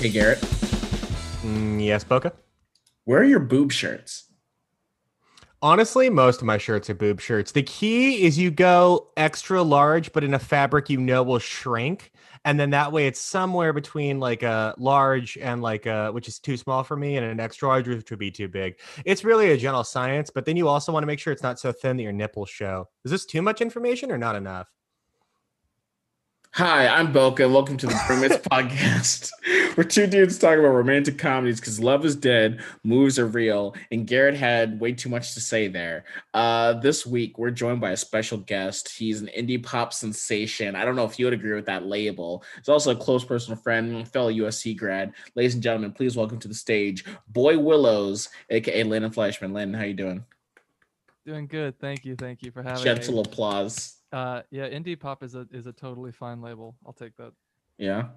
[0.00, 0.38] Hey, Garrett,
[1.42, 2.32] Mm, yes, Boka.
[3.04, 4.24] where are your boob shirts?
[5.62, 7.52] Honestly, most of my shirts are boob shirts.
[7.52, 12.12] The key is you go extra large, but in a fabric you know will shrink.
[12.46, 16.38] And then that way it's somewhere between like a large and like a, which is
[16.38, 18.76] too small for me, and an extra large, which would be too big.
[19.04, 21.60] It's really a general science, but then you also want to make sure it's not
[21.60, 22.88] so thin that your nipples show.
[23.04, 24.66] Is this too much information or not enough?
[26.54, 27.50] Hi, I'm Boka.
[27.50, 29.30] Welcome to the Bromance Podcast.
[29.76, 34.04] We're two dudes talking about romantic comedies because love is dead, moves are real, and
[34.04, 36.04] Garrett had way too much to say there.
[36.34, 38.88] Uh, this week, we're joined by a special guest.
[38.88, 40.74] He's an indie pop sensation.
[40.74, 42.42] I don't know if you would agree with that label.
[42.56, 45.12] He's also a close personal friend, fellow USC grad.
[45.36, 49.54] Ladies and gentlemen, please welcome to the stage Boy Willows, aka Landon Fleischman.
[49.54, 50.24] Landon, how you doing?
[51.24, 51.78] Doing good.
[51.78, 52.16] Thank you.
[52.16, 53.20] Thank you for having Gentle me.
[53.20, 53.99] applause.
[54.12, 56.76] Uh, yeah, indie pop is a is a totally fine label.
[56.84, 57.32] I'll take that.
[57.78, 58.08] Yeah.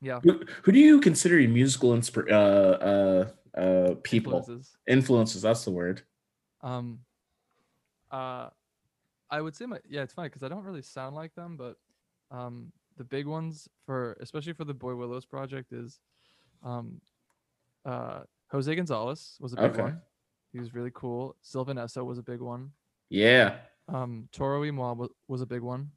[0.00, 0.20] Yeah.
[0.22, 4.34] Who, who do you consider your musical inspir- uh, uh, uh, people?
[4.34, 4.76] influences.
[4.86, 6.02] Influences, that's the word.
[6.60, 7.00] Um.
[8.10, 8.48] Uh,
[9.30, 10.02] I would say my yeah.
[10.02, 11.76] It's funny because I don't really sound like them, but
[12.30, 16.00] um, the big ones for especially for the Boy Willows project is,
[16.62, 17.00] um,
[17.84, 19.82] uh, Jose Gonzalez was a big Okay.
[19.82, 20.00] one.
[20.52, 21.36] He was really cool.
[21.42, 22.70] Sylvan Esso was a big one.
[23.10, 23.56] Yeah.
[23.88, 25.90] Um, Toro y Moi was, was a big one.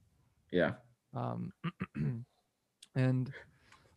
[0.52, 0.74] Yeah.
[1.16, 1.52] um,
[2.96, 3.32] and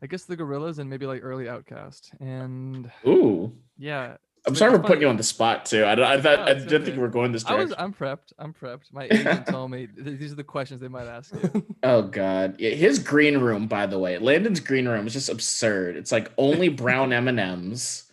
[0.03, 3.53] I guess the Gorillaz and maybe like early OutKast, and Ooh.
[3.79, 5.85] yeah, I'm But sorry for putting you on the spot too.
[5.87, 6.85] I, don't- I No, I didn't okay.
[6.85, 7.85] think we were going this I was direction.
[7.85, 8.33] I'm prepped.
[8.39, 8.93] I'm prepped.
[8.93, 11.65] My agent told me th- these are the questions they might ask you.
[11.83, 12.57] Oh god.
[12.59, 15.97] Yeah, his green room, by the way, Landon's green room is just absurd.
[15.97, 18.04] It's like only brown M and M's,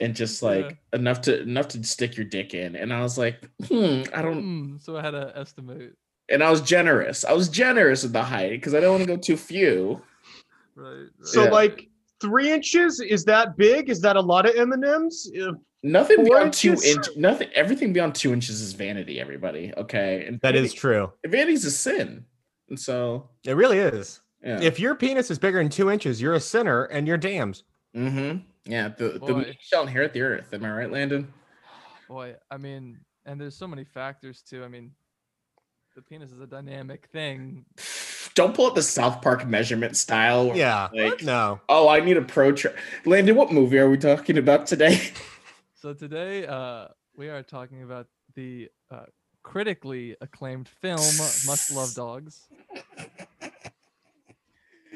[0.00, 2.76] and just like enough to enough to stick your dick in.
[2.76, 4.40] And I was like, hmm, I don't.
[4.42, 5.92] Hmm, so I had to estimate.
[6.30, 7.24] And I was generous.
[7.24, 10.02] I was generous with the height because I don't want to go too few.
[10.76, 10.90] Right.
[10.90, 11.08] right.
[11.22, 11.50] So Yeah.
[11.50, 11.88] like
[12.20, 13.88] three inches is that big?
[13.88, 15.30] Is that a lot of M and M's?
[15.82, 16.96] Nothing Four beyond two inches?
[16.96, 17.06] inch.
[17.16, 17.48] Nothing.
[17.54, 19.20] Everything beyond two inches is vanity.
[19.20, 19.72] Everybody.
[19.76, 20.24] Okay.
[20.26, 21.12] And That is vanity- true.
[21.26, 22.24] Vanity's a sin.
[22.68, 24.20] And so It really is.
[24.44, 24.60] yeah.
[24.60, 27.62] If your penis is bigger than two inches, you're a sinner and you're damned.
[27.96, 28.38] Mm-hmm.
[28.68, 29.32] Yeah, the the Boy.
[29.38, 30.52] meek shall inherit the earth.
[30.52, 31.32] Am I right, Landon?
[32.06, 34.62] Boy, I mean, and there's so many factors too.
[34.62, 34.92] I mean,
[35.96, 37.64] the penis is a dynamic thing.
[38.34, 40.52] Don't pull up the South Park measurement style.
[40.54, 40.88] Yeah.
[40.94, 41.60] Like, No.
[41.68, 42.52] oh, I need a pro.
[42.52, 42.72] Tra-
[43.04, 45.00] Landon, what movie are we talking about today?
[45.80, 49.04] So today, uh, we are talking about the uh,
[49.44, 52.48] critically acclaimed film "Must Love Dogs."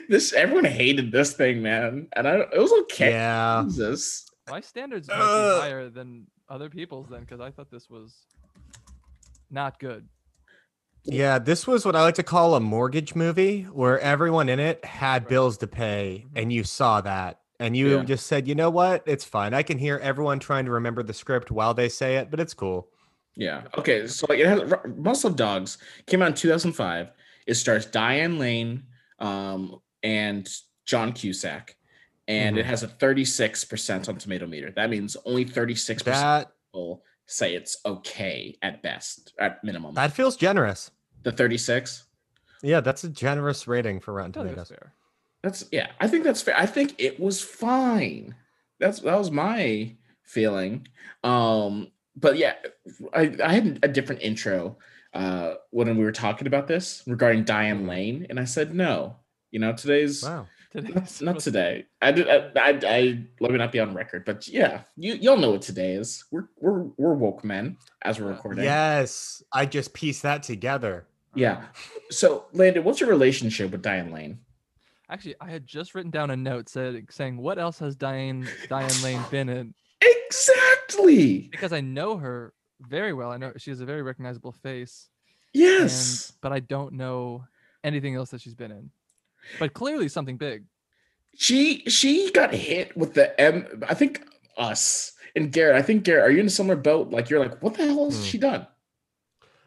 [0.09, 3.11] this everyone hated this thing, man, and I it was okay.
[3.11, 3.63] Yeah.
[3.67, 4.27] Jesus.
[4.49, 5.55] My standards might Ugh.
[5.57, 8.15] be higher than other people's then, because I thought this was
[9.51, 10.09] not good.
[11.05, 14.85] Yeah, this was what I like to call a mortgage movie where everyone in it
[14.85, 15.29] had Right.
[15.31, 16.31] bills to pay Mhm.
[16.41, 18.05] and you saw that and you Yeah.
[18.05, 19.03] just said, "You know what?
[19.07, 19.53] It's fine.
[19.55, 22.55] I can hear everyone trying to remember the script while they say it, but it's
[22.55, 22.89] cool."
[23.37, 23.63] Yeah.
[23.79, 24.07] Okay.
[24.07, 27.11] So like it has Must Love Dogs came out in 2005.
[27.47, 28.84] It stars Diane Lane
[29.19, 30.49] um, and
[30.85, 31.77] John Cusack,
[32.29, 34.71] and it has a 36% on Tomato Meter.
[34.71, 39.95] That means only 36% That people say it's okay at best, at minimum.
[39.95, 40.91] that feels generous.
[41.23, 42.05] the 36.
[42.63, 44.69] Yeah, that's a generous rating for Rotten I feel that's Tomatoes.
[44.69, 44.93] fair.
[45.43, 45.89] That's yeah.
[46.01, 46.57] I think that's fair.
[46.57, 48.34] I think it was fine.
[48.79, 50.87] That's that was my feeling.
[51.25, 52.55] Um, but yeah,
[53.13, 54.77] I, I had a different intro
[55.15, 59.17] uh when we were talking about this regarding Diane Lane, and I said no.
[59.53, 60.47] You know, today's Wow.
[60.73, 61.85] Today not, not today.
[62.01, 62.29] I did.
[62.31, 65.61] I, I, I let me not be on record, but yeah, you y'all know what
[65.61, 66.25] today is.
[66.31, 68.65] We're we're we're woke men as we're uh, recording.
[68.65, 71.05] Yes, I just pieced that together.
[71.35, 71.65] Yeah.
[72.11, 74.39] So, Landon, what's your relationship with Diane Lane?
[75.11, 79.03] Actually, I had just written down a note said, saying, "What else has Diane Diane
[79.03, 81.49] Lane been in?" Exactly.
[81.51, 83.31] Because I know her very well.
[83.31, 85.11] I know she has a very recognizable face,
[85.53, 86.31] Yes.
[86.31, 87.45] and but I don't know
[87.84, 88.91] anything else that she's been in.
[89.58, 90.65] But clearly something big.
[91.36, 93.83] She she got hit with the M.
[93.89, 94.22] I think
[94.56, 95.77] us and Garrett.
[95.77, 96.24] I think Garrett.
[96.24, 97.10] Are you in a similar boat?
[97.10, 98.24] Like you're like, what the hell has Hmm.
[98.24, 98.66] she done?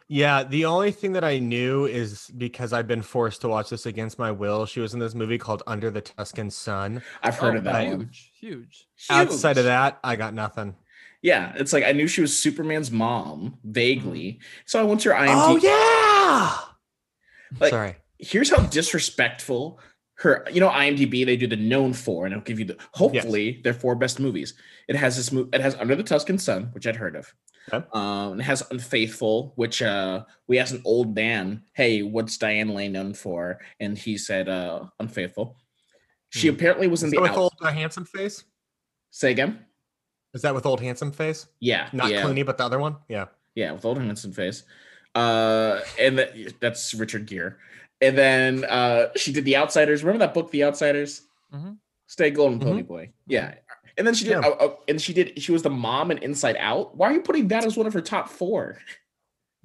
[0.07, 3.87] Yeah, the only thing that I knew is because I've been forced to watch this
[3.87, 4.67] against my will.
[4.67, 7.01] She was in this movie called Under the Tuscan Sun.
[7.23, 7.87] I've heard Oh, of that right.
[7.87, 8.87] huge, huge.
[9.09, 10.75] Outside of that, I got nothing.
[11.23, 15.15] yeah, it's like I knew she was Superman's mom vaguely, so I went to her
[15.15, 15.33] IMDb.
[15.33, 16.55] Oh yeah.
[17.59, 17.95] Like- Sorry.
[18.19, 19.79] Here's how disrespectful
[20.15, 20.45] her.
[20.51, 23.73] You know, IMDb they do the known for, and it'll give you the hopefully their
[23.73, 24.53] four best movies.
[24.87, 25.49] It has this movie.
[25.53, 27.33] It has Under the Tuscan Sun, which I'd heard of.
[27.73, 27.85] Okay.
[27.93, 32.91] Um, it has Unfaithful, which uh, we asked an old man, "Hey, what's Diane Lane
[32.93, 35.57] known for?" And he said, uh, "Unfaithful."
[36.29, 36.55] She Hmm.
[36.55, 38.43] apparently was in Is the with out- old uh, handsome face?
[39.11, 39.65] say again.
[40.33, 41.47] Is that with old handsome face?
[41.61, 42.97] Yeah, Not yeah, Clooney, but the other one.
[43.07, 43.27] Yeah.
[43.55, 44.63] yeah, with old handsome face.
[45.15, 47.53] Uh, and that, that's Richard Gere.
[48.05, 50.03] And then uh, she did The Outsiders.
[50.03, 51.23] Remember that book, The Outsiders?
[51.53, 51.77] Mhm.
[52.07, 52.87] Stay Golden Pony Mhm.
[52.87, 53.11] Boy.
[53.25, 53.55] Yeah.
[53.97, 54.41] And then she did, Yeah.
[54.45, 55.41] oh, and she did.
[55.41, 56.95] She was the mom in Inside Out.
[56.97, 58.77] Why are you putting that as one of her top four,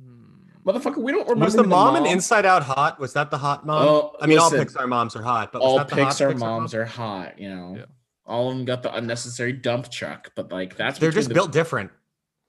[0.00, 0.25] Hmm.
[0.64, 0.98] motherfucker?
[0.98, 2.98] We don't remember Was the who mom in Inside Out hot?
[3.00, 3.82] Was that the hot mom?
[3.87, 4.66] Oh, I mean, all listen.
[4.69, 6.81] Pixar moms are hot, but was All that the hot Pixar Pixar moms mom?
[6.81, 7.38] are hot.
[7.38, 7.84] You know, Yeah.
[8.25, 11.50] all of them got the unnecessary dump truck, but like that's They're just the- built
[11.52, 11.90] different.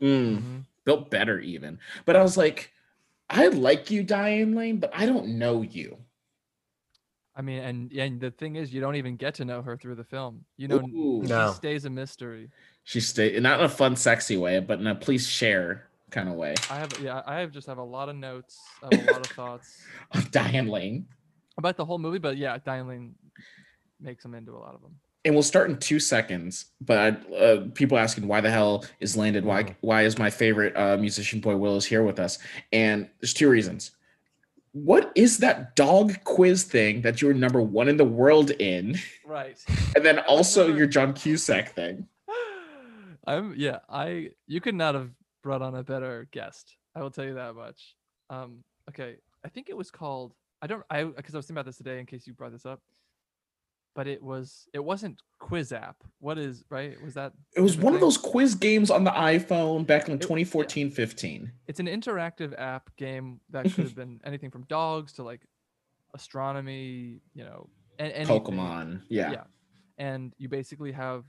[0.02, 0.66] Mm, Mhm.
[0.86, 1.80] built better even.
[2.06, 2.72] But I was like,
[3.32, 5.98] I like you, Diane Lane, but I don't know you.
[7.34, 9.96] I mean, and and the thing is, you don't even get to know her through
[9.96, 10.44] the film.
[10.58, 11.22] You know, Ooh.
[11.24, 11.54] she No.
[11.54, 12.50] stays a mystery.
[12.84, 16.36] She stayed not in a fun, sexy way, but in a please share kind of
[16.36, 16.56] way.
[16.70, 19.22] I have, yeah, I have just have a lot of notes, I have a lot
[19.22, 19.82] of thoughts
[20.32, 21.08] Diane Lane.
[21.58, 22.20] about the whole movie.
[22.20, 23.16] But yeah, Diane Lane
[24.02, 24.96] makes them into a lot of them.
[25.24, 26.66] And we'll start in two seconds.
[26.82, 29.46] But uh, people asking why the hell is Landon?
[29.46, 29.76] Why Mhm.
[29.82, 32.40] why is my favorite uh, musician Boy Willows here with us?
[32.74, 33.92] And there's two reasons.
[34.74, 38.98] What is that dog quiz thing that you're number one in the world in?
[39.26, 39.64] Right.
[39.96, 42.08] And then also your John Cusack thing.
[43.28, 43.80] I'm yeah.
[43.90, 45.12] I you could not have
[45.44, 46.78] brought on a better guest.
[46.96, 47.96] I will tell you that much.
[48.30, 48.64] Um.
[48.90, 49.18] Okay.
[49.46, 50.34] I think it was called.
[50.62, 50.84] I don't.
[50.90, 52.82] I because I was thinking about this today in case you brought this up.
[53.94, 54.68] But it was.
[54.74, 55.98] It wasn't Quiz app.
[56.20, 57.02] What is right?
[57.04, 57.34] Was that?
[57.56, 60.20] It was one of those quiz games on the iPhone back in yeah.
[60.20, 61.52] 2014 15.
[61.68, 65.42] It's an interactive app game that could have been anything from dogs to like
[66.14, 67.22] astronomy.
[67.34, 68.28] You know, and.
[68.28, 69.02] Pokemon.
[69.10, 69.32] Yeah.
[69.32, 69.44] yeah
[70.02, 71.24] and you basically have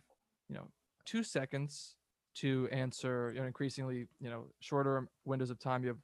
[0.49, 0.67] you know
[1.05, 1.97] two seconds
[2.35, 5.99] to answer you know increasingly you know shorter windows of time you have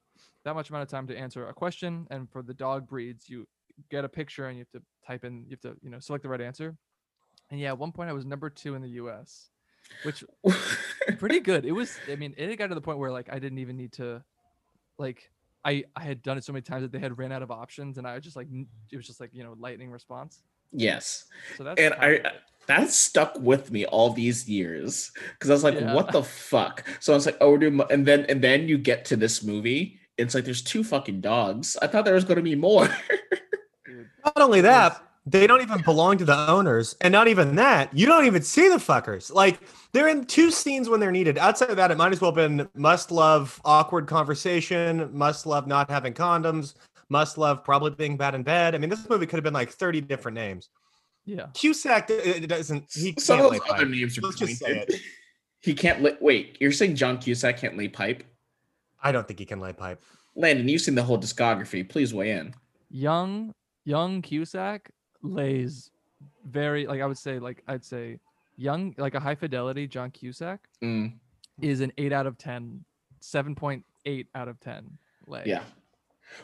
[0.44, 3.46] that much amount of time to answer a question and for the dog breeds you
[3.90, 6.22] get a picture and you have to type in you have to you know select
[6.22, 6.76] the right answer
[7.50, 9.50] and yeah at one point i was number two in the us
[10.02, 10.24] which
[11.18, 13.58] pretty good it was i mean it got to the point where like i didn't
[13.58, 14.22] even need to
[14.98, 15.30] like
[15.64, 17.98] i i had done it so many times that they had ran out of options
[17.98, 18.48] and i was just like
[18.92, 20.42] it was just like you know lightning response
[20.72, 21.24] yes.
[21.56, 22.20] so that's And I
[22.66, 25.94] that stuck with me all these years because I was like, Yeah.
[25.94, 26.84] what the fuck?
[27.00, 29.42] So I was like, oh, we're doing, and then and then you get to this
[29.42, 29.98] movie.
[30.18, 31.78] It's like there's two fucking dogs.
[31.80, 32.86] I thought there was going to be more.
[34.38, 34.40] Dude.
[34.40, 37.94] Not only that, they don't even belong to the owners, and not even that.
[37.96, 39.32] You don't even see the fuckers.
[39.32, 39.60] Like
[39.92, 41.36] they're in two scenes when they're needed.
[41.38, 45.66] Outside of that, it might as well have been must love awkward conversation, must love
[45.66, 46.74] not having condoms,
[47.10, 48.74] must love probably being bad in bed.
[48.74, 50.70] I mean, this movie could have been like thirty different names.
[51.26, 51.46] Yeah.
[51.52, 52.86] Cusack it doesn't.
[52.90, 53.88] He Some can't of lay those other pipe.
[53.88, 54.94] names are Let's just say it.
[55.60, 56.02] He can't.
[56.02, 58.24] Li- Wait, you're saying John Cusack can't lay pipe?
[59.02, 60.02] I don't think he can lay pipe.
[60.36, 61.86] Landon, you've seen the whole discography.
[61.86, 62.54] Please weigh in.
[62.90, 63.52] Young
[63.88, 64.90] young Cusack
[65.22, 65.90] lays
[66.44, 68.18] very like I would say like I'd say
[68.56, 71.12] young like a high fidelity John Cusack Mm,
[71.62, 72.84] is an 8 out of 10
[73.22, 75.42] 7.8 out of 10 lay.
[75.46, 75.62] yeah.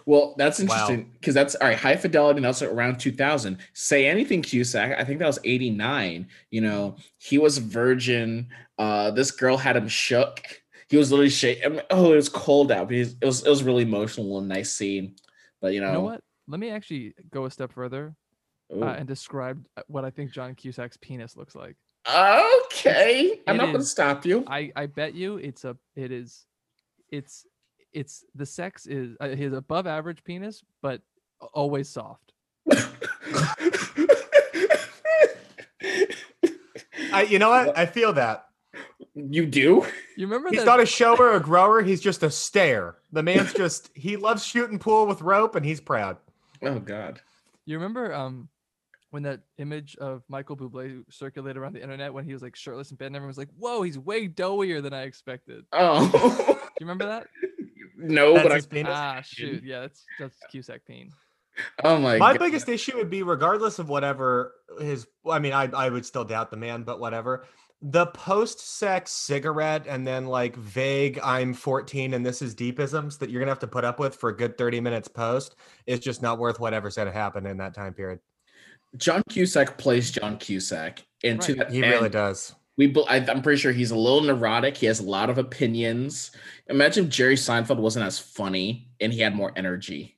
[0.07, 1.77] Well, that's interesting because that's all right.
[1.77, 3.59] High fidelity, and that's around 2000.
[3.75, 4.99] Say anything, Cusack.
[4.99, 6.27] I think that was 89.
[6.51, 8.49] You know, he was a virgin.
[8.79, 10.41] Uh, this girl had him shook.
[10.89, 11.81] He was literally shaking.
[11.91, 12.89] Oh, it was cold out.
[12.89, 15.17] But it was it was really emotional and nice scene.
[15.61, 16.21] But you know, You know what?
[16.47, 18.15] Let me actually go a step further
[18.73, 21.77] uh, and describe uh, what I think John Cusack's penis looks like.
[22.09, 24.45] okay, I'm it not going to stop you.
[24.47, 26.47] I I bet you it's a it is
[27.11, 27.47] it's
[27.93, 31.01] it's the sex is uh, his above average penis but
[31.53, 32.33] always soft.
[37.13, 37.79] I, you know what?
[37.79, 38.49] I feel that.
[39.15, 39.87] you do?
[40.17, 41.81] You remember He's that not a shower or a grower.
[41.81, 42.97] He's just a stare.
[43.13, 46.17] The man's just he loves shooting pool with rope, and he's proud.
[46.67, 47.21] Oh God.
[47.67, 48.49] You remember um
[49.11, 52.91] when that image of Michael Bublé circulated around the internet when he was like shirtless
[52.91, 56.11] in bed and everyone was like, "Whoa, he's way doughier than I expected." Oh.
[56.11, 57.27] Do you remember that?
[57.97, 58.61] no, That's but I.
[58.63, 58.93] penis.
[58.93, 61.13] ah, shoot, yeah, that's that's Cusack pain.
[61.85, 62.19] Oh my.
[62.19, 62.41] My God.
[62.41, 66.51] biggest issue would be, regardless of whatever his, I mean, I I would still doubt
[66.51, 67.47] the man, but whatever.
[67.83, 73.41] The post-sex cigarette and then like vague "I'm 14 and this is deepisms" that you're
[73.41, 76.39] gonna have to put up with for a good 30 minutes post is just not
[76.39, 78.21] worth whatever's gonna happen in that time period.
[78.97, 82.55] John Cusack plays John Cusack, and to that He really does.
[82.77, 84.77] We, I, I'm pretty sure he's a little neurotic.
[84.77, 86.33] He has a lot of opinions.
[86.69, 90.17] Imagine Jerry Seinfeld wasn't as funny and he had more energy.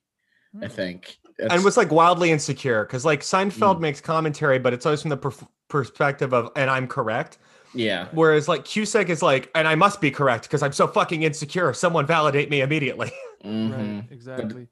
[0.62, 0.72] I Hmm.
[0.72, 1.18] think.
[1.38, 3.80] and was like wildly insecure because like Seinfeld Mm.
[3.80, 7.38] makes commentary, but it's always from the perf- perspective of "and I'm correct."
[7.74, 11.22] yeah, Whereas like Cusack is like, "and I must be correct because I'm so fucking
[11.22, 11.72] insecure.
[11.74, 13.12] Someone validate me immediately."
[13.44, 14.68] mhm, Right, exactly.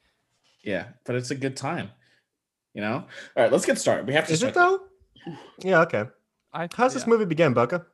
[0.62, 0.86] yeah.
[1.04, 1.90] But it's a good time,
[2.72, 2.94] you know.
[3.36, 4.06] All right, let's get started.
[4.06, 4.32] We have to.
[4.32, 4.80] Is it start.
[5.26, 5.32] though?
[5.68, 6.04] Yeah, okay.
[6.52, 7.84] I How's this movie begin, Boka?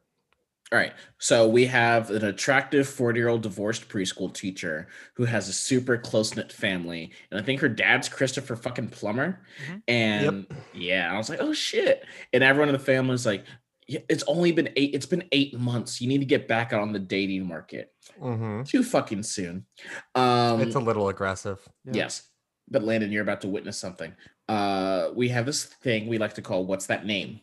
[0.73, 0.93] All right.
[1.19, 5.99] So we have an attractive 40 year old divorced preschool teacher who has a super
[5.99, 7.11] close knit family.
[7.31, 9.41] And I think her dad's Christopher fucking Plummer.
[9.67, 9.83] Mhm.
[9.89, 12.05] And yeah, I was like, oh shit.
[12.33, 13.45] And everyone in the family was like,
[13.89, 16.01] it's only been eight, it's been eight months.
[16.01, 17.93] You need to get back on the dating market.
[18.21, 18.63] Mm-hmm.
[18.63, 19.67] Too fucking soon.
[20.15, 21.59] Um It's a little aggressive.
[21.85, 21.93] Yeah.
[21.95, 22.29] Yes.
[22.69, 24.15] But Landon, you're about to witness something.
[24.49, 27.41] Uh, we have this thing we like to call "What's that name?"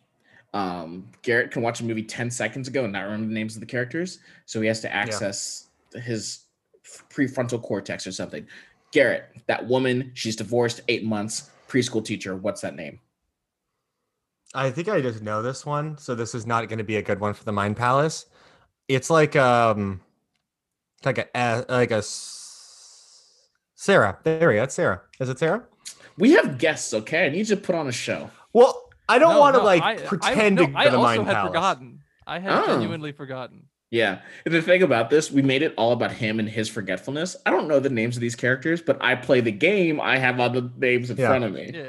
[0.54, 3.60] Um, Garrett can watch a movie ten seconds ago and not remember the names of
[3.60, 6.46] the characters, so he has to access his
[7.10, 8.48] prefrontal cortex or something.
[8.92, 12.36] Garrett, that woman, she's divorced, eight months, preschool teacher.
[12.36, 13.00] What's that name?
[14.56, 17.01] I think I just know this one, so this is not going to be a
[17.01, 18.25] good one for the Mind Palace.
[18.88, 20.00] It's like um,
[21.04, 24.18] like a like a, Sarah.
[24.24, 24.63] There we go.
[24.63, 25.01] It's Sarah.
[25.20, 25.66] Is it Sarah?
[26.18, 27.25] We have guests, okay?
[27.25, 28.32] I need you to put on a show.
[28.54, 30.84] Well, I don't No, want to no, like I- I- pretend no, to go I
[30.86, 31.50] to the also Mind had Palace.
[31.50, 32.00] forgotten.
[32.26, 32.66] I had Oh.
[32.68, 33.64] genuinely forgotten.
[33.90, 34.20] Yeah.
[34.46, 37.38] And the thing about this, we made it all about him and his forgetfulness.
[37.46, 40.02] I don't know the names of these characters, but I play the game.
[40.02, 41.28] I have all the names in Yeah.
[41.30, 41.72] front of me.
[41.74, 41.84] Yeah.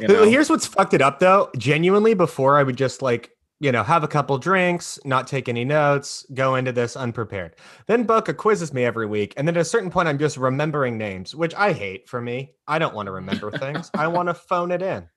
[0.00, 0.24] you know?
[0.24, 1.50] Here's what's fucked it up though.
[1.56, 5.64] Genuinely, before I would just like, you know, have a couple drinks, not take any
[5.64, 7.56] notes, go into this unprepared.
[7.86, 9.32] Then Boka quizzes me every week.
[9.38, 12.52] And then at a certain point, I'm just remembering names, which I hate for me.
[12.68, 13.90] I don't want to remember things.
[13.94, 15.08] I want to phone it in.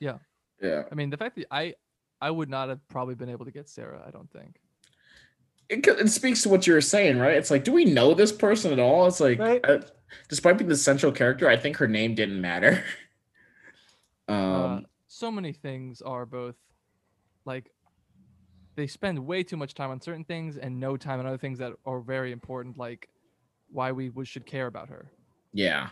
[0.00, 0.18] yeah.
[0.62, 1.74] I mean, the fact that I
[2.20, 4.02] I would not have probably been able to get Sarah.
[4.06, 4.60] I don't think.
[5.68, 7.36] it, it speaks to what you were saying, right?
[7.36, 9.06] It's like, do we know this person at all?
[9.06, 9.64] It's like, Right.
[9.64, 9.78] uh,
[10.28, 12.84] despite being the central character, I think her name didn't matter.
[14.28, 16.56] uh, um, so many things are both
[17.44, 17.70] like
[18.76, 21.58] they spend way too much time on certain things and no time on other things
[21.58, 23.08] that are very important, like
[23.70, 25.10] why we should care about her.
[25.52, 25.90] yeah,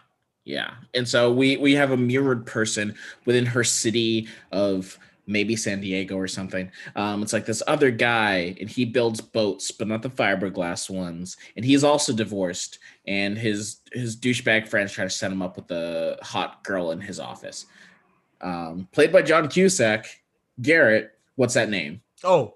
[0.49, 0.71] yeah.
[0.95, 2.95] And so we we have a mirrored person
[3.27, 6.73] within her city of maybe San Diego or something.
[6.97, 11.37] Um, it's like this other guy, and he builds boats, but not the fiberglass ones.
[11.55, 15.71] And he's also divorced, and his his douchebag friends try to set him up with
[15.71, 17.67] a hot girl in his office.
[18.41, 20.07] Um, played by John Cusack.
[20.63, 22.01] Garrett, what's that name?
[22.25, 22.55] Oh,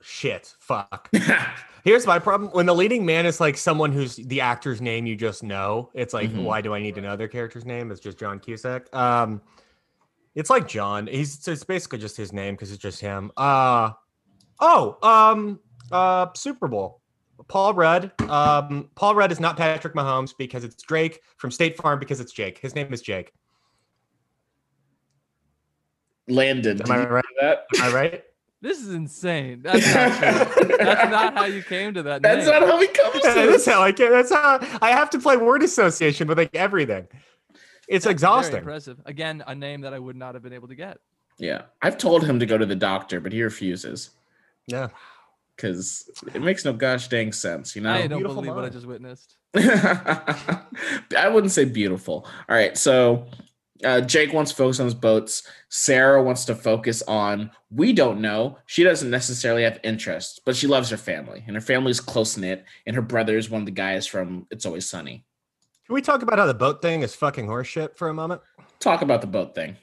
[0.00, 0.54] shit.
[0.60, 1.10] Fuck.
[1.84, 2.50] Here's my problem.
[2.52, 6.14] When the leading man is like someone who's the actor's name you just know, it's
[6.14, 6.44] like, Mhm.
[6.44, 7.90] why do I need to know their character's name?
[7.90, 8.94] It's just John Cusack.
[8.94, 9.42] Um,
[10.34, 11.08] it's like John.
[11.08, 13.32] He's it's basically just his name because it's just him.
[13.36, 13.90] Uh
[14.60, 15.58] oh, um,
[15.90, 17.00] uh, Super Bowl.
[17.48, 18.12] Paul Rudd.
[18.30, 22.32] Um, Paul Rudd is not Patrick Mahomes because it's Drake from State Farm because it's
[22.32, 22.58] Jake.
[22.58, 23.32] His name is Jake.
[26.28, 26.80] Landon.
[26.82, 27.24] Am I right?
[27.40, 27.64] that?
[27.78, 28.24] Am I right?
[28.62, 29.60] This is insane.
[29.62, 30.12] That's not
[30.56, 30.76] true.
[30.78, 32.60] That's not how you came to that That's name.
[32.60, 34.10] not how he comes to Yeah, that's how I can.
[34.12, 37.08] That's how I have to play word association with like everything.
[37.88, 38.58] It's That's very exhausting.
[38.58, 39.00] impressive.
[39.04, 40.98] Again, a name that I would not have been able to get.
[41.38, 44.10] Yeah, I've told him to go to the doctor, but he refuses
[44.68, 44.88] Yeah.
[45.56, 47.90] because it makes no gosh dang sense, you know.
[47.92, 49.38] I don't beautiful believe what I just witnessed.
[49.56, 52.26] I wouldn't say beautiful.
[52.48, 53.26] All right, so
[53.84, 55.42] uh, Jake wants to focus on his boats.
[55.68, 58.58] Sarah wants to focus on we don't know.
[58.66, 62.64] She doesn't necessarily have interests, but she loves her family, and her family's close knit.
[62.86, 65.24] And her brother is one of the guys from It's Always Sunny.
[65.86, 68.40] Can we talk about how the boat thing is fucking horseshit for a moment?
[68.78, 69.76] Talk about the boat thing.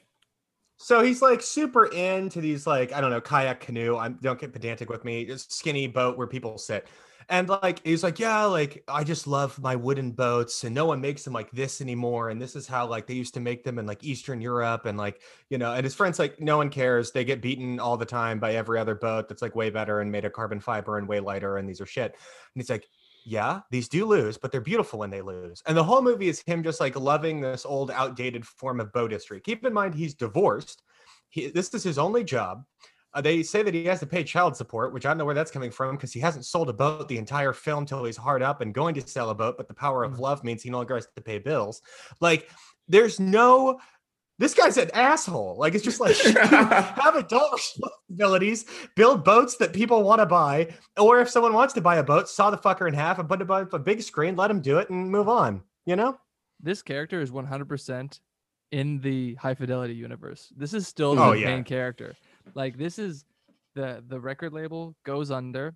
[0.82, 3.96] So he's like super into these like I don't know kayak canoe.
[3.96, 5.26] I don't get pedantic with me.
[5.26, 6.88] Just skinny boat where people sit,
[7.28, 11.02] and like he's like yeah, like I just love my wooden boats, and no one
[11.02, 12.30] makes them like this anymore.
[12.30, 14.96] And this is how like they used to make them in like Eastern Europe, and
[14.96, 15.20] like
[15.50, 15.74] you know.
[15.74, 17.10] And his friends like no one cares.
[17.12, 20.10] They get beaten all the time by every other boat that's like way better and
[20.10, 22.12] made of carbon fiber and way lighter, and these are shit.
[22.12, 22.86] And he's like.
[23.30, 25.62] Yeah, these do lose, but they're beautiful when they lose.
[25.64, 29.12] And the whole movie is him just like loving this old, outdated form of boat
[29.12, 29.38] history.
[29.40, 30.82] Keep in mind, he's divorced.
[31.28, 32.64] He, this is his only job.
[33.14, 35.34] Uh, they say that he has to pay child support, which I don't know where
[35.36, 38.42] that's coming from because he hasn't sold a boat the entire film till he's hard
[38.42, 39.56] up and going to sell a boat.
[39.56, 40.18] But the power of Mm.
[40.18, 41.82] love means he no longer has to pay bills.
[42.20, 42.50] Like,
[42.88, 43.78] there's no.
[44.40, 45.56] This guy's an asshole.
[45.58, 48.64] Like, it's just like have adult responsibilities,
[48.96, 52.26] build boats that people want to buy, or if someone wants to buy a boat,
[52.26, 54.78] saw the fucker in half and put it up a big screen, let him do
[54.78, 55.62] it and move on.
[55.84, 56.18] You know?
[56.58, 58.18] This character is 100%
[58.72, 60.50] in the high fidelity universe.
[60.56, 61.46] This is still oh, the Oh, yeah.
[61.48, 62.16] main character.
[62.54, 63.26] Like this is
[63.74, 65.74] the the record label goes under.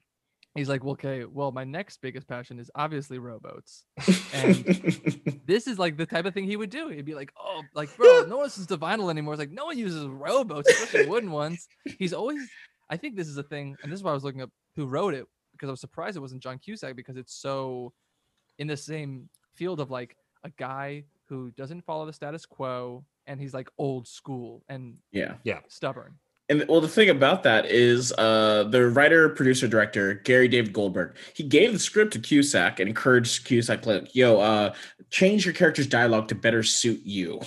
[0.54, 3.86] He's like, well, okay, well, my next biggest passion is obviously rowboats.
[4.32, 4.54] And
[5.46, 6.88] this is like the type of thing he would do.
[6.88, 9.66] He'd be like, "Oh, like bro, no one listens to vinyl anymore." It's like no
[9.66, 11.66] one uses rowboats, especially wooden ones.
[11.98, 12.48] He's always.
[12.88, 14.86] I think this is a thing, and this is why I was looking up who
[14.86, 17.92] wrote it because I was surprised it wasn't John Cusack because it's so
[18.58, 23.40] in the same field of like a guy who doesn't follow the status quo and
[23.40, 25.34] he's like old school and yeah.
[25.68, 26.14] stubborn.
[26.48, 31.16] And well, the thing about that is, uh, the writer, producer, director Gary David Goldberg,
[31.32, 34.74] he gave the script to Cusack and encouraged Cusack, like, "Yo, uh,
[35.10, 37.40] change your character's dialogue to better suit you."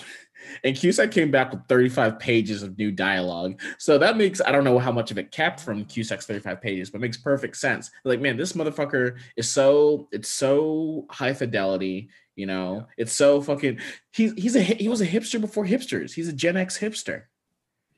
[0.64, 3.62] And Cusack came back with 35 pages of new dialogue.
[3.78, 6.90] So that makes I don't know how much of it kept from Cusack's 35 pages,
[6.90, 7.92] but makes perfect sense.
[8.04, 12.10] Like, man, this motherfucker is so it's so high fidelity.
[12.36, 13.80] You know, it's so fucking.
[14.12, 16.14] He's he's a he was a hipster before hipsters.
[16.14, 17.24] He's a Gen X hipster.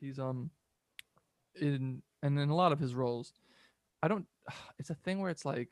[0.00, 0.50] He's um
[1.60, 3.32] in and in a lot of his roles,
[4.02, 4.26] I don't.
[4.78, 5.70] It's a thing where it's like,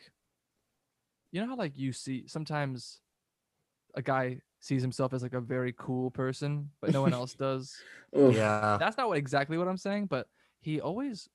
[1.33, 3.01] you know how like you see sometimes
[3.95, 7.75] a guy sees himself as like a very cool person, but no one else does.
[8.13, 8.77] Yeah.
[8.79, 10.27] That's not what, exactly what I'm saying, but
[10.61, 11.29] he always.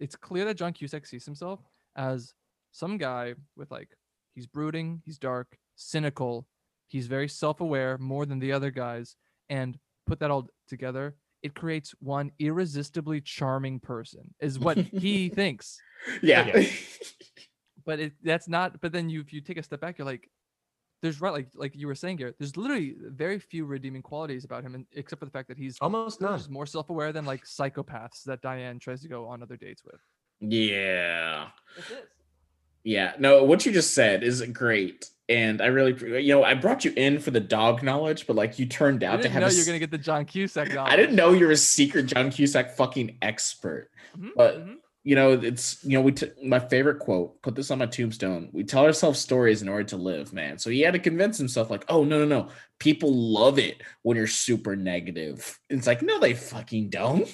[0.00, 1.60] It's clear that John Cusack sees himself
[1.96, 2.32] as
[2.70, 3.88] some guy with like
[4.34, 6.46] he's brooding, he's dark, cynical,
[6.86, 9.16] he's very self-aware more than the other guys,
[9.48, 9.76] and
[10.06, 14.34] put that all together, it creates one irresistibly charming person.
[14.40, 15.80] Is what he thinks.
[16.22, 16.64] Yeah.
[17.86, 20.28] but it that's not but then you if you take a step back you're like
[21.00, 24.62] there's right like like you were saying Garrett there's literally very few redeeming qualities about
[24.62, 26.36] him and except for the fact that he's Almost none.
[26.36, 30.00] just more self-aware than like psychopaths that Diane tries to go on other dates with
[30.40, 31.48] yeah.
[32.84, 36.84] Yeah, no, what you just said is great, and I really, you know, I brought
[36.84, 39.42] you in for the dog knowledge, but like you turned out to didn't have.
[39.42, 42.06] know a you're gonna get the John Cusack I didn't know you were a secret
[42.06, 43.90] John Cusack fucking expert.
[44.18, 44.74] Mhm, but- mhm.
[45.04, 47.40] You know, it's you know, we t- my favorite quote.
[47.40, 48.50] Put this on my tombstone.
[48.52, 50.58] We tell ourselves stories in order to live, man.
[50.58, 54.18] So he had to convince himself, like, oh no, no, no, people love it when
[54.18, 55.58] you're super negative.
[55.70, 57.26] It's like, no, they fucking don't.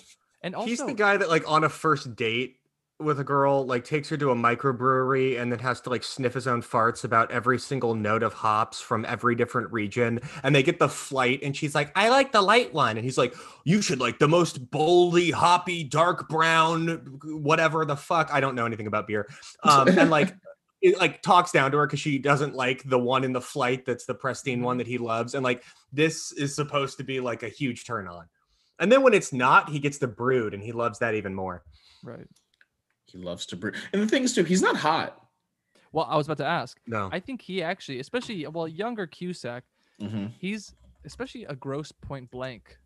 [0.42, 2.58] and also He's the guy that like on a first date
[3.04, 6.34] with a girl like takes her to a microbrewery and then has to like sniff
[6.34, 10.62] his own farts about every single note of hops from every different region and they
[10.62, 13.34] get the flight and she's like I like the light one and he's like
[13.64, 18.66] you should like the most boldy hoppy dark brown whatever the fuck I don't know
[18.66, 19.29] anything about beer
[19.62, 20.35] um and like
[20.83, 23.85] it like talks down to her because she doesn't like the one in the flight
[23.87, 27.42] that's the pristine one that he loves and like this is supposed to be like
[27.42, 28.26] a huge turn on
[28.79, 31.62] and then when it's not he gets the brood and he loves that even more.
[32.02, 32.26] Right
[33.14, 35.20] He loves to brew, and the thing is too, he's not hot.
[35.92, 39.62] well I was about to ask no I think he actually especially well younger Cusack
[40.00, 40.33] Mhm.
[40.38, 40.74] he's
[41.05, 42.77] especially a Grosse Pointe Blank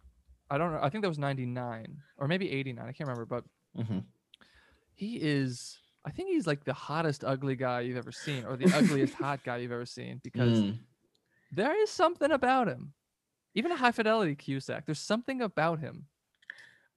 [0.51, 3.45] I don't know I think that was 99 or maybe 89 I can't remember but
[3.75, 4.05] Mhm.
[4.95, 8.67] he is I think he's like the hottest ugly guy you've ever seen or the
[8.81, 10.79] ugliest hot guy you've ever seen because Mm.
[11.53, 12.93] there is something about him.
[13.55, 16.07] Even a high fidelity Cusack, there's something about him.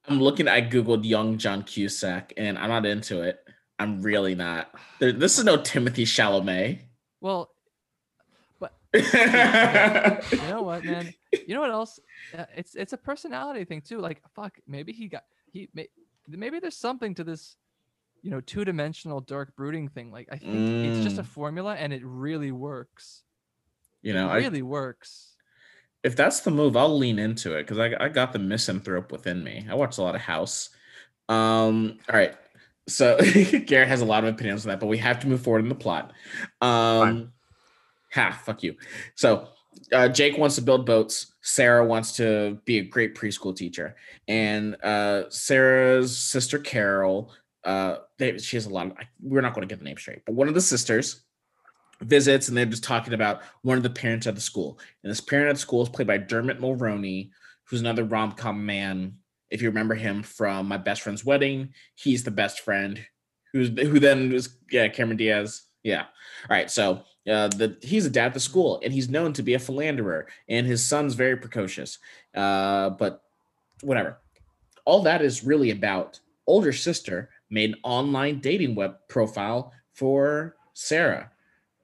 [0.07, 0.47] I'm looking.
[0.47, 3.39] I googled young John Cusack, and I'm not into it.
[3.79, 4.73] I'm really not.
[4.99, 6.79] There, this is no Timothée Chalamet.
[7.19, 7.51] Well,
[8.59, 9.01] but you
[10.47, 11.13] know what, man?
[11.47, 11.99] You know what else?
[12.37, 13.99] Uh, it's it's a personality thing too.
[13.99, 15.87] Like fuck, maybe he got he may,
[16.27, 17.57] maybe there's something to this,
[18.21, 20.11] you know, two dimensional dark brooding thing.
[20.11, 21.27] Like I think it's just a Mm.
[21.27, 23.23] formula and it really works.
[24.01, 25.30] you know, it I, really works.
[26.03, 29.43] If that's the move, I'll lean into it because I, I got the misanthrope within
[29.43, 29.67] me.
[29.69, 30.69] I watch a lot of House.
[31.29, 32.35] Um, all right.
[32.87, 33.17] So
[33.65, 35.69] Garrett has a lot of opinions on that, but we have to move forward in
[35.69, 36.11] the plot.
[36.59, 37.31] Um,
[38.11, 38.75] ha, fuck you.
[39.15, 39.49] So
[39.93, 41.33] uh, Jake wants to build boats.
[41.41, 43.95] Sarah wants to be a great preschool teacher,
[44.27, 47.31] and uh, Sarah's sister Carol.
[47.63, 48.93] Uh, they, she has a lot of.
[49.21, 51.21] We're not going to get the name straight, but one of the sisters
[52.01, 54.79] visits, and they're just talking about one of the parents at the school.
[55.03, 57.31] And this parent at the school is played by Dermot Mulroney,
[57.65, 59.17] who's another rom com man.
[59.49, 63.05] If you remember him from My Best Friend's Wedding, he's the best friend.
[63.53, 65.63] Who's who then was yeah Cameron Diaz.
[65.83, 66.03] Yeah.
[66.03, 66.71] All right.
[66.71, 69.59] So uh, the he's a dad at the school, and he's known to be a
[69.59, 71.97] philanderer, and his son's very precocious.
[72.33, 73.23] Uh, but
[73.81, 74.17] whatever.
[74.85, 81.29] All that is really about older sister made an online dating web profile for Sarah.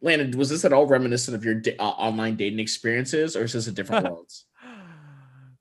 [0.02, 3.54] Landon, was this at all reminiscent of your da- uh, online dating experiences, or is
[3.54, 4.32] this a different world?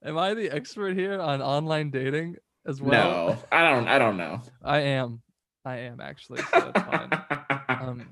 [0.03, 3.29] Am I the expert here on online dating as well?
[3.29, 3.87] no, I don't.
[3.87, 4.41] I don't know.
[4.63, 5.21] I am.
[5.65, 6.41] I am actually.
[6.41, 7.21] So that's fine.
[7.69, 8.07] um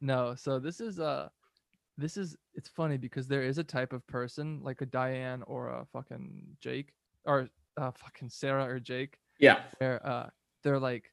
[0.00, 1.28] no so this is uh
[1.96, 5.68] this is it's funny because there is a type of person like a diane or
[5.68, 6.92] a fucking jake
[7.24, 9.60] or uh fucking sarah or jake yeah.
[9.78, 10.28] where uh
[10.62, 11.10] they're like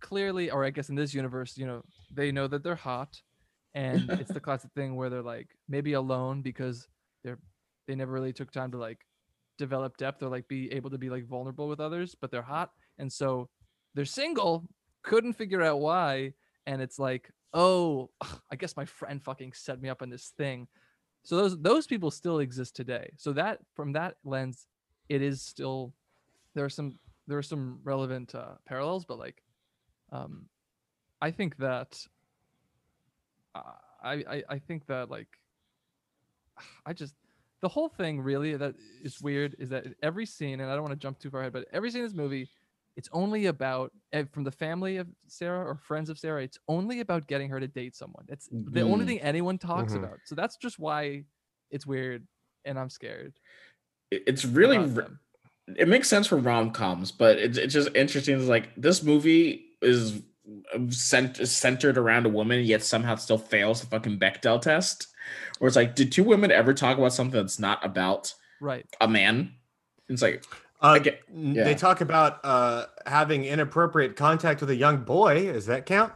[0.00, 3.20] clearly or i guess in this universe you know they know that they're hot
[3.74, 6.88] and it's the classic thing where they're like maybe alone because
[7.24, 7.38] they're
[7.86, 8.98] they never really took time to like
[9.58, 12.70] develop depth or like be able to be like vulnerable with others but they're hot.
[12.98, 13.48] And so
[13.94, 14.66] they're single
[15.02, 16.32] couldn't figure out why
[16.66, 18.10] and it's like oh
[18.52, 20.68] i guess my friend fucking set me up on this thing.
[21.22, 23.10] So those those people still exist today.
[23.16, 24.66] So that from that lens
[25.08, 25.92] it is still
[26.54, 26.98] there are some
[27.30, 29.42] there are some relevant uh, parallels, but like,
[30.12, 30.46] um,
[31.22, 31.96] I think that
[33.54, 33.64] I,
[34.02, 35.28] I I think that like
[36.86, 37.14] I just
[37.60, 40.92] the whole thing really that is weird is that every scene, and I don't want
[40.92, 42.48] to jump too far ahead, but every scene in this movie,
[42.96, 46.42] it's only about eh, from the family of Sarah or friends of Sarah.
[46.42, 48.24] It's only about getting her to date someone.
[48.28, 49.08] That's the only Mm.
[49.08, 50.04] thing anyone talks Mhm.
[50.04, 50.18] about.
[50.24, 51.24] So that's just why
[51.70, 52.26] it's weird,
[52.64, 53.34] and I'm scared.
[54.10, 55.20] It's really about r- them.
[55.76, 58.36] it makes sense for rom coms, but it's it's just interesting.
[58.38, 60.22] It's like this movie is
[60.90, 65.08] cent- centered around a woman, yet somehow still fails the fucking Bechdel test.
[65.58, 68.86] Where it's like, did two women ever talk about something that's not about right.
[69.00, 69.54] a man?
[70.08, 70.44] It's like,
[70.80, 71.64] Uh, get- yeah.
[71.64, 75.52] They talk about uh, having inappropriate contact with a young boy.
[75.52, 76.12] Does that count?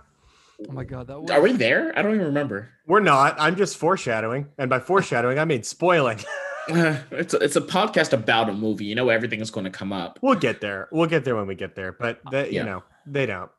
[0.69, 1.93] Oh my god, that was are we there?
[1.99, 2.71] I don't even remember.
[2.87, 3.35] We're not.
[3.39, 6.21] I'm just foreshadowing, and by foreshadowing, I mean spoiling.
[6.69, 8.87] it's a, it's a podcast about a movie.
[8.87, 10.19] You know, everything is going to come up.
[10.23, 10.89] we'll get there.
[10.93, 11.93] We'll get there when we get there.
[11.93, 13.51] But that you know, they don't.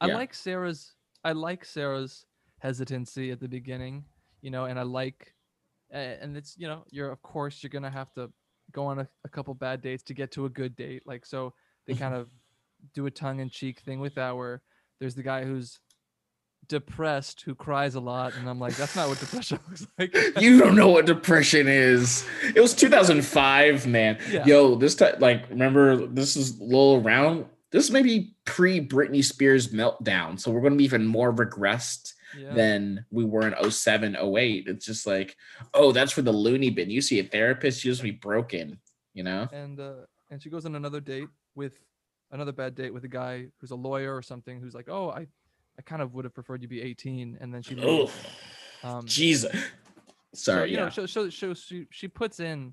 [0.00, 0.14] I Yeah.
[0.16, 2.26] like Sarah's I like Sarah's
[2.58, 4.04] hesitancy at the beginning,
[4.42, 5.34] you know, and I like
[5.90, 8.30] and it's you know, you're of course you're gonna have to
[8.72, 11.02] go on a, a couple bad dates to get to a good date.
[11.06, 11.54] Like so
[11.86, 12.28] they kind of
[12.94, 14.62] do a tongue in cheek thing with that where
[15.00, 15.78] there's the guy who's
[16.66, 20.16] depressed who cries a lot and I'm like, that's not what depression looks like.
[20.40, 22.26] You don't know what depression is.
[22.54, 24.18] It was 2005, man.
[24.30, 24.44] Yeah.
[24.46, 27.46] Yo, this time, like, remember, this is a little around.
[27.74, 30.38] This may be pre Britney Spears meltdown.
[30.38, 32.54] So we're going to be even more regressed yeah.
[32.54, 34.68] than we were in 07, 08.
[34.68, 35.36] It's just like,
[35.74, 36.88] oh, that's for the loony bin.
[36.88, 38.78] You see a therapist, you just be broken,
[39.12, 39.48] you know?
[39.52, 41.80] and uh and she goes on another date with
[42.30, 45.26] another bad date with a guy who's a lawyer or something who's like oh i
[45.78, 48.10] i kind of would have preferred you be 18 and then she Oh,
[48.82, 49.52] um Jesus.
[50.32, 50.70] so, Sorry.
[50.70, 50.84] you yeah.
[50.84, 52.72] know so, so, so she, she puts in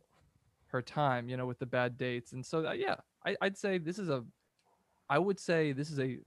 [0.68, 3.78] her time you know with the bad dates and so uh, yeah I, i'd say
[3.78, 4.24] this is a
[5.12, 6.18] i would say this is a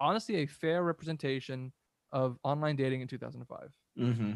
[0.00, 1.72] honestly a fair representation
[2.12, 4.32] of online dating in 2005 hmm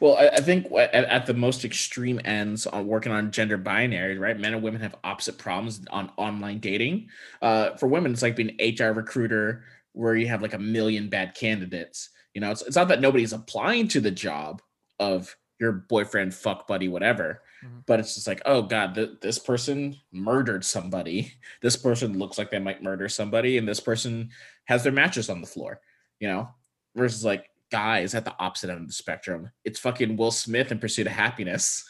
[0.00, 4.18] Well, I, I think at, at the most extreme ends on working on gender binary,
[4.18, 4.38] right?
[4.38, 7.08] Men and women have opposite problems on online dating.
[7.40, 11.34] Uh, for women, it's like being HR recruiter where you have like a million bad
[11.34, 12.10] candidates.
[12.34, 14.62] You know, it's, it's not that nobody's applying to the job
[14.98, 17.84] of your boyfriend, fuck buddy, whatever, Mhm.
[17.86, 21.32] but it's just like, oh God, th- this person murdered somebody.
[21.60, 24.30] This person looks like they might murder somebody, and this person
[24.64, 25.80] has their mattress on the floor,
[26.20, 26.48] you know,
[26.96, 29.50] versus like guys at the opposite end of the spectrum.
[29.64, 31.84] It's fucking Will Smith in Pursuit of Happiness.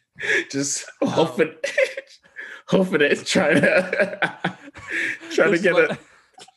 [0.50, 1.54] Just hoping,
[2.68, 4.38] hoping it, trying to,
[5.32, 5.98] trying to get like- it.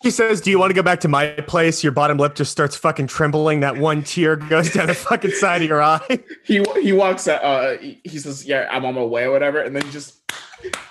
[0.01, 2.51] He says, "Do you want to go back to my place?" Your bottom lip just
[2.51, 3.61] starts fucking trembling.
[3.61, 5.99] That one tear goes down the fucking side of your eye.
[6.43, 7.43] He he walks out.
[7.43, 10.19] Uh, he, says, "Yeah, I'm on my way," or whatever, and then just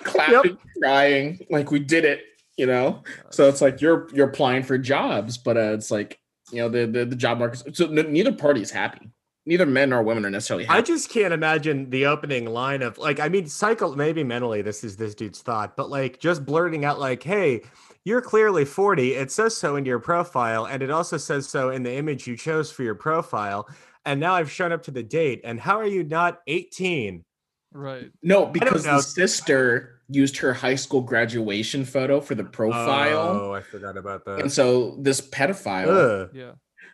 [0.03, 2.23] clapping, crying, like we did it.
[2.57, 3.03] You know.
[3.29, 6.19] So it's like you're you're applying for jobs, but uh, it's like
[6.51, 7.75] you know the the, the job market.
[7.75, 9.09] So n- neither party is happy.
[9.45, 10.77] Neither men nor women are necessarily happy.
[10.77, 14.83] I just can't imagine the opening line of like, I mean, cycle maybe mentally this
[14.83, 17.63] is this dude's thought, but like just blurting out like, "Hey,
[18.05, 19.13] you're clearly 40.
[19.15, 22.35] It says so in your profile, and it also says so in the image you
[22.37, 23.67] chose for your profile.
[24.05, 27.23] And now I've shown up to the date, and how are you not 18?"
[27.71, 33.53] right no, because the sister used her high school graduation photo for the profile, Oh,
[33.53, 34.39] I forgot about that.
[34.41, 35.87] and so this pedophile
[36.23, 36.29] Ugh.
[36.33, 36.53] yeah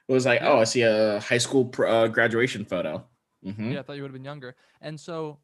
[0.09, 3.07] was like, "Oh, I see a high school pr- uh, graduation photo."
[3.45, 3.71] Mhm.
[3.73, 4.55] Yeah, I thought you would have been younger.
[4.81, 5.39] And so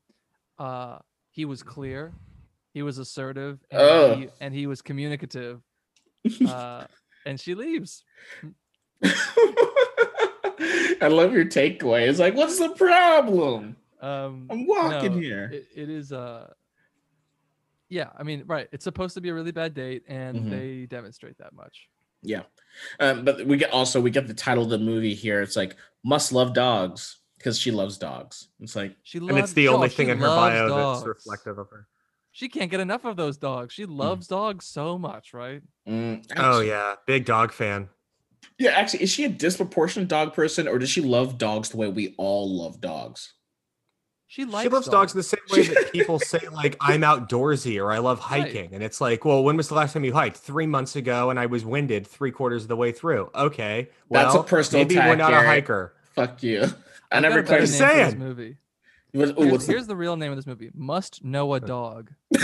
[0.60, 2.12] uh he was clear,
[2.74, 4.16] he was assertive, and, Oh.
[4.16, 5.62] he, and he was communicative.
[6.48, 6.86] Uh
[7.26, 8.04] and she leaves.
[9.04, 12.08] I love your takeaway.
[12.08, 13.76] It's like, what's the problem?
[14.02, 15.50] Um I'm walking no, here.
[15.54, 16.48] It, it is uh
[17.90, 18.70] yeah, I mean, right.
[18.72, 20.50] It's supposed to be a really bad date, and Mhm.
[20.50, 21.90] they demonstrate that much.
[22.24, 22.44] Yeah,
[23.02, 25.42] um, but we get also we get the title of the movie here.
[25.42, 28.48] It's like must love dogs because she loves dogs.
[28.62, 31.00] It's like She loves, And it's the only she thing in her bio dogs.
[31.00, 31.88] that's reflective of her.
[32.32, 33.74] She can't get enough of those dogs.
[33.74, 35.62] She loves dogs so much, right?
[35.88, 37.90] mm, Oh yeah, big dog fan.
[38.58, 38.72] yeah.
[38.72, 42.16] Actually, is she a disproportionate dog person, or does she love dogs the way we
[42.18, 43.34] all love dogs?
[44.28, 47.84] She likes she loves dogs in the same way that people say like I'm outdoorsy
[47.84, 48.44] or I love Right.
[48.44, 50.38] hiking, and it's like, well, when was the last time you hiked?
[50.38, 53.30] Three months ago, and I was winded three quarters of the way through.
[53.36, 55.46] Okay, That's a personal Maybe we're not Garrett.
[55.48, 55.94] a hiker.
[56.16, 56.64] Fuck you.
[57.12, 57.68] I I've never a better claimed.
[57.68, 58.20] Just name for this saying.
[58.20, 58.58] movie.
[59.14, 60.70] What- ooh, Here's, what's the- here's the real name of this movie.
[60.74, 62.12] Must know a dog.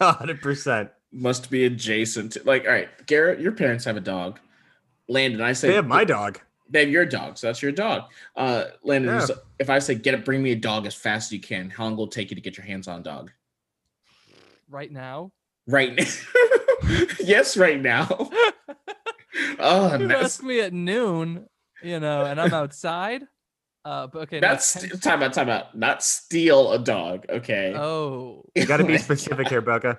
[0.00, 0.90] hundred percent.
[1.12, 4.38] must be adjacent to like all right garrett your parents have a dog
[5.08, 6.40] landon i say They have my dog.
[6.68, 9.26] they have your dog so that's your dog uh landon Yeah.
[9.58, 11.84] if i say get it bring me a dog as fast as you can how
[11.84, 13.30] long will it take you to get your hands on a dog
[14.68, 15.30] Right now,
[15.68, 16.04] right now.
[17.20, 18.08] yes, right now.
[19.58, 21.48] Oh, you ask me at noon,
[21.82, 23.22] you know, and I'm outside.
[23.84, 25.76] Uh, but okay, no, that's 10 time out, time out.
[25.76, 27.74] Not steal a dog, okay?
[27.76, 29.98] Oh, You got to be specific here, Boka.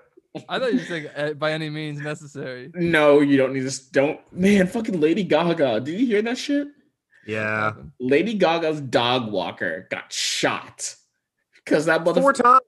[0.50, 2.71] I thought you were saying uh, by any means necessary.
[2.74, 3.80] no, you don't need this.
[3.80, 5.82] Don't man, fucking Lady Gaga.
[5.82, 6.67] Did you hear that shit?
[7.26, 7.74] Yeah.
[8.00, 10.95] Lady Gaga's dog walker got shot
[11.63, 12.62] because that Four motherfucker, times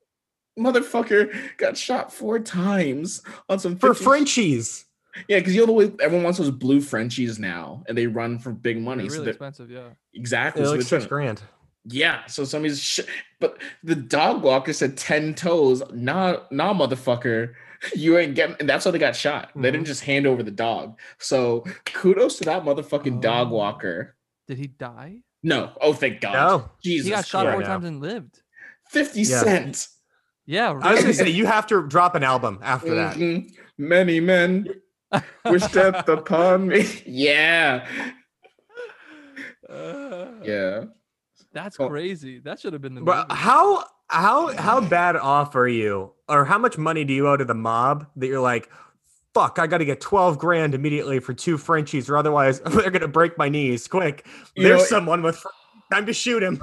[0.58, 4.86] motherfucker got shot four times on some for 50 Frenchies.
[5.28, 8.40] Yeah, because you know the way everyone wants those blue Frenchies now, and they run
[8.40, 9.04] for big money.
[9.04, 9.88] They're so really they're- expensive, yeah.
[10.14, 10.62] exactly.
[10.62, 11.42] They're so like they're six trying- grand.
[11.86, 13.00] yeah, so somebody's sh-
[13.40, 15.82] but the dog walker said ten toes.
[15.94, 17.54] Nah, nah, motherfucker,
[17.96, 18.56] you ain't getting.
[18.60, 19.52] And that's why they got shot.
[19.56, 19.72] They Mhm.
[19.74, 20.98] didn't just hand over the dog.
[21.20, 23.56] So kudos to that motherfucking dog Oh.
[23.56, 24.16] walker.
[24.48, 25.22] Did he die?
[25.44, 26.34] No, oh thank God.
[26.34, 26.70] No.
[26.84, 27.56] Jesus, he got shot Christ.
[27.56, 28.42] four times and lived.
[28.90, 29.44] Fifty Yeah.
[29.44, 29.88] Cent.
[30.46, 33.18] Yeah, I was gonna say you have to drop an album after that.
[33.18, 33.52] Mhm.
[33.78, 34.68] Many men
[35.46, 36.86] wish death upon me.
[37.06, 37.88] Yeah,
[39.70, 40.84] Uh, yeah.
[41.54, 41.90] That's Oh.
[41.90, 42.40] crazy.
[42.40, 43.40] That should have been the But movie.
[43.42, 47.44] how how how bad off are you, or how much money do you owe to
[47.46, 48.70] the mob that you're like,
[49.34, 53.08] fuck, I got to get twelve grand immediately for two Frenchies, or otherwise they're gonna
[53.08, 53.88] break my knees.
[53.88, 55.44] Quick, You there's know- someone with
[55.92, 56.62] time to shoot him.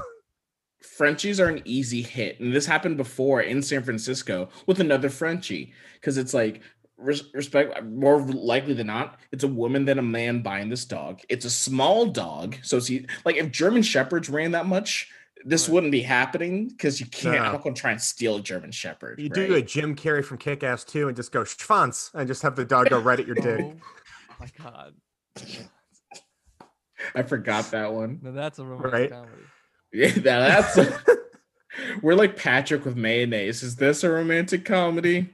[0.97, 5.73] Frenchies are an easy hit, and this happened before in San Francisco with another Frenchie
[5.95, 6.61] because it's like
[6.97, 11.21] res- respect more likely than not, it's a woman than a man buying this dog.
[11.29, 15.11] It's a small dog, so see, like if German Shepherds ran that much,
[15.47, 15.75] this Right.
[15.75, 17.35] wouldn't be happening because you can't.
[17.37, 17.43] No.
[17.43, 19.19] I'm not going to try and steal a German Shepherd.
[19.21, 19.49] You right?
[19.49, 22.57] do a Jim Carrey from Kick Ass 2 and just go Schwanz and just have
[22.57, 23.61] the dog go right at your dick.
[24.31, 24.95] Oh my god.
[27.15, 28.21] I forgot that one.
[28.23, 29.11] Now that's a romantic Right.
[29.11, 29.43] comedy.
[29.93, 31.03] Yeah, that- that's.
[32.03, 33.63] we're like Patrick with mayonnaise.
[33.63, 35.29] Is this a romantic comedy?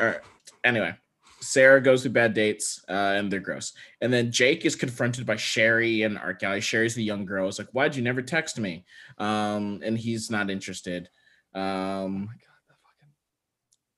[0.00, 0.20] All right.
[0.66, 0.92] Anyway,
[1.40, 3.72] Sarah goes through bad dates, uh, and they're gross.
[4.00, 6.60] And then Jake is confronted by Sherry and Art Gallery.
[6.60, 7.48] Sherry's the young girl.
[7.48, 8.84] It's like, why'd you never text me?
[9.18, 11.08] Um, and he's not interested.
[11.54, 13.12] Oh Um, my god, that fucking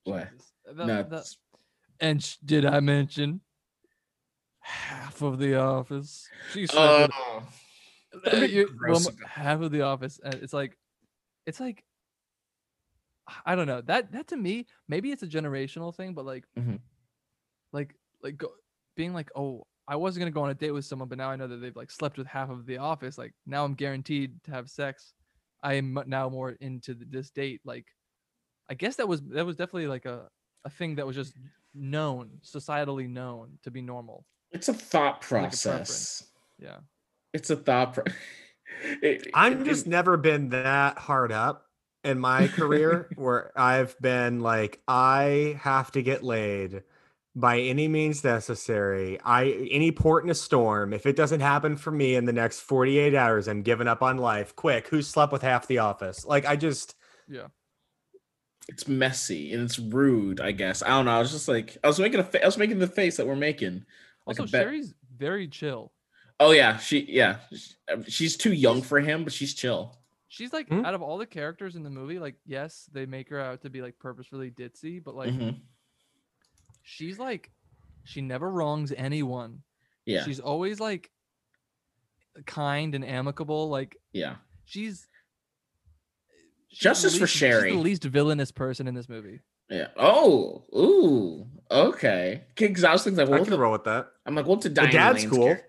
[0.03, 0.77] what?
[0.77, 1.35] That- No, that-
[1.99, 3.41] and did I mention
[4.59, 6.29] half of the office?
[6.53, 6.77] She said
[7.11, 7.43] Oh,
[8.31, 10.77] Uh, you- well, half of the office and it's like
[11.45, 11.83] it's like
[13.45, 16.79] i don't know that that to me maybe it's a generational thing but like Mhm.
[17.73, 18.49] like like go,
[18.95, 21.29] being like oh i wasn't going to go on a date with someone but now
[21.29, 24.41] i know that they've like slept with half of the office like now i'm guaranteed
[24.43, 25.13] to have sex
[25.63, 27.85] i am now more into th- this date like
[28.69, 30.27] i guess that was that was definitely like a
[30.65, 31.33] a thing that was just
[31.73, 36.23] known societally known to be normal it's a thought Like a process.
[36.57, 36.77] yeah
[37.33, 37.93] it's a thought.
[37.93, 38.03] Pro-
[39.01, 41.68] It- I'm it- just it- never been that hard up
[42.03, 46.83] in my career where I've been like, I have to get laid
[47.35, 49.19] by any means necessary.
[49.23, 50.93] I any port in a storm.
[50.93, 54.17] If it doesn't happen for me in the next 48 hours, I'm giving up on
[54.17, 54.55] life.
[54.55, 56.25] Quick, who slept with half the office?
[56.25, 56.95] Like I just
[57.27, 57.47] yeah
[58.67, 60.39] it's messy and it's rude.
[60.39, 61.11] I guess I don't know.
[61.11, 63.25] I was just like, I was making a, fa- I was making the face that
[63.25, 63.85] we're making.
[64.27, 65.91] Like also a bet- sherry's very chill
[66.39, 67.37] Oh yeah, she yeah,
[68.07, 69.97] she's too young for him, but she's chill.
[70.31, 70.85] She's like Hmm?
[70.85, 73.69] out of all the characters in the movie, like yes, they make her out to
[73.69, 75.59] be like purposefully ditzy, but like Mhm.
[76.83, 77.51] she's like
[78.03, 79.63] she never wrongs anyone.
[80.05, 81.11] Yeah, She's always like
[82.45, 83.69] kind and amicable.
[83.69, 84.35] Like yeah.
[84.65, 85.07] she's
[86.69, 87.71] she's the Justice for least- she's Sherry.
[87.73, 89.41] the least villainous person in this movie.
[89.69, 89.87] Yeah.
[89.97, 92.43] Oh, ooh, okay.
[92.55, 94.07] Because I was thinking, like, I well, can roll with that.
[94.25, 95.45] I'm like, what's a Diane dad's Lane's cool.
[95.45, 95.67] character?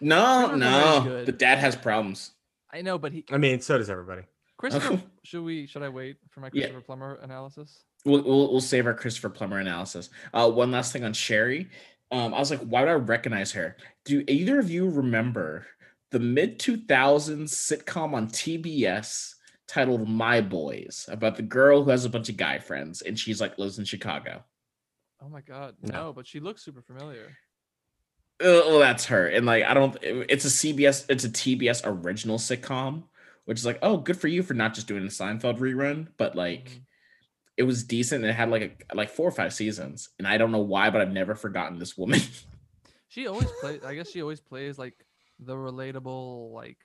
[0.00, 1.02] No, no.
[1.04, 1.26] good.
[1.26, 2.30] The dad has problems.
[2.72, 4.22] I know, but he I mean, so does everybody.
[4.58, 5.00] Christopher.
[5.24, 5.66] should we?
[5.66, 6.62] Should I wait for my Yeah.
[6.66, 7.84] Christopher Plummer analysis?
[8.04, 10.10] We'll, we'll, we'll save our Christopher Plummer analysis.
[10.34, 11.68] Uh, one last thing on Sherry.
[12.10, 13.76] Um, I was like, why would I recognize her?
[14.04, 15.66] Do either of you remember
[16.10, 19.34] the mid 2000s sitcom on TBS
[19.66, 23.40] titled My Boys about the girl who has a bunch of guy friends and she's
[23.40, 24.44] like lives in Chicago?
[25.22, 25.92] Oh my god, No.
[26.06, 26.12] no!
[26.12, 27.28] But she looks super familiar.
[28.42, 29.26] Uh, well, that's her.
[29.28, 33.04] And like, I don't, it's a CBS, it's a TBS original sitcom,
[33.44, 36.34] which is like, oh, good for you for not just doing a Seinfeld rerun, but
[36.34, 36.80] like, Mhm.
[37.58, 38.22] it was decent.
[38.24, 40.90] and It had like a, like four or five seasons, and I don't know why,
[40.90, 42.20] but I've never forgotten this woman.
[43.08, 43.80] She always plays.
[43.84, 44.94] I guess she always plays like
[45.38, 46.78] the relatable like.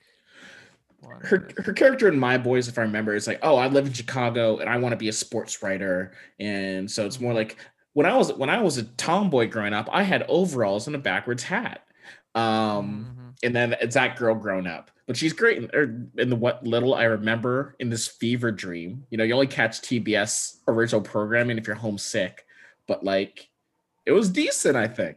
[1.22, 3.94] Her her character in My Boys, if I remember, is like, oh, I live in
[3.94, 7.56] Chicago and I want to be a sports writer, and so it's more like
[7.98, 11.00] when I was when I was a tomboy growing up, I had overalls and a
[11.00, 11.84] backwards hat.
[12.32, 13.38] Um, Mhm.
[13.42, 14.92] and then it's that girl grown up.
[15.08, 19.04] But she's great in, er, in the what little I remember in this fever dream.
[19.10, 22.46] You know, you only catch TBS original programming if you're homesick.
[22.86, 23.50] but like
[24.06, 25.16] it was decent, I think.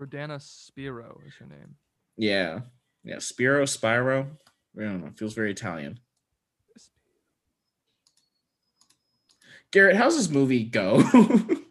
[0.00, 1.76] Jordana Spiro is her name.
[2.16, 2.60] Yeah.
[3.04, 3.18] Yeah.
[3.18, 4.30] Spiro, Spiro.
[4.78, 5.10] I don't know.
[5.16, 6.00] Feels very Italian.
[9.70, 11.02] Garrett, how's this movie go?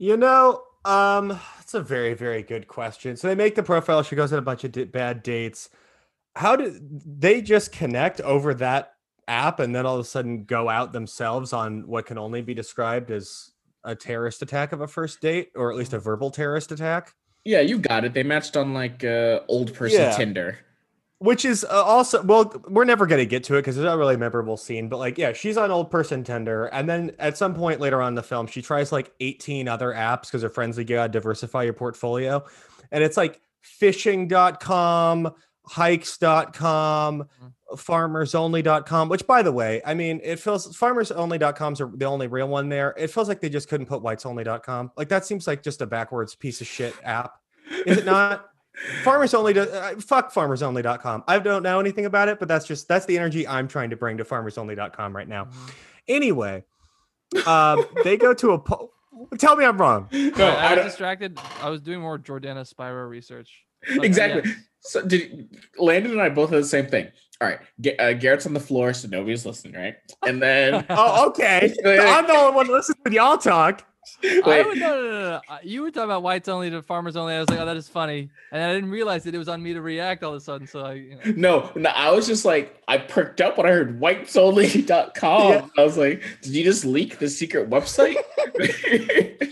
[0.00, 3.18] You know, um, that's a very, very good question.
[3.18, 4.02] So they make the profile.
[4.02, 5.68] She goes on a bunch of d- bad dates.
[6.34, 6.80] How did
[7.20, 8.94] they just connect over that
[9.28, 12.54] app and then all of a sudden go out themselves on what can only be
[12.54, 13.50] described as
[13.84, 17.14] a terrorist attack of a first date, or at least a verbal terrorist attack?
[17.44, 18.14] yeah, you got it.
[18.14, 20.16] They matched on like uh, old person Yeah.
[20.16, 20.58] Tinder.
[21.20, 24.14] Which is uh, also well, we're never gonna get to it because it's not really
[24.14, 24.88] a memorable scene.
[24.88, 28.08] But like, yeah, she's on old person Tinder, and then at some point later on
[28.08, 31.12] in the film, she tries like 18 other apps because her friends like, you gotta
[31.12, 32.42] diversify your portfolio,
[32.90, 35.30] and it's like fishing.com,
[35.66, 37.28] hikes.com,
[37.74, 39.08] farmersonly.com.
[39.10, 42.94] Which, by the way, I mean, it feels farmersonly.com's are the only real one there.
[42.96, 44.92] It feels like they just couldn't put whitesonly.com.
[44.96, 47.34] Like that seems like just a backwards piece of shit app,
[47.86, 48.49] is it not?
[49.04, 52.88] Farmers only do, uh, fuck farmersonly.com i don't know anything about it but that's just
[52.88, 55.70] that's the energy i'm trying to bring to farmersonly.com right now Mhm.
[56.08, 56.64] anyway
[57.46, 58.90] um they go to a po-
[59.38, 61.38] tell me i'm wrong No, I I was distracted.
[61.62, 63.64] I was doing more Jordana Spiro research.
[63.88, 64.42] But, uh, exactly.
[64.44, 64.56] yes.
[64.80, 67.08] So did Landon and I both had the same thing.
[67.40, 69.94] All right, Ga- uh, Garrett's on the floor, so nobody's listening, right?
[70.26, 73.84] And then oh okay i'm the only one listening to y'all talk
[74.24, 75.40] I would, no, no, no, no.
[75.62, 77.34] You were talking about whites only to farmers only.
[77.34, 79.62] I was like, oh, that is funny, and I didn't realize that it was on
[79.62, 80.66] me to react all of a sudden.
[80.66, 81.32] So I, you know.
[81.36, 85.52] no, no, I was just like, I perked up when I heard whitesonly.com.
[85.52, 85.66] Yeah.
[85.78, 88.16] I was like, did you just leak the secret website?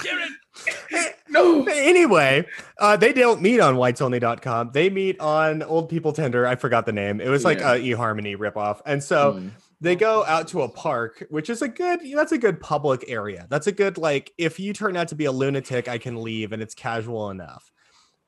[1.28, 1.64] no.
[1.66, 2.44] anyway
[2.78, 6.92] uh they don't meet on whitesonly.com they meet on old people Tinder i forgot the
[6.92, 7.74] name it was like Yeah.
[7.74, 9.50] a eharmony ripoff and so Mm.
[9.80, 13.46] They go out to a park which is a good that's a good public area.
[13.48, 16.52] That's a good like if you turn out to be a lunatic i can leave
[16.52, 17.70] and it's casual enough.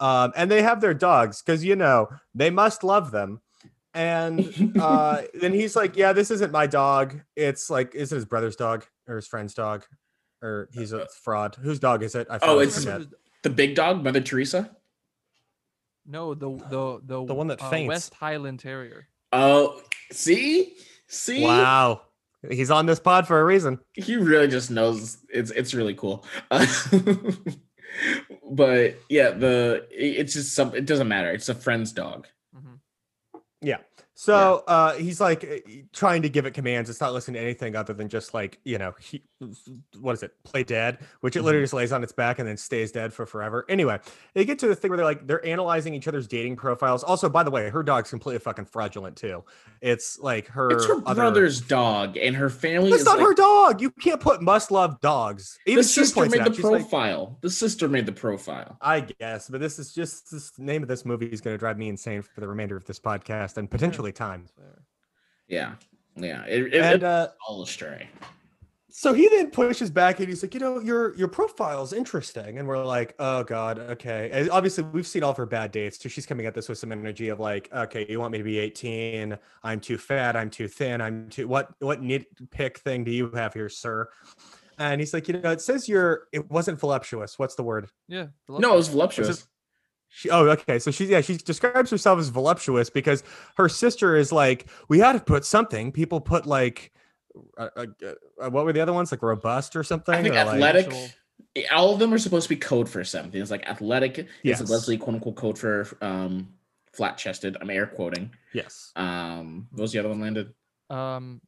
[0.00, 3.40] Um, and they have their dogs because you know they must love them.
[3.94, 7.20] And uh, then he's like yeah this isn't my dog.
[7.36, 9.84] It's like is it his brother's dog or his friend's dog?
[10.42, 11.54] Or he's a fraud.
[11.54, 12.26] Whose dog is it?
[12.28, 13.06] I Oh, it's- that.
[13.44, 14.74] the big dog, Mother Teresa.
[16.04, 17.88] No, the the the The one that uh, faints.
[17.88, 19.06] West Highland Terrier.
[19.32, 20.74] Oh, see,
[21.12, 22.00] see, wow
[22.50, 25.18] he's on this pod for a reason he really just knows.
[25.28, 26.24] It's it's really cool.
[28.50, 30.74] but yeah, the it's just some.
[30.74, 31.30] It doesn't matter.
[31.30, 32.26] It's a friend's dog.
[32.56, 32.78] Mhm.
[33.60, 33.78] Yeah.
[34.14, 36.90] So uh, he's like uh, trying to give it commands.
[36.90, 39.22] It's not listening to anything other than just like you know, he,
[39.98, 40.32] what is it?
[40.44, 43.24] Play dead, which it literally just lays on its back and then stays dead for
[43.26, 43.64] forever.
[43.68, 43.98] Anyway,
[44.34, 47.02] they get to the thing where they're like they're analyzing each other's dating profiles.
[47.02, 49.42] Also, by the way, her dog's completely fucking fraudulent too.
[49.80, 50.70] It's like her.
[50.70, 53.80] it's her other- brother's dog, and her family That's is not like, her dog.
[53.80, 55.58] You can't put must love dogs.
[55.66, 56.50] Even the sister made out.
[56.50, 57.38] the She's like, profile.
[57.40, 58.76] the sister made the profile.
[58.80, 61.58] I guess, but this is just this the name of this movie is going to
[61.58, 64.42] drive me insane for the remainder of this podcast and potentially time.
[64.42, 64.82] That's fair.
[65.48, 65.74] Yeah,
[66.16, 66.44] yeah.
[66.46, 68.08] It, it, And it's uh, all astray.
[68.90, 72.68] so he then pushes back and he's like, you know, your your profile's interesting, and
[72.68, 74.30] we're like, oh god, okay.
[74.32, 76.78] And obviously, we've seen all of her bad dates, so she's coming at this with
[76.78, 79.36] some energy of like, okay, you want me to be 18?
[79.62, 80.36] I'm too fat.
[80.36, 81.00] I'm too thin.
[81.00, 84.08] I'm too what what nitpick thing do you have here, sir?
[84.78, 87.38] And he's like, you know, it says you're it wasn't voluptuous.
[87.38, 87.88] What's the word?
[88.08, 88.26] Yeah.
[88.48, 89.46] the No, it was love- voluptuous.
[90.14, 90.78] She, oh, okay.
[90.78, 93.22] So she's yeah, she describes herself as voluptuous because
[93.56, 95.90] her sister is like, we had to put something.
[95.90, 96.92] People put like,
[97.56, 97.86] uh, uh,
[98.42, 100.14] uh, what were the other ones like robust or something?
[100.14, 100.92] I think or, athletic.
[100.92, 101.08] Sexual.
[101.72, 103.40] all of them are supposed to be code for something.
[103.40, 104.18] It's like athletic.
[104.18, 104.60] It's Yes.
[104.60, 106.52] a Leslie quote unquote code for um
[106.92, 107.56] flat chested.
[107.60, 108.30] I'm air quoting.
[108.52, 108.92] yes.
[108.96, 110.52] Um, what was the other one landed?
[110.90, 111.40] Um,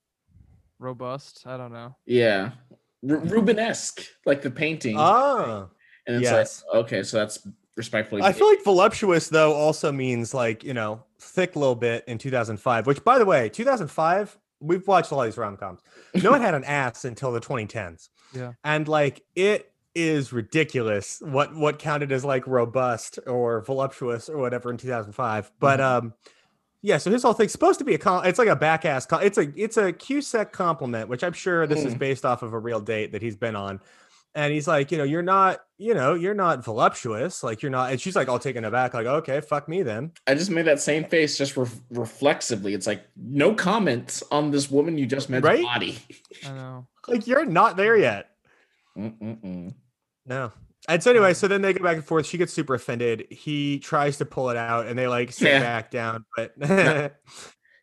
[0.79, 1.42] robust.
[1.46, 1.94] I don't know.
[2.07, 2.53] Yeah,
[3.09, 4.96] R- Rubenesque, like the painting.
[4.98, 5.68] Ah,
[6.07, 6.64] and it's yes.
[6.72, 7.46] like okay, so that's
[7.77, 8.23] respectfully.
[8.23, 12.87] I feel like voluptuous though also means like you know thick little bit in 2005.
[12.87, 15.81] Which by the way, 2005 we've watched a lot of these rom coms.
[16.22, 18.09] No one had an ass until the 2010s.
[18.35, 18.53] Yeah.
[18.64, 24.68] and like it is ridiculous what what counted as like robust or voluptuous or whatever
[24.72, 26.14] in 2005 but um
[26.83, 29.07] yeah so his whole thing's supposed to be a con it's like a back ass
[29.07, 31.99] con- it's a it's a cusack compliment which i'm sure this is Mm.
[32.01, 33.81] based off of a real date that he's been on
[34.35, 37.91] and he's like you know you're not you know you're not voluptuous like you're not
[37.91, 40.80] and she's like all taken aback like okay fuck me then I just made that
[40.80, 42.74] same face just ref reflexively.
[42.74, 45.62] It's like no comments on this woman you just met Right?
[45.62, 45.99] body.
[46.47, 46.87] I know.
[47.09, 48.30] like you're not there yet
[48.97, 49.74] Mm-mm-mm.
[50.26, 50.53] No.
[50.89, 52.26] And so anyway, so then they go back and forth.
[52.26, 53.26] She gets super offended.
[53.30, 55.61] He tries to pull it out, and they like sit Yeah.
[55.61, 56.24] back down.
[56.37, 56.53] But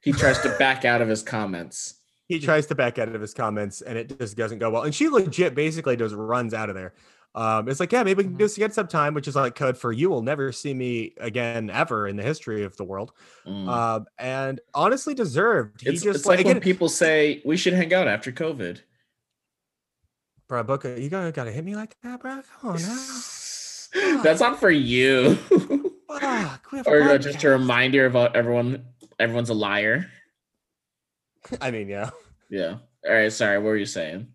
[0.04, 2.01] He tries to back out of his comments.
[2.32, 4.84] He tries to back out of his comments and it just doesn't go well.
[4.84, 6.94] And she legit basically just runs out of there.
[7.34, 8.38] Um, it's like, yeah, maybe we can Mhm.
[8.40, 11.70] do this again sometime, which is like code for you will never see me again
[11.70, 13.14] ever in the history of the world.
[13.48, 13.68] Mm.
[13.70, 15.82] Um, and honestly deserved.
[15.82, 18.82] He it's, just it's like, again, when people say we should hang out after COVID.
[20.48, 22.42] bro, Boka, you gotta gotta hit me like that, bro.
[22.60, 23.22] Come on now.
[24.24, 25.36] That's not for you.
[26.10, 27.52] Fuck, we have a or uh, just a podcast.
[27.52, 28.86] reminder about everyone.
[29.20, 30.10] Everyone's a liar.
[31.62, 32.10] I mean, yeah.
[32.50, 32.78] Yeah.
[33.08, 33.32] All right.
[33.32, 33.58] Sorry.
[33.58, 34.28] What were you saying?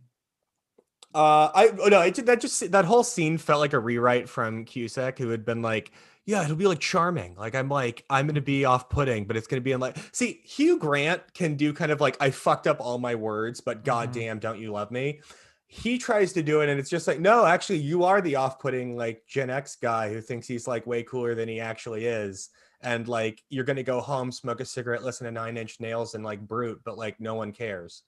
[1.17, 4.29] Uh, I oh, no, it did that just that whole scene felt like a rewrite
[4.29, 5.93] from Cusack, who had been like,
[6.27, 9.63] "Yeah, it'll be like charming." Like I'm like I'm gonna be off-putting, but it's gonna
[9.63, 9.97] be in like.
[10.13, 13.83] See, Hugh Grant can do kind of like I fucked up all my words, but
[13.83, 15.21] goddamn, don't you love me?
[15.69, 18.95] He tries to do it, and it's just like, no, actually, you are the off-putting
[18.95, 22.51] like Gen X guy who thinks he's like way cooler than he actually is.
[22.83, 26.23] And like you're gonna go home, smoke a cigarette, listen to Nine Inch Nails, and
[26.25, 28.03] like brute, but like no one cares.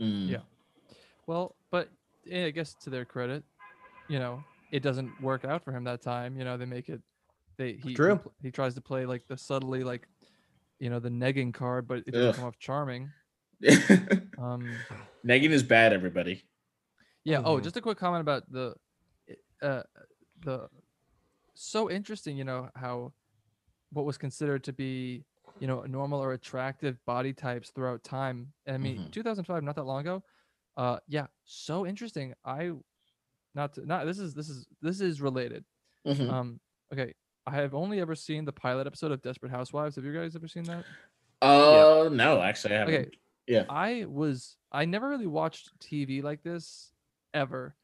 [0.00, 0.28] Mm.
[0.28, 0.38] Yeah.
[1.26, 1.88] Well, but
[2.30, 3.44] eh, I guess to their credit,
[4.08, 4.42] you know,
[4.72, 6.36] it doesn't work out for him that time.
[6.36, 7.00] You know, they make it.
[7.56, 8.16] They he he True.
[8.16, 10.08] pl- he tries to play like the subtly like,
[10.80, 12.12] you know, the negging card, but it Ugh.
[12.14, 13.10] doesn't come off charming.
[14.38, 14.68] Um.
[15.24, 15.92] Negging is bad.
[15.92, 16.42] Everybody.
[17.22, 17.42] Yeah.
[17.44, 17.62] Oh, Mhm.
[17.62, 18.74] just a quick comment about the,
[19.62, 19.84] uh,
[20.44, 20.68] the,
[21.54, 22.36] so interesting.
[22.36, 23.12] You know how,
[23.92, 25.24] what was considered to be,
[25.60, 28.52] you know, normal or attractive body types throughout time.
[28.66, 29.10] And I mean, Mhm.
[29.12, 30.22] 2005, not that long ago.
[30.76, 32.34] Uh, yeah, so interesting.
[32.44, 32.72] I,
[33.54, 35.64] not to, not this is this is this is related.
[36.06, 36.30] Mhm.
[36.30, 36.60] Um.
[36.92, 37.14] Okay.
[37.46, 39.96] I have only ever seen the pilot episode of Desperate Housewives.
[39.96, 40.84] Have you guys ever seen that?
[41.42, 42.94] Oh no, actually, I haven't.
[42.94, 43.10] Okay.
[43.46, 43.64] Yeah.
[43.68, 46.92] I was I never really watched TV like this
[47.34, 47.74] ever,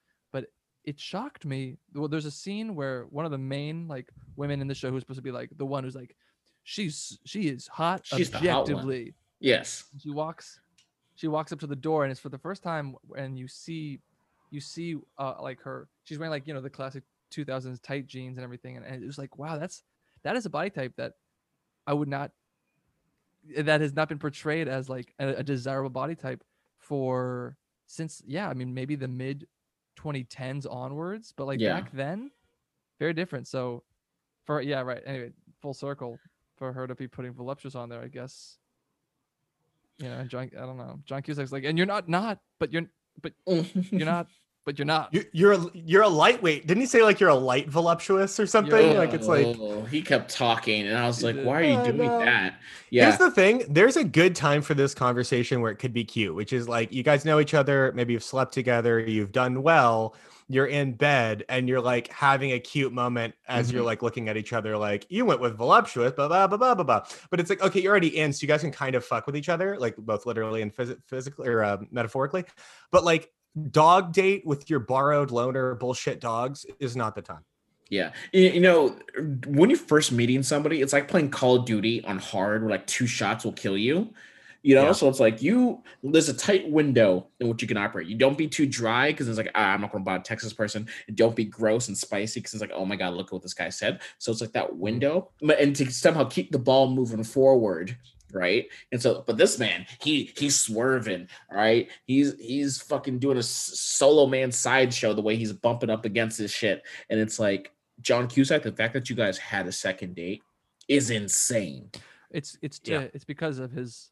[0.88, 1.76] it shocked me.
[1.94, 5.02] Well, there's a scene where one of the main like women in the show who's
[5.02, 6.16] supposed to be like the one who's like
[6.64, 9.14] she's she is hot She's the hot objectively.
[9.38, 9.84] Yes.
[9.98, 10.60] She walks
[11.14, 14.00] she walks up to the door and it's for the first time and you see
[14.50, 17.02] you see uh like her she's wearing like you know the classic
[17.34, 19.82] 2000s tight jeans and everything and, and it was like wow that's
[20.22, 21.12] that is a body type that
[21.86, 22.30] I would not
[23.58, 26.42] that has not been portrayed as like a, a desirable body type
[26.78, 29.46] for since yeah I mean maybe the mid
[29.98, 31.80] 2010s onwards but like Yeah.
[31.80, 32.30] back then
[33.00, 33.46] very different.
[33.46, 33.82] So
[34.44, 35.02] for yeah right.
[35.06, 35.30] Anyway
[35.60, 36.18] full circle
[36.56, 38.58] for her to be putting voluptuous on there I guess.
[39.98, 41.00] You know and John I don't know.
[41.04, 42.86] John Cusack's like and you're not not but you're
[43.20, 44.28] but you're not
[44.68, 46.66] but you're not You, you're a, you're a lightweight.
[46.66, 48.92] Didn't he say like you're a light voluptuous or something?
[48.92, 48.98] Yeah.
[48.98, 52.06] Like it's like Oh, he kept talking, and I was like, "Why are you doing
[52.06, 52.60] that?"
[52.90, 53.06] Yeah.
[53.06, 53.62] Here's the thing.
[53.70, 56.92] There's a good time for this conversation where it could be cute, which is like
[56.92, 60.14] you guys know each other, maybe you've slept together, you've done well,
[60.50, 63.86] you're in bed, and you're like having a cute moment as you're Mhm.
[63.86, 66.84] like looking at each other, like you went with voluptuous, blah blah blah blah blah
[66.84, 67.06] blah.
[67.30, 69.34] But it's like okay, you're already in, so you guys can kind of fuck with
[69.34, 72.44] each other, like both literally and phys- physically or uh, metaphorically.
[72.92, 73.30] But like
[73.70, 77.44] dog date with your borrowed loner bullshit dogs is not the time.
[77.90, 78.12] Yeah.
[78.32, 78.96] You, know,
[79.46, 82.86] when you're first meeting somebody, it's like playing Call of Duty on hard where like
[82.86, 84.12] two shots will kill you.
[84.62, 84.92] You know, Yeah.
[84.92, 88.08] so it's like you there's a tight window in which you can operate.
[88.08, 90.52] You don't be too dry because it's like, ah, I'm not gonna buy a Texas
[90.52, 90.88] person.
[91.06, 93.42] And don't be gross and spicy because it's like, oh my god, look at what
[93.42, 94.00] this guy said.
[94.18, 95.30] So it's like that window.
[95.40, 97.96] But and to somehow keep the ball moving forward,
[98.32, 98.66] right?
[98.92, 101.88] And so, but this man, he he's swerving, right?
[102.06, 106.52] He's he's fucking doing a solo man sideshow the way he's bumping up against this
[106.52, 106.82] shit.
[107.10, 110.42] And it's like John Cusack, the fact that you guys had a second date
[110.88, 111.90] is insane.
[112.30, 113.06] it's it's Yeah.
[113.14, 114.10] it's because of his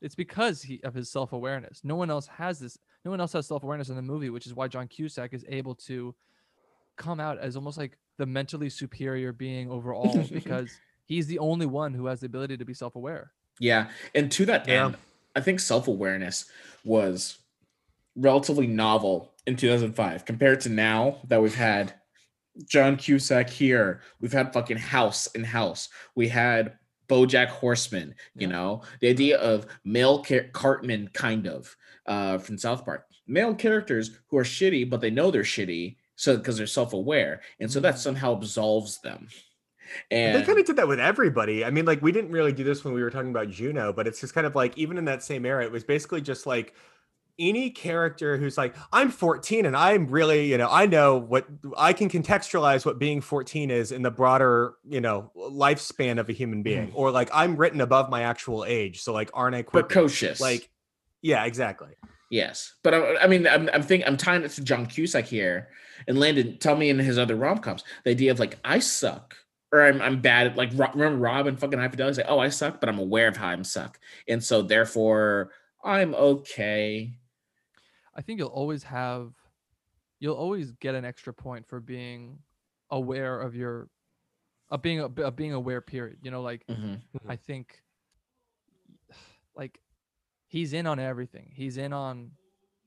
[0.00, 3.46] it's because he of his self-awareness no one else has this no one else has
[3.46, 6.14] self-awareness in the movie which is why john cusack is able to
[6.96, 10.70] come out as almost like the mentally superior being overall because
[11.06, 13.90] he's the only one who has the ability to be self-aware Yeah.
[14.14, 14.86] And to that Yeah.
[14.86, 14.96] end,
[15.36, 16.46] I think self awareness
[16.84, 17.38] was
[18.16, 21.94] relatively novel in 2005 compared to now that we've had
[22.66, 24.02] John Cusack here.
[24.20, 25.88] We've had fucking House in House.
[26.14, 26.78] We had
[27.08, 28.52] Bojack Horseman, you Yeah.
[28.52, 31.74] know, the idea of male Car- Cartman, kind of,
[32.06, 33.06] uh, from South Park.
[33.26, 35.96] Male characters who are shitty, but they know they're shitty.
[36.16, 37.40] So, because they're self aware.
[37.58, 37.98] And so that Mhm.
[37.98, 39.28] somehow absolves them.
[40.10, 41.64] They kind of did that with everybody.
[41.64, 44.06] I mean, like we didn't really do this when we were talking about Juno, but
[44.06, 46.74] it's just kind of like even in that same era, it was basically just like
[47.38, 51.92] any character who's like, I'm 14 and I'm really, you know, I know what I
[51.92, 56.58] can contextualize what being 14 is in the broader, you know, lifespan of a human
[56.58, 56.62] hmm.
[56.62, 59.02] being, or like I'm written above my actual age.
[59.02, 59.88] So like, aren't I quick?
[59.88, 60.40] precocious.
[60.40, 60.70] Like,
[61.20, 61.90] yeah, exactly.
[62.30, 65.68] Yes, but I, I mean, I'm, I'm thinking I'm tying it to John Cusack here,
[66.08, 66.56] and Landon.
[66.58, 69.36] Tell me in his other rom coms the idea of like I suck
[69.72, 72.50] or I'm I'm bad at like remember Rob and fucking High Fidelity say, oh I
[72.50, 73.98] suck, but I'm aware of how I'm suck,
[74.28, 75.52] and so therefore
[75.82, 77.14] I'm okay.
[78.14, 79.32] I think you'll always have,
[80.20, 82.38] you'll always get an extra point for being
[82.90, 83.88] aware of your,
[84.70, 85.80] of being a of being aware.
[85.80, 86.18] Period.
[86.22, 87.00] You know, like Mhm.
[87.26, 87.82] I think,
[89.56, 89.80] like,
[90.46, 91.52] he's in on everything.
[91.54, 92.32] He's in on,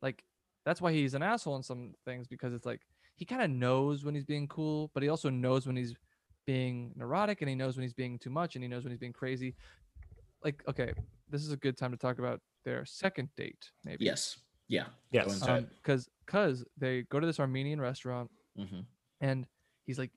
[0.02, 0.24] like,
[0.64, 2.82] that's why he's an asshole in some things because it's like
[3.16, 5.96] he kind of knows when he's being cool, but he also knows when he's
[6.46, 9.00] being neurotic and he knows when he's being too much and he knows when he's
[9.00, 9.56] being crazy.
[10.44, 10.94] Like, okay,
[11.30, 14.06] this is a good time to talk about their second date, maybe.
[14.06, 14.38] Yes.
[14.68, 14.86] Yeah.
[15.12, 15.34] Yes.
[15.42, 18.86] into Um, because because they go to this Armenian restaurant Mhm.
[19.22, 19.48] and
[19.86, 20.12] he's like,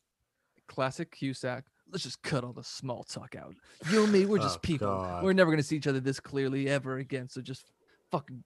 [0.69, 1.65] classic Cusack.
[1.91, 3.55] Let's just cut all the small talk out.
[3.91, 4.87] You and me, we're just Oh, people.
[4.89, 5.25] God.
[5.25, 7.29] We're never gonna see each other this clearly ever again.
[7.29, 7.71] So just
[8.11, 8.45] fucking.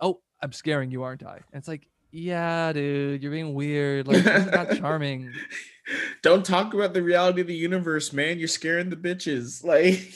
[0.00, 1.36] Oh, I'm scaring you, aren't I?
[1.36, 4.06] And it's like, yeah, dude, you're being weird.
[4.06, 5.32] Like, this is not charming.
[6.22, 8.38] Don't talk about the reality of the universe, man.
[8.38, 9.64] You're scaring the bitches.
[9.64, 10.14] Like,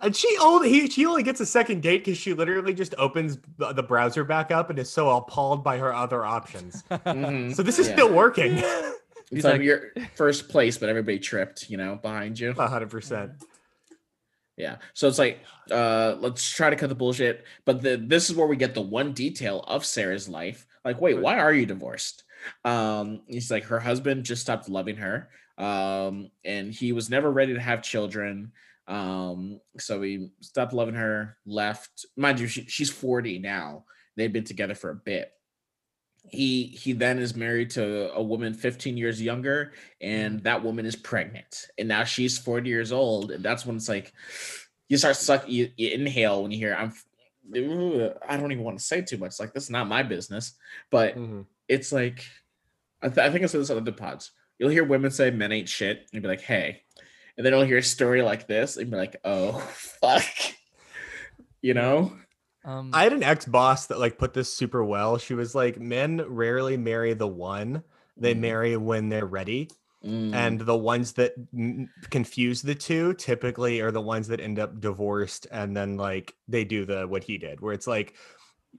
[0.00, 3.36] And she only he, she only gets a second date because she literally just opens
[3.58, 6.84] the, the browser back up and is so appalled by her other options.
[6.90, 7.52] mhm.
[7.54, 7.94] So this is Yeah.
[7.94, 8.52] still working.
[8.58, 8.98] it's
[9.30, 12.52] He's like, like- you're first place, but everybody tripped, you know, behind you.
[12.52, 13.32] hundred percent.
[14.56, 14.76] Yeah.
[14.94, 17.44] So it's like, uh, let's try to cut the bullshit.
[17.64, 20.64] But the this is where we get the one detail of Sarah's life.
[20.88, 22.24] Like, wait, why are you divorced?
[22.64, 25.28] Um, he's like, her husband just stopped loving her.
[25.58, 28.52] Um, and he was never ready to have children.
[28.86, 32.06] Um, so he stopped loving her, left.
[32.16, 33.84] Mind you, she, she's 40 now.
[34.16, 35.30] They've been together for a bit.
[36.30, 40.96] He he then is married to a woman 15 years younger, and that woman is
[40.96, 41.66] pregnant.
[41.76, 43.30] And now she's 40 years old.
[43.30, 44.14] And that's when it's like
[44.88, 46.92] you start suck you, you inhale when you hear I'm
[47.54, 49.38] I don't even want to say too much.
[49.40, 50.54] Like this is not my business,
[50.90, 51.46] but Mhm.
[51.68, 52.24] it's like
[53.02, 54.32] I, th- I think I said this on the pods.
[54.58, 56.82] You'll hear women say men ain't shit, and you'll be like, hey,
[57.36, 59.52] and then you'll hear a story like this, and be like, oh
[60.00, 60.24] fuck,
[61.62, 62.16] you know?
[62.64, 65.16] Um, I had an ex boss that like put this super well.
[65.16, 67.82] She was like, men rarely marry the one;
[68.16, 68.40] they Mm.
[68.40, 69.70] marry when they're ready.
[70.04, 74.58] Mm, and the ones that m- confuse the two typically are the ones that end
[74.58, 78.16] up divorced and then like they do the what he did where it's like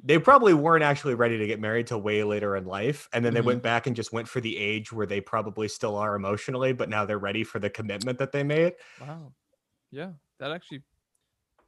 [0.03, 3.33] they probably weren't actually ready to get married till way later in life and then
[3.33, 3.45] they Mhm.
[3.45, 6.89] went back and just went for the age where they probably still are emotionally but
[6.89, 9.33] now they're ready for the commitment that they made wow.
[9.91, 10.83] Yeah, that actually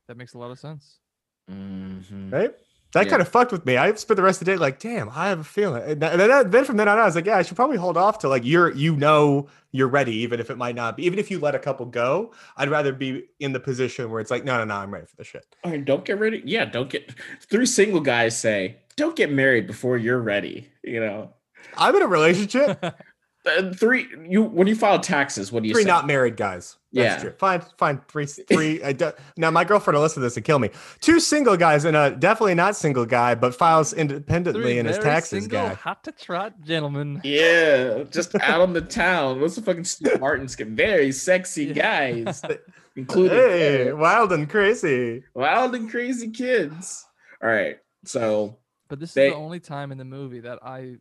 [0.08, 1.02] that makes a lot of sense.
[1.50, 2.32] mhm.
[2.32, 2.56] right
[2.94, 3.10] that Yeah.
[3.10, 5.28] kind of fucked with me i spent the rest of the day like damn i
[5.30, 7.42] have a feeling and then, then- then from then on i was like yeah i
[7.42, 10.76] should probably hold off to like you're you know you're ready even if it might
[10.76, 14.10] not be even if you let a couple go i'd rather be in the position
[14.10, 16.20] where it's like no no no i'm ready for the shit All right, don't get
[16.20, 16.42] ready.
[16.46, 17.14] Yeah, don't get
[17.50, 20.68] three single guys say, don't get married before you're ready.
[20.84, 21.34] You know,
[21.78, 22.84] i'm in a relationship
[23.46, 24.08] Uh, three.
[24.30, 25.88] You when you file taxes, what do you three say?
[25.90, 27.30] not married guys That's Yeah.
[27.30, 27.34] true.
[27.40, 30.60] fine fine three three I do, now my girlfriend will listen to this and kill
[30.60, 30.70] me
[31.00, 35.00] two single guys and a definitely not single guy but files independently Three in his
[35.00, 37.20] taxes single, guy hot to trot gentlemen.
[37.24, 39.42] Yeah, just out on the town.
[39.42, 42.12] What's the fucking Steve Martin's get very sexy Yeah.
[42.12, 42.44] guys,
[42.96, 43.98] including hey Eric.
[43.98, 47.06] wild and crazy wild and crazy kids.
[47.42, 50.98] All right, so But this They- is the only time in the movie that I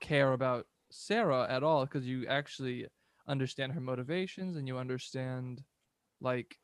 [0.00, 0.66] care about
[0.96, 2.86] Sarah at all because you actually
[3.26, 5.62] understand her motivations and you understand
[6.20, 6.56] like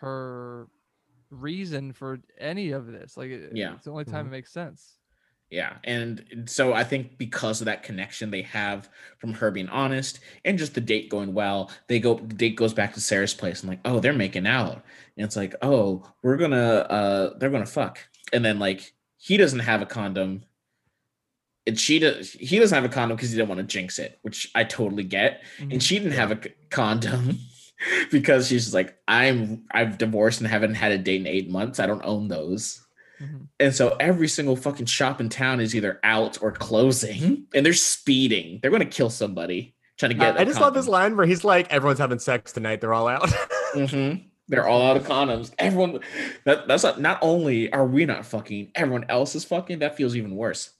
[0.00, 0.68] her
[1.30, 3.16] reason for any of this.
[3.16, 3.74] Like, it- Yeah.
[3.74, 4.28] it's the only time Mhm.
[4.28, 4.94] it makes sense.
[5.50, 10.20] yeah, and so I think because of that connection they have from her being honest
[10.44, 13.62] and just the date going well, they go the date goes back to Sarah's place
[13.62, 14.84] and like, oh, they're making out,
[15.16, 17.98] and it's like, oh, we're gonna uh, they're gonna fuck,
[18.30, 20.44] and then like he doesn't have a condom.
[21.68, 22.32] And she does.
[22.32, 25.04] He doesn't have a condom because he didn't want to jinx it, which I totally
[25.04, 25.42] get.
[25.60, 25.72] Mhm.
[25.74, 26.40] and she didn't have a
[26.70, 27.38] condom
[28.10, 31.78] because she's just like i'm i've divorced and haven't had a date in eight months
[31.78, 32.84] i don't own those
[33.22, 33.46] Mhm.
[33.60, 37.72] and so every single fucking shop in town is either out or closing and they're
[37.72, 41.26] speeding they're going to kill somebody trying to get I just love this line where
[41.26, 42.80] he's like, "Everyone's having sex tonight.
[42.80, 43.28] They're all out."
[43.74, 44.14] hmm
[44.50, 45.98] they're all out of condoms everyone
[46.44, 50.16] that, that's not, not only are we not fucking everyone else is fucking that feels
[50.16, 50.70] even worse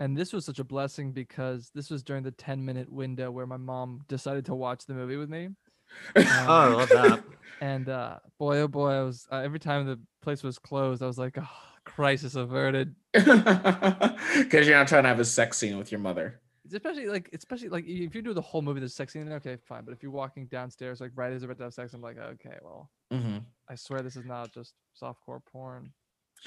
[0.00, 3.46] And this was such a blessing because this was during the 10 minute window where
[3.46, 5.50] my mom decided to watch the movie with me.
[6.16, 7.24] oh, I love that.
[7.60, 11.06] And uh, boy, oh boy, I was uh, every time the place was closed, I
[11.06, 11.48] was like, oh,
[11.84, 12.94] crisis averted.
[13.12, 17.30] because you're not trying to have a sex scene with your mother It's especially like,
[17.32, 19.84] especially like if you do the whole movie, the sex scene, okay, fine.
[19.84, 22.56] But if you're walking downstairs, like right as about to have sex, I'm like, okay,
[22.62, 23.38] well, hmm
[23.68, 25.92] I swear this is not just softcore porn.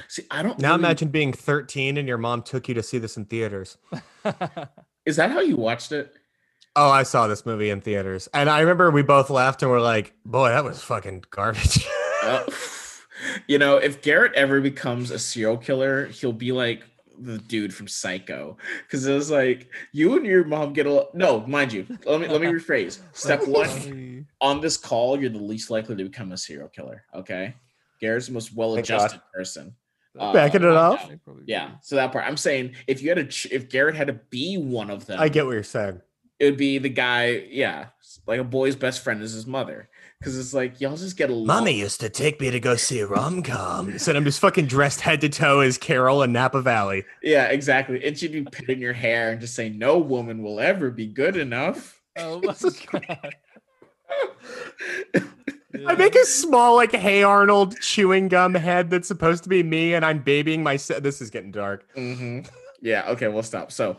[0.07, 2.97] See i don't Now really- imagine being 13 and your mom took you to see
[2.97, 3.77] this in theaters.
[5.05, 6.13] is that how you watched it
[6.79, 9.81] Oh, I saw this movie in theaters, and I remember we both laughed and were
[9.81, 11.87] like, "Boy, that was fucking garbage."
[12.21, 12.43] Uh,
[13.47, 16.83] You know, if Garrett ever becomes a serial killer, he'll be like
[17.17, 18.57] the dude from Psycho.
[18.83, 21.87] Because it was like you and your mom get a no, mind you.
[22.05, 22.99] Let me let me rephrase.
[23.13, 27.03] Step one on this call, you're the least likely to become a serial killer.
[27.15, 27.55] Okay,
[27.99, 29.73] Garrett's the most well-adjusted person.
[30.19, 30.99] Uh, Backing it up.
[31.45, 32.25] Yeah, so that part.
[32.25, 35.19] I'm saying if you had to, ch- if Garrett had to be one of them,
[35.19, 36.01] I get what you're saying.
[36.39, 37.43] it would be the guy.
[37.49, 37.87] Yeah,
[38.25, 39.89] like a boy's best friend is his mother.
[40.19, 41.45] Because it's like y'all just get along.
[41.45, 45.01] Mommy used to take me to go see rom coms, and I'm just fucking dressed
[45.01, 47.05] head to toe as Carol in Napa Valley.
[47.21, 48.03] Yeah, exactly.
[48.03, 51.37] And she'd be pitting your hair and just say, "No woman will ever be good
[51.37, 52.55] enough." Oh my
[52.91, 53.35] god.
[55.87, 59.93] I make a small, like, Hey Arnold chewing gum head that's supposed to be me,
[59.93, 61.03] and I'm babying myself.
[61.03, 61.85] This is getting dark.
[61.93, 62.41] hmm
[62.81, 63.09] Yeah.
[63.09, 63.27] Okay.
[63.27, 63.71] We'll stop.
[63.71, 63.97] So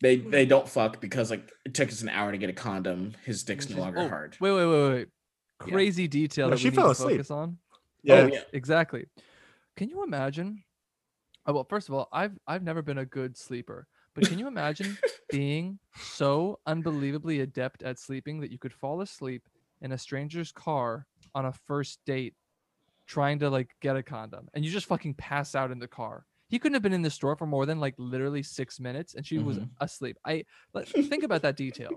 [0.00, 3.14] they they don't fuck because like it took us an hour to get a condom.
[3.24, 4.36] His dick's no longer oh, hard.
[4.40, 5.08] Wait, wait, wait, wait.
[5.66, 5.72] Yeah.
[5.72, 7.16] Crazy detail No, that she we fell need to asleep.
[7.16, 7.58] focus on.
[8.08, 8.40] Oh, yeah.
[8.52, 9.06] Exactly.
[9.76, 10.62] Can you imagine?
[11.46, 14.46] Oh, well, first of all, I've I've never been a good sleeper, but can you
[14.46, 14.96] imagine
[15.30, 19.42] being so unbelievably adept at sleeping that you could fall asleep
[19.80, 22.34] in a stranger's car on a first date,
[23.06, 26.26] trying to like get a condom, and you just fucking pass out in the car?
[26.48, 29.26] He couldn't have been in the store for more than like literally six minutes, and
[29.26, 29.70] she was Mhm.
[29.80, 30.16] asleep.
[30.24, 31.90] I let, think about that detail.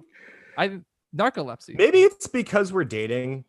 [0.57, 0.81] I
[1.15, 1.75] narcolepsy.
[1.77, 3.45] Maybe it's because we're dating,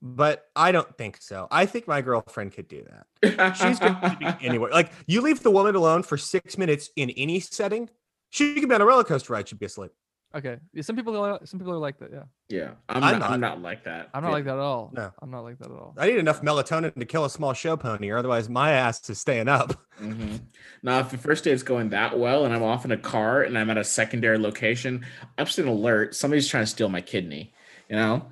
[0.00, 1.48] but I don't think so.
[1.50, 3.56] I think my girlfriend could do that.
[3.56, 4.70] She's going to be anywhere.
[4.70, 7.90] Like you leave the woman alone for six minutes in any setting,
[8.30, 9.48] she could be on a roller coaster ride.
[9.48, 9.90] She'd be asleep.
[10.34, 10.58] Okay.
[10.74, 12.10] Yeah, some people are some people are like that.
[12.12, 12.22] Yeah.
[12.50, 13.48] Yeah, I'm, I'm not, I'm not.
[13.56, 14.10] not like that.
[14.12, 14.34] I'm not Yeah.
[14.34, 14.90] like that at all.
[14.94, 15.10] No.
[15.22, 15.94] I'm not like that at all.
[15.96, 19.18] I need enough melatonin to kill a small show pony, or otherwise my ass is
[19.20, 19.72] staying up.
[19.98, 20.36] hmm
[20.82, 23.58] Now, if the first date's going that well, and I'm off in a car, and
[23.58, 25.04] I'm at a secondary location,
[25.38, 26.14] I'm just an alert.
[26.14, 27.52] Somebody's trying to steal my kidney.
[27.88, 28.26] You know,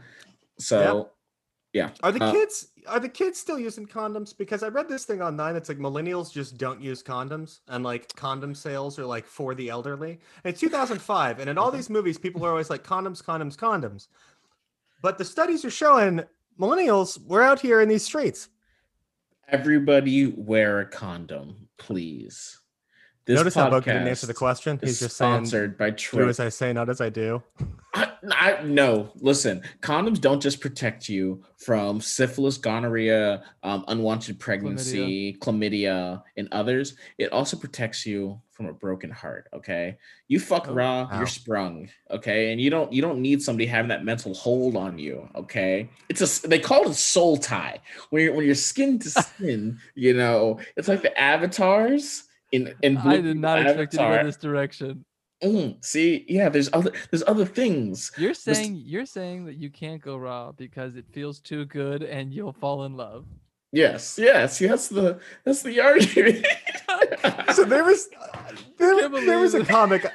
[0.59, 1.11] so
[1.77, 1.91] yeah.
[2.03, 4.37] Are the Uh, kids are the kids still using condoms?
[4.37, 8.15] Because I read this thing online It's like millennials just don't use condoms and like
[8.15, 10.13] condom sales are like for the elderly.
[10.43, 14.09] And it's 2005 and in all these movies people are always like condoms, condoms, condoms.
[15.03, 16.23] But the studies are showing
[16.59, 18.49] millennials we're out here in these streets.
[19.49, 22.59] Everybody wear a condom, please.
[23.27, 24.79] This Notice how Bo didn't answer the question.
[24.81, 27.43] He's just saying sponsored by do as I say, not as I do.
[27.95, 35.35] I, I no listen condoms don't just protect you from syphilis gonorrhea um, unwanted pregnancy
[35.41, 36.23] chlamydia.
[36.37, 39.97] and others it also protects you from a broken heart okay
[40.29, 41.19] you fuck Oh, raw wow.
[41.19, 44.99] you're sprung okay and you don't you don't need somebody having that mental hold on
[44.99, 48.99] you okay it's a they call it a soul tie when you're when you're skin
[48.99, 52.25] to skin you know it's like the avatars
[52.57, 55.05] in in I did not expect you to go this direction.
[55.45, 59.69] Mm, see yeah there's other there's other things You're Mist- saying you're saying that you
[59.69, 63.27] can't go raw because it feels too good and you'll fall in love.
[63.73, 66.47] Yes, yes, that's the that's the argument.
[67.53, 68.09] So there was
[68.79, 70.05] there, there was a comic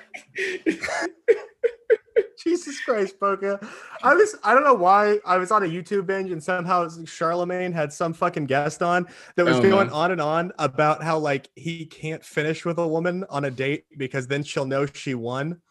[2.43, 3.63] Jesus Christ, Boka.
[4.03, 7.71] I was I don't know why I was on a YouTube binge and somehow Charlemagne
[7.71, 9.93] had some fucking guest on that was Oh, going no.
[9.93, 13.85] on and on about how like he can't finish with a woman on a date
[13.97, 15.61] because then she'll know she won.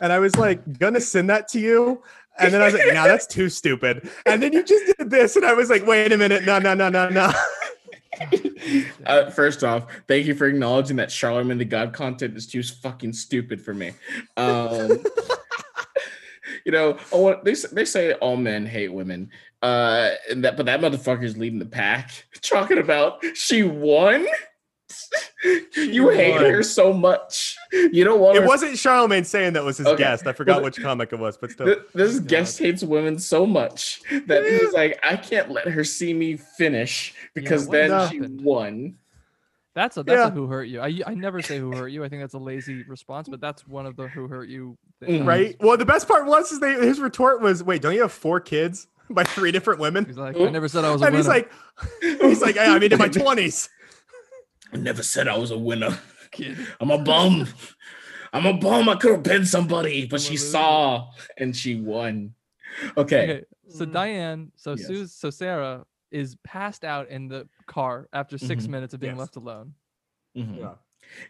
[0.00, 2.02] And I was like, gonna send that to you.
[2.38, 4.08] And then I was like, nah, that's too stupid.
[4.24, 6.72] And then you just did this, and I was like, wait a minute, no, no,
[6.72, 7.32] no, no, no.
[9.06, 13.12] uh, first off, thank you for acknowledging that Charlemagne the God content is too fucking
[13.12, 13.92] stupid for me.
[14.36, 15.02] Um,
[16.68, 19.30] you know, oh, they they say all men hate women,
[19.62, 24.26] uh, and that but that motherfucker's leading the pack, talking about she won.
[25.76, 26.44] you hate won.
[26.44, 27.56] her so much.
[27.72, 29.96] You don't want It her wasn't Charlemagne saying that was his Okay.
[30.02, 30.26] guest.
[30.26, 31.64] I forgot Well, which comic it was, but still.
[31.66, 32.28] Th- this God.
[32.28, 37.14] guest hates women so much that he's like, I can't let her see me finish
[37.34, 38.96] because what then she won.
[39.78, 40.26] That's a that's Yeah.
[40.26, 40.80] a who hurt you.
[40.80, 42.02] I I never say who hurt you.
[42.02, 44.76] I think that's a lazy response, but that's one of the who hurt you.
[45.02, 45.06] Mm.
[45.06, 45.24] things.
[45.26, 45.56] right?
[45.60, 48.40] Well, the best part was is they, his retort was, "Wait, don't you have four
[48.40, 51.28] kids by three different women?" He's like, I never said I was a And he's
[51.28, 51.46] winner.
[52.02, 53.68] like, he's like, yeah, I mean, in my twenties,
[54.72, 55.96] I never said I was a winner.
[56.80, 57.46] I'm a bum.
[58.32, 58.88] I'm a bum.
[58.88, 61.08] I could have been somebody, but she saw
[61.38, 62.34] and she won.
[62.96, 63.22] Okay.
[63.22, 64.86] Okay, so Diane, so Yes.
[64.88, 68.68] Sue, so Sarah is passed out in the car after 6 Mhm.
[68.70, 69.20] minutes of being Yes.
[69.20, 69.74] left alone.
[70.36, 70.78] Mhm.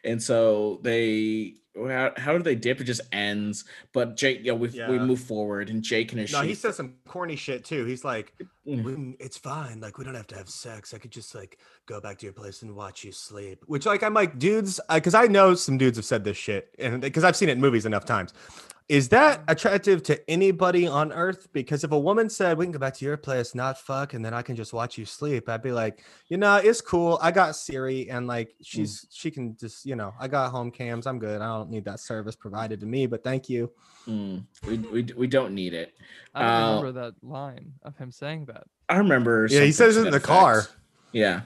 [0.05, 2.81] And so they how, how do they dip?
[2.81, 3.65] It just ends.
[3.93, 6.95] But Jake, yeah, we we move forward and Jake and his No, he says some
[7.07, 7.85] corny shit too.
[7.85, 8.35] He's like,
[8.67, 8.83] Mm.
[8.83, 9.79] "We- "It's fine.
[9.79, 10.93] Like, we don't have to have sex.
[10.93, 14.03] I could just like go back to your place and watch you sleep." Which, like,
[14.03, 17.37] I'm like, dudes, because I know some dudes have said this shit, and because I've
[17.37, 18.33] seen it in movies enough times.
[18.89, 21.49] Is that attractive to anybody on earth?
[21.53, 24.25] Because if a woman said, We can go back to your place, not fuck, and
[24.25, 27.19] then I can just watch you sleep, I'd be like, You know, it's cool.
[27.21, 31.07] I got Siri, and like she's she can just, you know, I got home cams.
[31.07, 31.43] I'm good.
[31.43, 33.71] I don't need that service provided to me, but thank you.
[34.09, 35.93] Mm, we, we we don't need it.
[36.35, 38.65] I don't Uh, remember that line of him saying that.
[38.89, 39.47] I remember.
[39.51, 40.67] Yeah, he says it in that the car.
[41.13, 41.43] Yeah,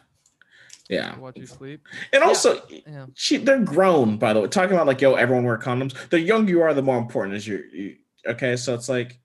[0.93, 1.13] yeah.
[1.13, 1.87] to Watch you sleep.
[2.13, 3.07] And also, Yeah.
[3.15, 4.19] she they're grown.
[4.19, 5.95] By the way, talking about like yo, everyone wear condoms.
[6.11, 7.65] The younger you are, the more important is your.
[7.67, 9.19] You, okay, so it's like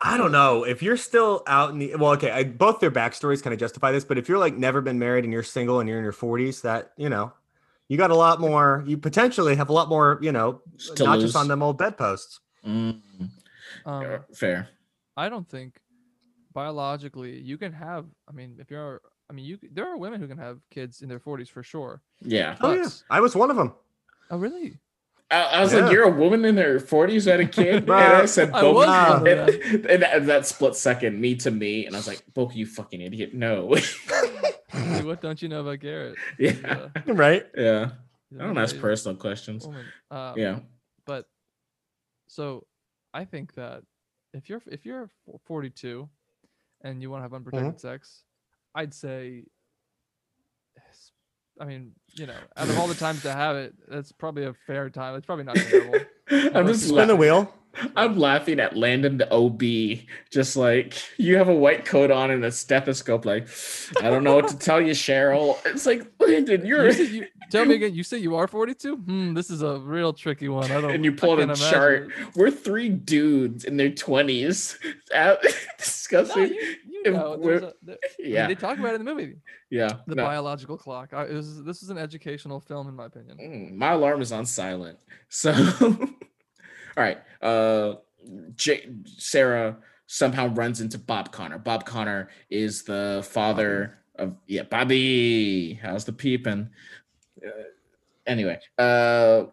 [0.00, 2.12] I don't know if you're still out in the well.
[2.12, 4.98] Okay, I, both their backstories kind of justify this, but if you're like never been
[4.98, 7.32] married and you're single and you're in your 40s, that you know,
[7.88, 8.84] you got a lot more.
[8.86, 10.60] You potentially have a lot more, you know,
[10.96, 11.28] to not lose.
[11.32, 12.40] just on them old bedposts.
[12.66, 13.00] Mm,
[13.86, 14.68] Um, fair.
[15.16, 15.80] I don't think
[16.52, 18.04] biologically you can have.
[18.28, 21.08] I mean, if you're, I mean, you there are women who can have kids in
[21.08, 22.00] their 40s for sure.
[22.22, 22.56] Yeah.
[22.60, 23.74] Oh yeah, I was one of them.
[24.30, 24.78] Oh, really?
[25.30, 25.80] I, I was Yeah.
[25.80, 27.82] like, you're a woman in her 40s who had a kid?
[27.84, 28.74] and I said, I both.
[28.76, 29.08] was Nah.
[29.08, 29.60] one of them.
[29.74, 31.86] and, and that, that split second, me to me.
[31.86, 33.34] And I was like, Boke, you fucking idiot.
[33.34, 33.74] No.
[33.76, 36.16] See, what don't you know about Garrett?
[36.38, 36.52] Yeah.
[36.64, 37.44] uh, Right?
[37.56, 37.90] Yeah.
[38.38, 39.66] I don't ask personal questions.
[40.10, 40.60] Um, Yeah.
[41.06, 41.26] but
[42.28, 42.64] so
[43.14, 43.82] I think that
[44.34, 45.08] if you're if you're
[45.46, 46.08] 42
[46.82, 48.22] and you want to have unprotected sex,
[48.76, 49.44] I'd say.
[51.58, 54.52] I mean, you know, out of all the times to have it, that's probably a
[54.66, 55.14] fair time.
[55.16, 56.00] It's probably not terrible.
[56.30, 57.50] I'm just Spin the wheel.
[57.94, 59.62] I'm laughing at Landon the OB,
[60.30, 63.24] just like you have a white coat on and a stethoscope.
[63.24, 63.48] Like,
[64.02, 65.56] I don't know what to tell you, Cheryl.
[65.64, 67.94] It's like Landon, you're You you, tell me again.
[67.94, 68.96] You say you are 42?
[68.96, 70.70] Hmm, this is a real tricky one.
[70.70, 70.90] I don't.
[70.90, 72.10] and you I pull out a chart.
[72.18, 72.36] it.
[72.36, 74.78] We're three dudes in their twenties
[75.12, 75.38] No,
[75.78, 76.48] discussing.
[76.54, 76.76] you,
[77.12, 79.36] you know, a, there, I mean, yeah, they talk about it in the movie.
[79.70, 79.92] yeah.
[80.06, 80.24] The no.
[80.24, 81.12] biological clock.
[81.12, 83.38] I, was, this is an educational film, in my opinion.
[83.38, 84.98] Mm, my alarm is on silent.
[85.28, 85.98] So, all
[86.96, 87.18] right.
[87.42, 87.94] Uh,
[88.54, 89.76] J- Sarah
[90.06, 91.58] somehow runs into Bob Connor.
[91.58, 95.74] Bob Connor is the father of yeah, Bobby.
[95.74, 96.70] How's the peeping?
[97.44, 97.50] Uh,
[98.26, 99.46] anyway, uh,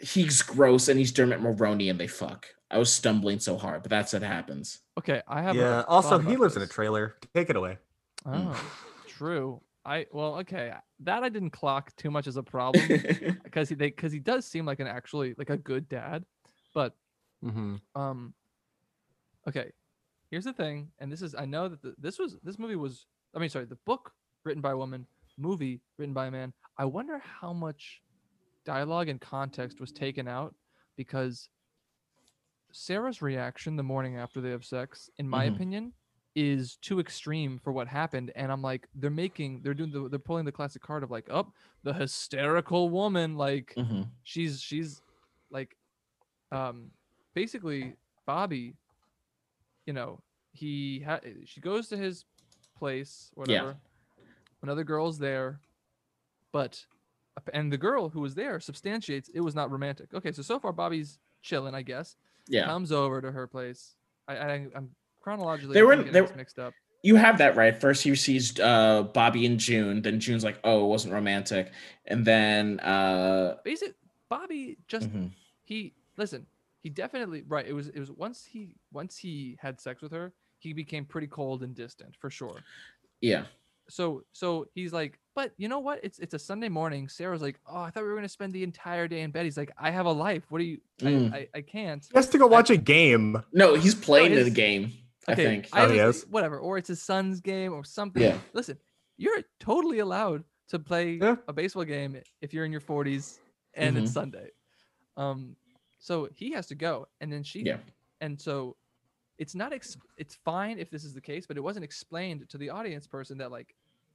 [0.00, 2.46] he's gross and he's Dermot Mulroney and they fuck.
[2.70, 4.80] I was stumbling so hard, but that's what happens.
[4.98, 5.54] Okay, I have.
[5.54, 5.80] Yeah.
[5.80, 7.16] a Also, he about lives in a trailer.
[7.34, 7.78] Take it away.
[8.24, 8.60] Oh,
[9.06, 9.60] true.
[9.84, 13.04] I well, okay, that I didn't clock too much as a problem
[13.44, 16.24] because he they because he does seem like an actually like a good dad,
[16.74, 16.94] but
[17.44, 17.76] Mm-hmm.
[18.00, 18.32] um,
[19.46, 19.70] okay,
[20.30, 23.06] here's the thing, and this is I know that the, this was this movie was
[23.34, 24.12] I mean sorry the book
[24.44, 25.06] written by a woman,
[25.38, 26.52] movie written by a man.
[26.78, 28.02] I wonder how much
[28.64, 30.54] dialogue and context was taken out
[30.96, 31.48] because
[32.76, 35.54] Sarah's reaction the morning after they have sex, in my Mhm.
[35.54, 35.92] opinion,
[36.34, 38.30] is too extreme for what happened.
[38.36, 41.26] And I'm like, they're making, they're doing, the, they're pulling the classic card of like,
[41.30, 41.50] oh,
[41.84, 44.10] the hysterical woman, like Mhm.
[44.24, 45.00] she's she's
[45.50, 45.74] like,
[46.52, 46.90] um,
[47.34, 47.96] basically
[48.26, 48.76] Bobby,
[49.86, 50.22] you know,
[50.52, 52.26] he ha- she goes to his
[52.76, 53.80] place, whatever.
[54.62, 55.60] Another girl's there,
[56.52, 56.86] but
[57.54, 60.12] and the girl who was there substantiates it was not romantic.
[60.12, 62.16] Okay, so so far Bobby's chilling, I guess
[62.48, 63.94] Yeah, comes over to her place.
[64.28, 64.90] I, I I'm
[65.20, 66.74] chronologically They were they were- mixed up.
[67.02, 67.78] you have that right.
[67.80, 70.02] First, he sees uh, Bobby and June.
[70.02, 71.72] Then June's like, "Oh, it wasn't romantic,"
[72.06, 73.94] and then uh, Basic
[74.28, 75.30] Bobby just mhm.
[75.64, 76.46] he listen.
[76.82, 77.66] He definitely right.
[77.66, 81.26] It was it was once he once he had sex with her, he became pretty
[81.26, 82.60] cold and distant for sure.
[83.20, 83.44] yeah,
[83.88, 86.00] So so he's like, but you know what?
[86.02, 87.08] It's it's a Sunday morning.
[87.08, 89.44] Sarah's like, oh, I thought we were gonna spend the entire day in bed.
[89.44, 90.44] He's like, I have a life.
[90.48, 90.78] What do you?
[91.00, 91.32] Mm.
[91.32, 92.04] I, I I can't.
[92.04, 93.42] He has to go watch a game.
[93.52, 94.92] no, he's playing his- the game.
[95.28, 95.68] I Okay, think.
[95.72, 96.26] I Oh, he was- is?
[96.28, 98.22] whatever, or it's his son's game or something.
[98.22, 98.38] Yeah.
[98.52, 98.78] Listen,
[99.16, 101.36] you're totally allowed to play Yeah.
[101.48, 103.38] a baseball game if you're in your 40s
[103.74, 104.14] and it's Mhm.
[104.14, 104.50] Sunday.
[105.16, 105.56] Um,
[105.98, 107.78] so he has to go, and then she, Yeah.
[108.20, 108.76] and so
[109.38, 109.72] it's not.
[109.72, 113.06] Ex- it's fine if this is the case, but it wasn't explained to the audience
[113.06, 113.74] person that like,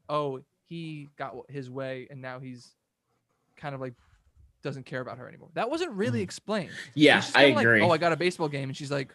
[0.09, 2.75] oh, he got his way, and now he's
[3.55, 3.93] kind of like
[4.63, 5.49] doesn't care about her anymore.
[5.55, 6.23] That wasn't really Mhm.
[6.23, 6.71] explained.
[6.93, 7.81] yeah, I kinda like, agree.
[7.81, 9.13] oh, I got a baseball game, and she's like,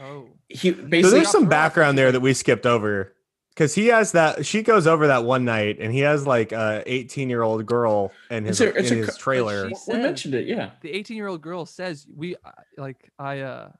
[0.00, 0.28] oh.
[0.48, 3.12] he So basically got there's some background there that we skipped over
[3.50, 4.44] because he has that.
[4.44, 8.12] She goes over that one night, and he has like a 18 year old girl
[8.30, 9.68] in his It's a- it's in a his trailer.
[9.70, 10.46] she we mentioned it.
[10.46, 13.70] Yeah, the 18 year old girl says we uh, like i uh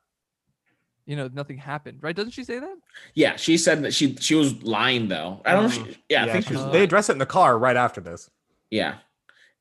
[1.06, 2.76] you know nothing happened right doesn't she say that
[3.14, 3.36] yeah.
[3.36, 5.40] She said that she she was lying though.
[5.44, 5.68] I don't know.
[5.68, 6.62] If she, yeah, I think she was.
[6.62, 8.28] Uh, they address it in the car right after this.
[8.70, 8.96] Yeah.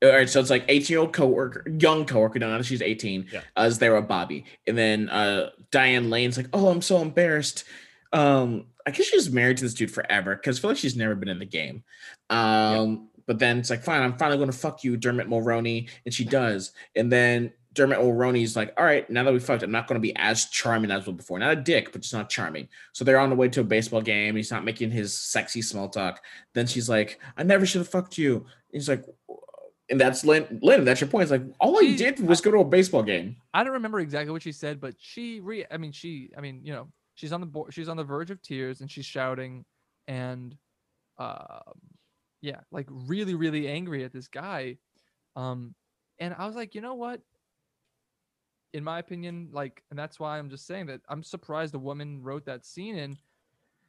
[0.03, 3.27] All right, so it's like 18 year old coworker, young coworker, now that she's 18,
[3.31, 3.41] Yeah.
[3.57, 4.45] uh, is there with Bobby.
[4.67, 7.63] And then uh Diane Lane's like, Oh, I'm so embarrassed.
[8.11, 11.15] Um, I guess she's married to this dude forever because I feel like she's never
[11.15, 11.83] been in the game.
[12.29, 16.13] Um, but then it's like, fine, I'm finally going to fuck you, Dermot Mulroney, and
[16.13, 16.71] she does.
[16.95, 20.01] And then Dermot Mulroney's like, all right, now that we fucked, I'm not going to
[20.01, 21.37] be as charming as before.
[21.37, 22.69] Not a dick, but just not charming.
[22.93, 24.35] So they're on the way to a baseball game.
[24.35, 26.23] He's not making his sexy small talk.
[26.53, 28.37] Then she's like, I never should have fucked you.
[28.37, 29.05] And he's like,
[29.89, 30.59] and that's Lynn.
[30.63, 31.23] Lynn, that's your point.
[31.23, 33.35] It's like all I did was go to a baseball game.
[33.53, 36.61] I don't remember exactly what she said, but she re I mean she I mean,
[36.63, 39.63] you know, she's on the board she's on the verge of tears and she's shouting
[40.07, 40.55] and
[41.17, 41.59] uh,
[42.41, 44.77] yeah, like really, really angry at this guy.
[45.35, 45.75] Um
[46.19, 47.21] and I was like, you know what?
[48.75, 52.21] In my opinion, like, and that's why I'm just saying that I'm surprised a woman
[52.21, 53.17] wrote that scene in,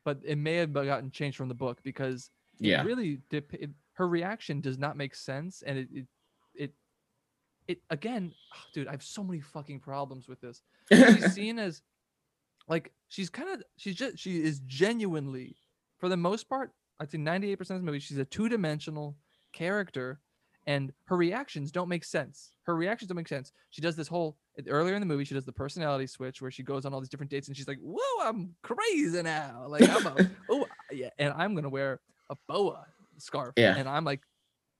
[0.04, 2.30] but it may have gotten changed from the book because
[2.60, 2.82] it Yeah.
[2.84, 6.06] really dep- it, her reaction does not make sense and it it
[6.54, 6.72] it,
[7.66, 8.32] it again
[8.72, 10.62] dude i have so many fucking problems with this.
[10.92, 11.82] She's seen as
[12.68, 15.56] like she's kind of she's just she is genuinely
[15.98, 19.16] for the most part i'd say 98% of the movie she's a two-dimensional
[19.52, 20.20] character
[20.68, 22.50] and her reactions don't make sense.
[22.64, 23.52] Her reactions don't make sense.
[23.70, 24.36] She does this whole
[24.68, 27.08] earlier in the movie she does the personality switch where she goes on all these
[27.08, 29.66] different dates and she's like whoa i'm crazy now.
[29.68, 32.00] Like i'm a oh yeah and i'm gonna wear
[32.30, 32.86] a boa
[33.18, 33.52] scarf.
[33.56, 33.76] Yeah.
[33.76, 34.22] and i'm like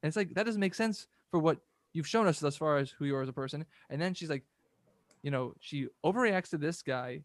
[0.03, 1.59] and it's like that doesn't make sense for what
[1.93, 3.65] you've shown us thus far as who you are as a person.
[3.91, 4.45] And then she's like
[5.23, 7.23] you know she overreacts to this guy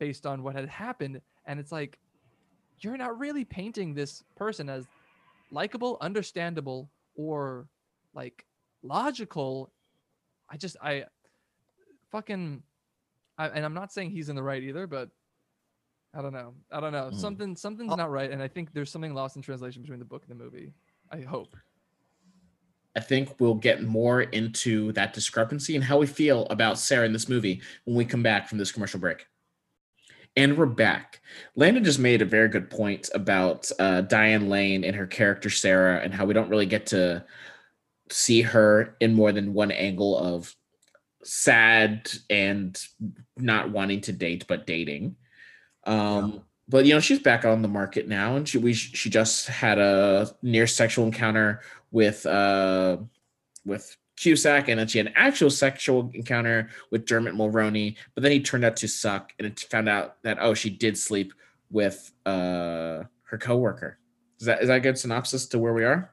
[0.00, 1.20] based on what had happened.
[1.46, 1.98] And it's like
[2.80, 4.86] you're not really painting this person as
[5.50, 7.68] likable understandable or
[8.14, 8.44] like
[8.82, 9.70] logical.
[10.50, 11.04] I just i
[12.14, 12.62] fucking
[13.38, 15.08] I, and i'm not saying he's in the right either but
[16.14, 17.20] i don't know i don't know Mm.
[17.20, 20.22] something something's not right and i think there's something lost in translation between the book
[20.28, 20.72] and the movie
[21.10, 21.56] i hope
[22.96, 27.12] I think we'll get more into that discrepancy and how we feel about Sarah in
[27.12, 29.26] this movie when we come back from this commercial break.
[30.36, 31.20] And we're back.
[31.56, 36.02] Landon just made a very good point about uh, Diane Lane and her character Sarah,
[36.04, 37.24] and how we don't really get to
[38.10, 40.54] see her in more than one angle of
[41.24, 42.80] sad and
[43.36, 45.16] not wanting to date but dating.
[45.84, 49.48] Um, But you know she's back on the market now, and she we she just
[49.48, 51.60] had a near sexual encounter
[51.90, 52.96] with uh
[53.66, 57.96] with Cusack, and then she had an actual sexual encounter with Dermot Mulroney.
[58.14, 60.96] But then he turned out to suck, and it found out that oh she did
[60.96, 61.34] sleep
[61.70, 63.98] with uh her coworker.
[64.40, 66.10] Is that is that a good synopsis to where we are?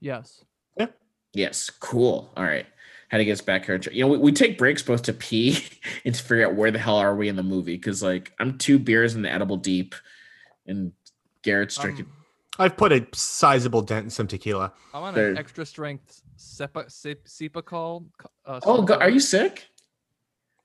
[0.00, 0.44] yes
[1.34, 2.32] Yes, cool.
[2.36, 2.66] All right.
[3.08, 3.80] How to get us back here?
[3.92, 5.64] You know, we, we take breaks both to pee
[6.04, 7.76] and to figure out where the hell are we in the movie.
[7.76, 9.94] Because like I'm two beers in the edible deep,
[10.66, 10.92] and
[11.42, 12.06] Garrett's drinking.
[12.06, 12.12] Um,
[12.58, 14.72] I've put a sizable dent in some tequila.
[14.94, 18.06] i'm on There- an extra strength sepa sep- call.
[18.44, 19.00] uh, oh, go, sulfate.
[19.00, 19.66] are you sick?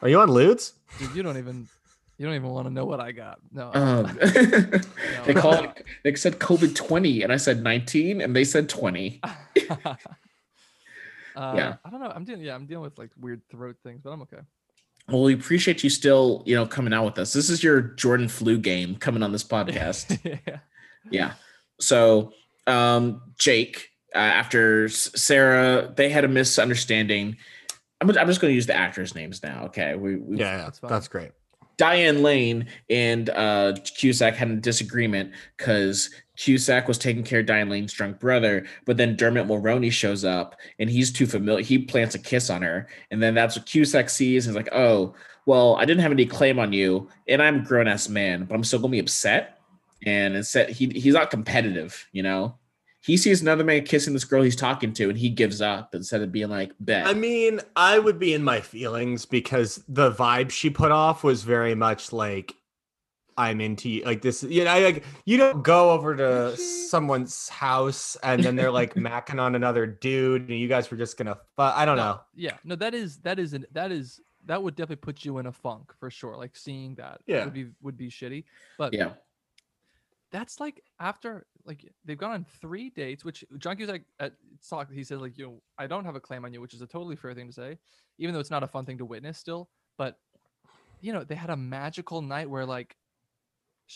[0.01, 0.73] Are you on Ludes?
[0.99, 1.67] Dude, you don't even
[2.17, 3.39] you don't even want to know what I got.
[3.51, 3.71] No.
[3.73, 4.17] Um,
[5.25, 5.67] they called
[6.03, 9.21] they said COVID 20, and I said 19, and they said 20.
[11.35, 11.75] uh, Yeah.
[11.83, 12.11] I don't know.
[12.13, 12.41] I'm dealing.
[12.41, 14.41] Yeah, I'm dealing with like weird throat things, but I'm okay.
[15.07, 17.33] Well, we appreciate you still, you know, coming out with us.
[17.33, 20.19] This is your Jordan flu game coming on this podcast.
[20.47, 20.57] yeah.
[21.09, 21.33] yeah.
[21.79, 22.33] So,
[22.67, 27.37] um, Jake, uh, after Sarah, they had a misunderstanding.
[27.99, 29.65] I'm, I'm just going to use the actors' names now.
[29.65, 29.95] Okay.
[29.95, 31.31] We, we Yeah, yeah, That's that's, great.
[31.81, 37.69] Diane Lane and uh, Cusack had a disagreement because Cusack was taking care of Diane
[37.69, 41.63] Lane's drunk brother, but then Dermot Mulroney shows up and he's too familiar.
[41.63, 44.71] He plants a kiss on her, and then that's what Cusack sees and is like,
[44.71, 45.15] "Oh,
[45.47, 48.63] well, I didn't have any claim on you, and I'm grown ass man, but I'm
[48.63, 49.57] still gonna be upset."
[50.05, 52.59] And instead, he he's not competitive, you know.
[53.03, 56.21] He sees another man kissing this girl he's talking to, and he gives up instead
[56.21, 60.51] of being like, "Bet." I mean, I would be in my feelings because the vibe
[60.51, 62.53] she put off was very much like
[63.37, 64.03] I'm into you.
[64.03, 68.55] Like this, you know, I, like you don't go over to someone's house and then
[68.55, 71.35] they're like macking on another dude, and you guys were just gonna.
[71.55, 72.21] Fu- I don't No, know.
[72.35, 72.57] Yeah.
[72.63, 75.51] No, that is that is an that is that would definitely put you in a
[75.51, 76.37] funk for sure.
[76.37, 77.45] Like seeing that Yeah.
[77.45, 78.43] would be would be shitty.
[78.77, 79.13] But yeah,
[80.31, 84.33] that's like after like they've gone on three dates, which John Cusack at
[84.67, 86.81] talk he says like you know I don't have a claim on you, which is
[86.81, 87.77] a totally fair thing to say,
[88.17, 89.69] even though it's not a fun thing to witness still.
[89.97, 90.17] But
[91.01, 92.95] you know they had a magical night where like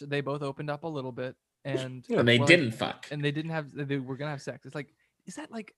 [0.01, 3.07] they both opened up a little bit and and they well, didn't fuck.
[3.11, 4.65] and they didn't have they were gonna have sex.
[4.65, 4.93] It's like
[5.25, 5.73] is that like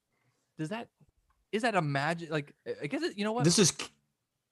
[0.58, 0.90] does that
[1.52, 3.72] is that a magic like I- I guess it, you know what This is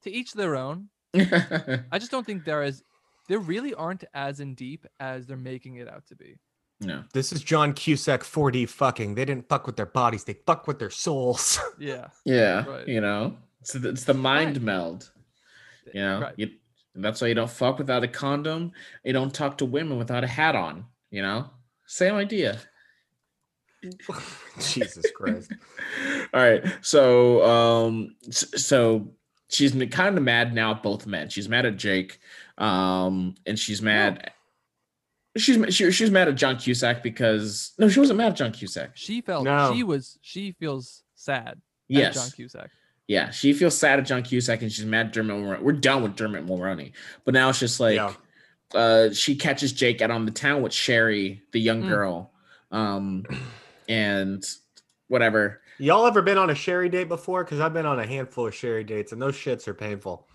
[0.04, 0.90] to each their own.
[1.16, 2.84] I just don't think there is
[3.28, 6.38] there really aren't as in deep as they're making it out to be.
[6.82, 7.04] No.
[7.14, 9.16] this is John Cusack 4D fucking.
[9.16, 10.24] They didn't fuck with their bodies.
[10.24, 11.60] They fuck with their souls.
[11.80, 12.08] Yeah.
[12.26, 12.88] Yeah, Right.
[12.88, 14.62] you know, it's the, it's the mind Right.
[14.64, 15.12] meld.
[15.94, 16.34] You know, Right.
[16.38, 16.50] you,
[16.96, 18.72] and that's why you don't fuck without a condom.
[19.04, 20.86] You don't talk to women without a hat on.
[21.12, 21.50] You know,
[21.86, 22.60] same idea.
[24.60, 25.52] Jesus Christ.
[26.34, 26.64] All right.
[26.82, 29.12] So um s- so
[29.50, 31.30] she's kind of mad now at both men.
[31.30, 32.20] She's mad at Jake.
[32.58, 34.32] Um and she's mad
[35.38, 38.92] She's she, she's mad at John Cusack because no, she wasn't mad at John Cusack.
[38.96, 39.74] She felt No.
[39.74, 41.48] she was she feels sad.
[41.50, 41.58] at
[41.88, 42.16] Yes.
[42.16, 42.70] John Cusack.
[43.08, 45.62] Yeah, she feels sad at John Cusack and she's mad at Dermot Mulroney.
[45.62, 46.94] We're done with Dermot Mulroney.
[47.26, 48.14] But now it's just like Yeah.
[48.74, 51.90] uh she catches Jake out on the town with Sherry, the young Mm.
[51.90, 52.32] girl.
[52.72, 53.26] Um
[53.90, 54.44] and
[55.08, 55.62] whatever.
[55.78, 57.44] Y'all ever been on a sherry date before?
[57.44, 60.26] Because I've been on a handful of sherry dates, and those shits are painful.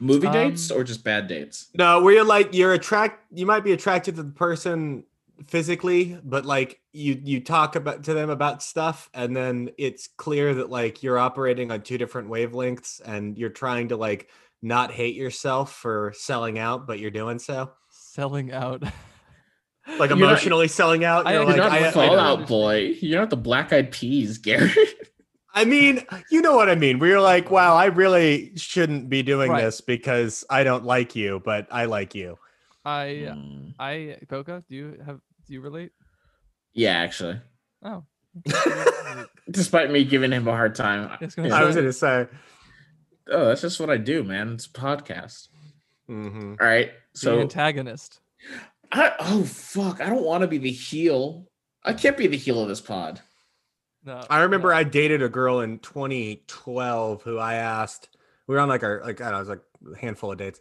[0.00, 1.68] Movie Um, dates or just bad dates?
[1.74, 5.04] No, where you're like you're attract you might be attracted to the person
[5.46, 10.54] physically, but like you you talk about to them about stuff and then it's clear
[10.54, 14.28] that like you're operating on two different wavelengths and you're trying to like
[14.62, 17.70] not hate yourself for selling out, but you're doing so.
[17.88, 18.82] Selling out.
[18.82, 18.90] Like
[20.10, 21.26] You're not- emotionally selling out.
[21.26, 22.94] You're actually You're not I, the I, Fallout boy.
[23.00, 24.70] You're not the black eyed peas, Gary.
[25.54, 26.98] I mean, you know what I mean.
[26.98, 29.64] Where you're like, wow, I really shouldn't be doing Right.
[29.64, 32.38] this because I don't like you, but I like you.
[32.84, 35.92] I Mm, I Boka, do you have do you relate?
[36.72, 37.40] yeah, actually.
[37.84, 38.04] Oh.
[39.50, 41.10] Despite me giving him a hard time.
[41.20, 42.26] I was gonna I was say- gonna say.
[43.28, 44.54] Oh, that's just what I do, man.
[44.54, 45.48] It's a podcast.
[46.08, 46.56] mhm.
[46.60, 46.90] All right.
[47.14, 48.20] the So antagonist.
[48.92, 50.00] I, oh fuck.
[50.00, 51.46] I don't want to be the heel.
[51.84, 53.20] I can't be the heel of this pod.
[54.04, 54.24] No.
[54.30, 54.74] I remember no.
[54.76, 58.08] I dated a girl in 2012 who I asked.
[58.46, 59.60] We were on like our like I don't know, it was like
[59.94, 60.58] a handful of dates,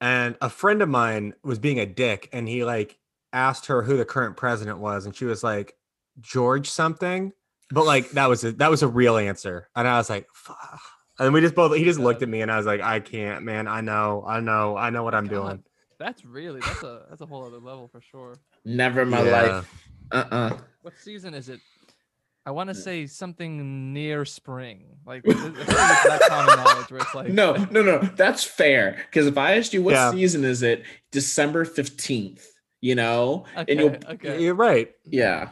[0.00, 2.98] and a friend of mine was being a dick, and he like
[3.32, 5.74] asked her who the current president was, and she was like
[6.20, 7.32] George something,
[7.70, 10.80] but like that was a, that was a real answer, and I was like, Fuck.
[11.18, 13.42] and we just both he just looked at me, and I was like, I can't,
[13.44, 15.30] man, I know, I know, I know what I'm God.
[15.46, 15.62] doing.
[15.98, 18.36] That's really that's a that's a whole other level for sure.
[18.64, 19.42] Never in my Yeah.
[19.56, 19.74] life.
[20.12, 20.56] Uh-uh.
[20.82, 21.58] What season is it?
[22.46, 24.96] I want to say something near spring.
[25.06, 27.98] Like I feel like it's that common knowledge where it's like No, no, no.
[27.98, 29.02] That's fair.
[29.10, 30.10] Because if I asked you what Yeah.
[30.12, 32.44] season is it, December 15th,
[32.80, 33.44] you know?
[33.56, 34.42] Okay, And you'll okay.
[34.42, 34.90] You're right.
[35.04, 35.50] yeah.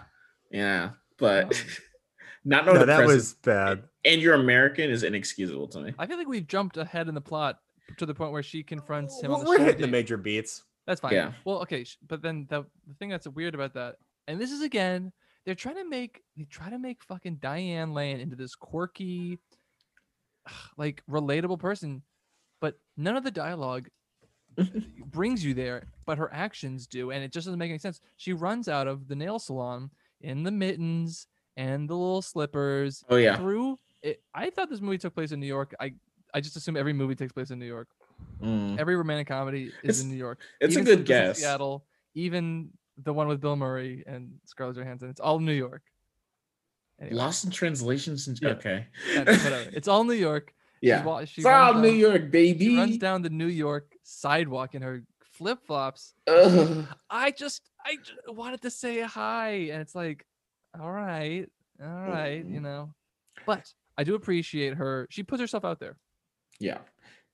[0.51, 0.91] Yeah.
[1.19, 1.51] But Um,
[2.45, 3.83] not knowing No, that president was bad.
[4.05, 5.95] and you're American is inexcusable to me.
[5.99, 7.59] I feel like we've jumped ahead in the plot
[7.99, 10.63] to the point where she confronts him on the We're show hitting the major beats.
[10.87, 11.13] That's fine.
[11.13, 11.33] Yeah.
[11.45, 13.97] Well, okay, but then the the thing that's weird about that,
[14.29, 15.13] and this is again,
[15.47, 19.39] they're trying to make they try to make fucking Diane Lane into this quirky,
[20.77, 22.03] like relatable person,
[22.61, 23.89] but none of the dialogue
[25.07, 28.01] brings you there, but her actions do, and it just doesn't make any sense.
[28.17, 29.91] She runs out of the nail salon
[30.21, 31.27] in the mittens
[31.57, 33.37] and the little slippers Oh yeah.
[33.37, 33.77] through.
[34.03, 35.75] It, I thought this movie took place in New York.
[35.81, 35.95] I
[36.35, 37.89] I just assume every movie takes place in New York.
[38.43, 38.79] Mm.
[38.79, 40.41] Every romantic comedy It's- is in New York.
[40.61, 41.39] It's Even a good guess.
[41.39, 42.71] Seattle, even
[43.03, 45.83] the one with Bill Murray and Scarlett Johansson, it's all New York.
[47.01, 48.51] Anyway, Lost in translations and Yeah.
[48.51, 48.87] okay.
[49.17, 49.71] whatever.
[49.73, 50.53] It's all New York.
[50.81, 51.05] Yeah.
[51.05, 52.67] wa- she It's all runs New York, baby.
[52.67, 56.15] She runs down the New York sidewalk in her flip flops.
[56.29, 60.25] I just, I j- wanted to say hi, and it's like,
[60.79, 61.47] all right,
[61.83, 62.63] all right, you mm.
[62.63, 62.95] know.
[63.47, 65.07] But I do appreciate her.
[65.11, 65.97] She puts herself out there.
[66.59, 66.79] Yeah.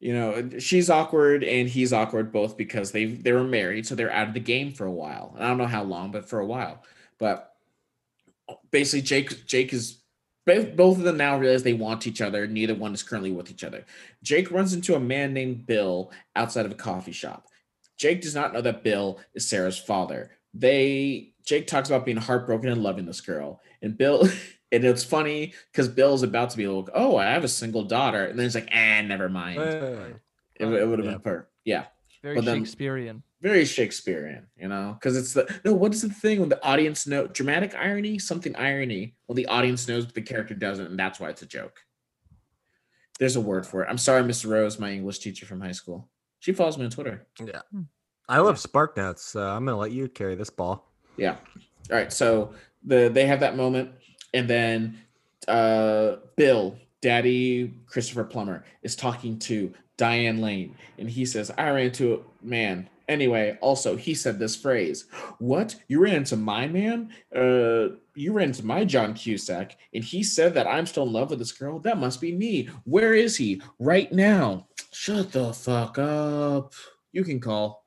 [0.03, 4.13] You know, she's awkward and he's awkward both because they they were married, so they're
[4.13, 5.33] out of the game for a while.
[5.39, 6.83] I don't know how long, but for a while.
[7.21, 7.55] But
[8.73, 10.03] basically, Jake Jake is
[10.45, 12.49] both both of them now realize they want each other.
[12.49, 13.85] Neither one is currently with each other.
[14.25, 17.47] Jake runs into a man named Bill outside of a coffee shop.
[17.97, 20.33] Jake does not know that Bill is Sarah's father.
[20.53, 24.29] They Jake talks about being heartbroken and loving this girl, and Bill.
[24.73, 28.25] And it's funny because Bill's about to be like, "Oh, I have a single daughter,"
[28.25, 31.13] and then he's like, "Ah, never mind." It, would- it would have Yeah.
[31.13, 31.47] been per.
[31.65, 31.85] Yeah,
[32.23, 33.23] Very But then- Shakespearean.
[33.43, 35.75] very Shakespearean, you know, because it's the no.
[35.75, 39.87] What is the thing when the audience know dramatic irony, something irony, when the audience
[39.89, 41.81] knows but the character doesn't, and that's why it's a joke.
[43.19, 43.89] There's a word for it.
[43.91, 44.49] I'm sorry, Mr.
[44.51, 46.09] Rose, my English teacher from high school.
[46.41, 47.27] She follows me on Twitter.
[47.45, 47.61] Yeah,
[48.29, 50.91] I love Spark Notes, so I'm gonna let you carry this ball.
[51.17, 51.37] Yeah.
[51.91, 52.13] All right.
[52.13, 52.55] So
[52.85, 53.91] the they have that moment,
[54.35, 54.99] and then
[55.49, 61.87] uh Bill, Daddy Christopher Plummer, is talking to Diane Lane, and he says, "I ran
[61.87, 65.07] into a man." Anyway, also he said this phrase,
[65.39, 65.77] "What?
[65.89, 67.11] You ran into my man?
[67.35, 71.31] Uh, you ran into my John Cusack, and he said that I'm still in love
[71.31, 71.79] with this girl.
[71.81, 72.69] That must be me.
[72.85, 73.61] Where is he?
[73.79, 74.67] Right now?
[74.93, 76.73] Shut the fuck up.
[77.13, 77.85] You can call."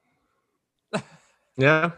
[1.58, 1.92] Yeah.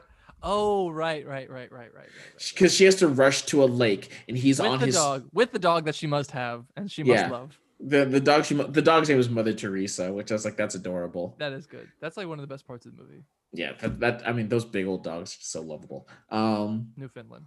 [0.49, 1.93] Oh, right, right, right, right, right, right.
[1.95, 2.51] right.
[2.53, 5.27] because she has to rush to a lake and he's with on the his dog,
[5.33, 7.29] with the dog that she must have and she must Yeah.
[7.29, 7.59] love.
[7.79, 10.75] the the dog she the dog's name was Mother Teresa, which I was like that's
[10.75, 11.35] adorable.
[11.37, 11.87] That is good.
[12.01, 13.23] That's like one of the best parts of the movie.
[13.53, 16.07] Yeah, that, that I mean those big old dogs are so lovable.
[16.31, 17.45] Um, Newfoundland.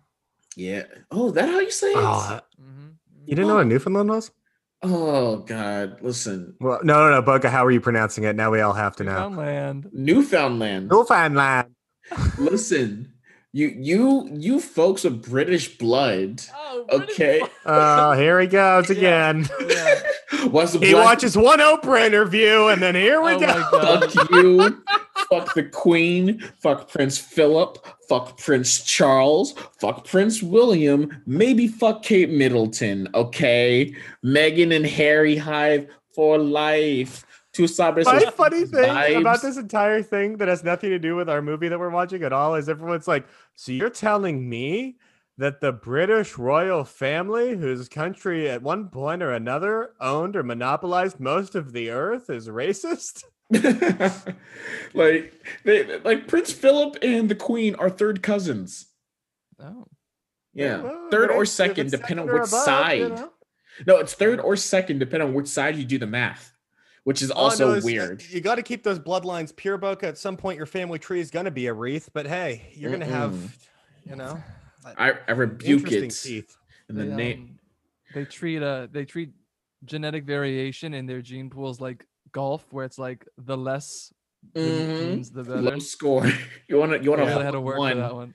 [0.56, 0.84] Yeah.
[1.10, 1.96] Oh, that how you say it?
[1.96, 2.88] Oh, Mm-hmm.
[3.26, 4.30] you didn't know what Newfoundland was?
[4.82, 6.00] Oh God!
[6.00, 7.50] Listen, Well, no, no, no, Boka.
[7.50, 8.34] How are you pronouncing it?
[8.34, 9.12] Now we all have to know.
[9.28, 9.88] Newfoundland.
[9.92, 10.88] Newfoundland.
[10.88, 11.74] Newfoundland.
[12.38, 13.12] Listen,
[13.52, 16.42] you you you folks of British blood.
[16.54, 17.42] Oh, Okay.
[17.66, 19.48] Oh, here he goes again.
[19.68, 20.00] Yeah.
[20.50, 23.80] What's the He black- watches one Oprah interview, and then here we Oh go.
[24.08, 24.82] Fuck you.
[25.28, 26.40] fuck the Queen.
[26.62, 27.78] Fuck Prince Philip.
[28.08, 29.52] Fuck Prince Charles.
[29.80, 31.22] Fuck Prince William.
[31.26, 33.08] Maybe fuck Kate Middleton.
[33.14, 33.94] Okay.
[34.24, 37.24] Meghan and Harry Hive for life.
[37.52, 38.06] Two sabres.
[38.06, 41.42] My with funny thing about this entire thing that has nothing to do with our
[41.42, 43.26] movie that we're watching at all is everyone's like,
[43.56, 44.98] so you're telling me
[45.38, 51.18] that the British royal family, whose country at one point or another owned or monopolized
[51.18, 53.24] most of the earth, is racist?
[54.94, 55.32] like
[55.64, 58.86] they like Prince Philip and the Queen are third cousins.
[59.58, 59.86] Oh.
[60.54, 60.82] Yeah.
[60.82, 63.00] Well, third or second, it's depending on second or which above, side.
[63.00, 63.32] you know?
[63.86, 66.52] No, it's third or second, depending on which side you do the math,
[67.04, 68.22] which is All also is, uh, weird.
[68.28, 70.04] You got to keep those bloodlines pure, Boka.
[70.04, 72.90] At some point, your family tree is going to be a wreath, but hey, you're
[72.90, 73.34] going to have,
[74.04, 74.42] you know,
[74.96, 76.56] I, I rebuke it teeth.
[76.88, 77.38] in the They, name.
[77.38, 77.58] um,
[78.14, 79.30] they treat uh they treat
[79.84, 84.12] genetic variation in their gene pools like golf, where it's like the less
[84.54, 84.98] the Mhm.
[84.98, 85.60] genes, the better.
[85.62, 86.24] Low score.
[86.68, 87.02] You want to?
[87.02, 87.30] You want I to?
[87.30, 88.34] really had to work for that one.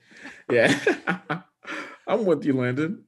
[0.50, 1.42] Yeah.
[2.06, 3.04] I'm with you, Landon.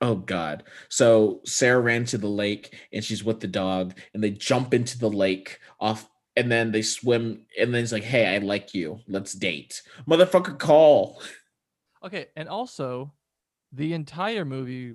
[0.00, 0.64] Oh God.
[0.88, 4.98] So Sarah ran to the lake and she's with the dog and they jump into
[4.98, 9.00] the lake off and then they swim and then it's like, hey, I like you.
[9.06, 9.82] Let's date.
[10.08, 11.22] Motherfucker call.
[12.02, 13.12] Okay, and also
[13.72, 14.94] the entire movie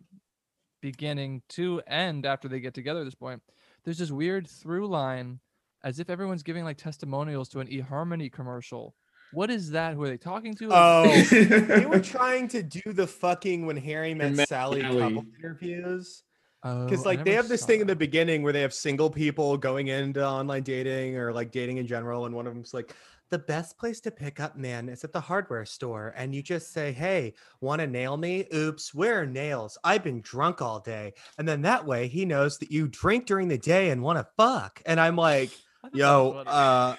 [0.81, 3.41] beginning to end after they get together at this point,
[3.83, 5.39] there's this weird through line
[5.83, 8.95] as if everyone's giving like testimonials to an eHarmony commercial.
[9.31, 9.95] What is that?
[9.95, 10.69] Who are they talking to?
[10.71, 14.99] Oh, they they were trying to do the fucking when Harry met, met Sally Sally.
[14.99, 16.23] couple interviews.
[16.63, 18.73] oh, Because I like they have this saw thing in the beginning where they have
[18.73, 22.73] single people going into online dating or like dating in general, and one of them's
[22.73, 22.95] like,
[23.29, 26.71] the best place to pick up man is at the hardware store, and you just
[26.71, 28.47] say, "Hey, want to nail me?
[28.53, 29.77] Oops, where are nails?
[29.83, 33.47] I've been drunk all day," and then that way he knows that you drink during
[33.47, 34.81] the day and want to fuck.
[34.85, 35.49] And I'm like,
[35.83, 36.95] I thought that was "Yo, uh,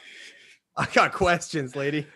[0.78, 2.06] I got questions, lady."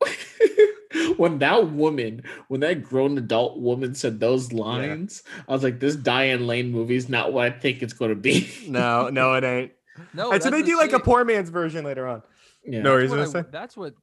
[1.16, 5.96] when that woman, when that grown adult woman said those lines, I was like, this
[5.96, 8.50] Diane Lane movie is not what I think it's going to be.
[8.68, 9.72] No, no, it ain't.
[10.14, 12.22] no, and so they the do like a poor man's version later on.
[12.64, 12.82] yeah.
[12.82, 13.50] No, That's he's what gonna say.
[13.50, 13.94] That's what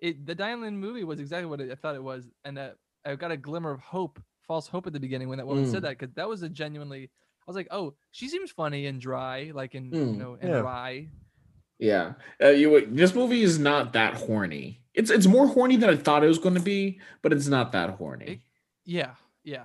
[0.00, 0.26] it.
[0.26, 3.30] The Diane Lane movie was exactly what I thought it was, and that I got
[3.30, 5.82] a glimmer of hope, false hope at the beginning when that woman said Mm.
[5.82, 7.04] that because that was a genuinely.
[7.04, 10.52] I was like, oh, she seems funny and dry, like in you Mm, know, and
[10.52, 10.60] yeah.
[10.60, 11.08] wry.
[11.78, 12.86] Yeah, uh, you.
[12.90, 14.80] This movie is not that horny.
[14.94, 17.72] It's it's more horny than I thought it was going to be, but it's not
[17.72, 18.42] that horny.
[18.84, 19.12] Yeah,
[19.44, 19.64] yeah.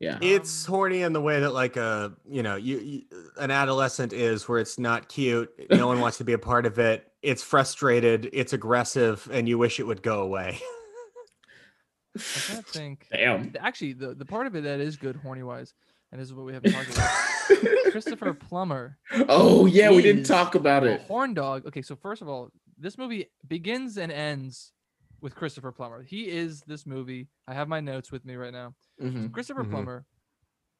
[0.00, 3.02] Yeah, It's Um, horny in the way that like a you know you, you
[3.38, 6.80] an adolescent is where it's not cute no one wants to be a part of
[6.80, 10.58] it it's frustrated it's aggressive and you wish it would go away
[12.16, 13.06] I can't think.
[13.12, 13.54] damn.
[13.60, 15.72] Actually, the the part of it that is good horny wise,
[16.12, 17.10] and this is what we haven't talked about.
[17.90, 18.98] Christopher Plummer,
[19.28, 21.00] oh yeah, we didn't talk about it.
[21.02, 21.66] horn dog.
[21.66, 24.72] Okay, so first of all, this movie begins and ends
[25.20, 26.02] with Christopher Plummer.
[26.02, 27.28] He is this movie.
[27.48, 28.74] I have my notes with me right now.
[29.00, 29.32] Mhm.
[29.32, 29.70] Christopher Mhm.
[29.70, 30.06] Plummer,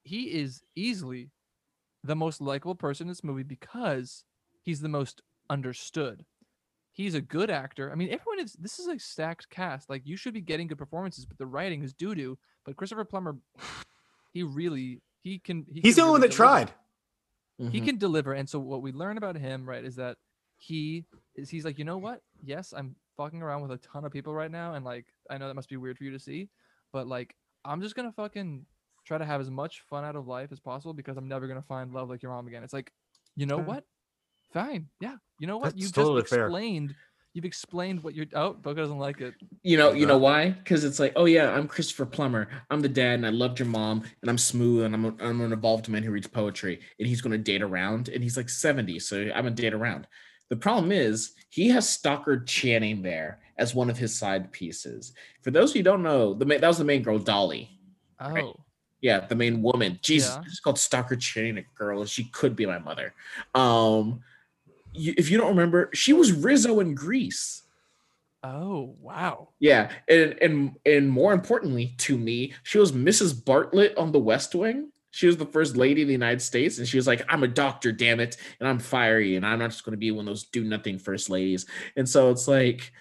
[0.04, 1.30] he is easily
[2.04, 4.24] the most likable person in this movie because
[4.62, 6.24] he's the most understood.
[6.90, 7.90] He's a good actor.
[7.90, 8.52] I mean, everyone is.
[8.54, 9.88] This is a stacked cast.
[9.88, 12.38] Like you should be getting good performances, but the writing is doo doo.
[12.64, 13.36] But Christopher Plummer,
[14.32, 15.64] he really he can.
[15.72, 16.72] He he's can the only one that deliver tried
[17.70, 17.84] he Mhm.
[17.84, 20.16] can deliver and so what we learn about him right is that
[20.56, 21.04] he
[21.36, 24.34] is he's like you know what yes i'm fucking around with a ton of people
[24.34, 26.48] right now and like i know that must be weird for you to see
[26.92, 28.66] but like i'm just gonna fucking
[29.04, 31.62] try to have as much fun out of life as possible because i'm never gonna
[31.62, 32.90] find love like your mom again it's like
[33.36, 33.64] you know Fair.
[33.66, 33.84] what
[34.52, 36.46] fine yeah you know what That's you've totally just fair.
[36.46, 36.96] explained
[37.34, 40.50] you've explained what you're oh boka doesn't like it You know, you know Uh, why?
[40.50, 42.48] Because it's like, oh yeah, I'm Christopher Plummer.
[42.70, 45.40] I'm the dad, and I loved your mom, and I'm smooth, and I'm, a, I'm
[45.40, 48.48] an evolved man who reads poetry, and he's going to date around, and he's like
[48.50, 50.06] 70, so I'm gonna date around.
[50.50, 55.12] The problem is he has Stockard Channing there as one of his side pieces.
[55.42, 57.70] For those who don't know, the ma- that was the main girl, Dolly.
[58.20, 58.44] oh Right.
[59.00, 59.98] Yeah, the main woman.
[60.02, 60.42] Jesus, Yeah.
[60.46, 62.04] it's called Stockard Channing, a girl.
[62.04, 63.14] She could be my mother.
[63.54, 64.20] Um, you,
[64.94, 67.62] if you don't remember, she was Rizzo in Grease.
[68.44, 73.44] oh wow Yeah, and and and more importantly to me, she was Mrs.
[73.44, 74.90] Bartlett on The West Wing.
[75.14, 77.48] She was the first lady of the United States, and she was like, "I'm a
[77.48, 80.30] doctor, damn it, and I'm fiery, and I'm not just going to be one of
[80.30, 81.66] those do nothing first ladies."
[81.96, 82.92] And so it's like,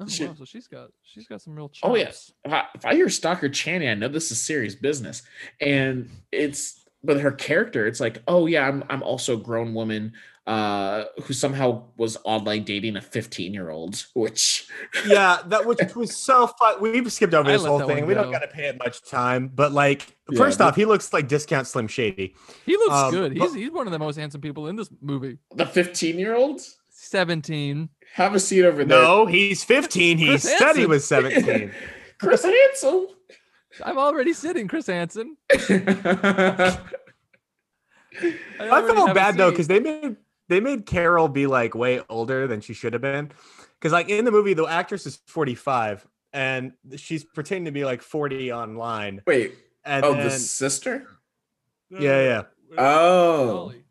[0.00, 1.80] Oh, She- wow, so she's got she's got some real chops.
[1.90, 2.30] Oh yes.
[2.44, 5.22] If I, if I hear Stockard Channing, I know this is serious business.
[5.60, 10.12] And it's but her character, it's like, oh yeah, I'm I'm also a grown woman
[10.46, 14.68] uh who somehow was online dating a 15 year old, which
[15.06, 16.80] yeah, that which was so fun.
[16.82, 18.00] We've skipped over I this whole thing.
[18.00, 20.76] one We don't got to pay it much time, but like, Yeah, first but- off,
[20.76, 22.34] he looks like discount Slim Shady.
[22.66, 23.38] He looks Um, good.
[23.38, 25.38] but- He's he's one of the most handsome people in this movie.
[25.54, 26.60] the 15 year old
[26.90, 27.88] Seventeen.
[28.14, 29.00] have a seat over there.
[29.02, 30.18] No, he's 15.
[30.18, 31.70] He Chris said he was 17.
[32.20, 33.08] Chris Hansen.
[33.82, 35.36] I'm already sitting, Chris Hansen.
[35.50, 36.78] I,
[38.60, 40.16] I already felt have bad though because they made
[40.48, 43.30] they made Carol be like way older than she should have been.
[43.78, 48.02] Because like in the movie, the actress is 45 and she's pretending to be like
[48.02, 49.22] 40 online.
[49.26, 49.54] Wait,
[49.84, 51.06] And oh, then, the sister?
[51.90, 52.42] yeah, yeah.
[52.76, 53.46] Oh.
[53.46, 53.84] Dolly.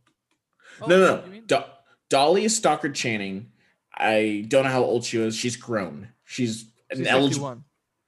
[0.82, 1.28] Oh, no, you no.
[1.28, 1.64] mean- Do-
[2.10, 3.52] Dolly is Stockard Channing.
[3.96, 5.36] I don't know how old she was.
[5.36, 6.10] She's grown.
[6.26, 7.48] She's an She's eligible.
[7.50, 7.64] 61.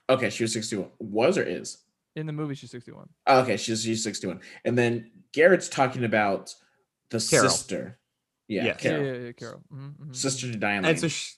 [0.10, 0.90] Okay, she was 61.
[1.00, 1.78] Was or is?
[2.16, 3.10] In the movie, she's 61.
[3.28, 4.42] Oh, okay, she's she's 61.
[4.64, 6.54] And then Garrett's talking about
[7.10, 7.50] the Carol.
[7.50, 7.98] sister.
[8.48, 8.82] Yeah, Yes.
[8.82, 9.06] Carol.
[9.06, 9.64] Yeah, yeah, yeah, Carol.
[9.74, 10.86] Mhm, mhm, Sister to Diane.
[10.86, 11.34] And so she,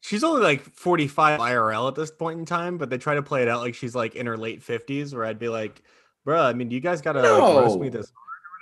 [0.00, 3.42] she's only like 45 IRL at this point in time, but they try to play
[3.42, 5.82] it out like she's like in her late 50s, where I'd be like,
[6.26, 8.10] bruh, I mean, you guys gotta like, roast me this.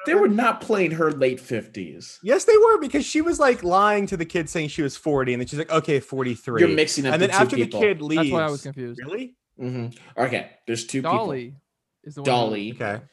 [0.07, 2.19] they were not playing her late 50s.
[2.23, 5.35] Yes, they were because she was like lying to the kid saying she was 40,
[5.35, 6.61] and then she's like, okay, 43.
[6.61, 7.81] You're mixing up and the then two after people.
[7.81, 9.01] the kid leaves, That's why I was confused.
[9.05, 9.35] really?
[9.57, 9.87] hmm
[10.19, 11.55] Okay, there's two Dolly
[12.03, 12.33] is the people.
[12.51, 12.51] one.
[12.51, 13.05] who- Dolly, Okay.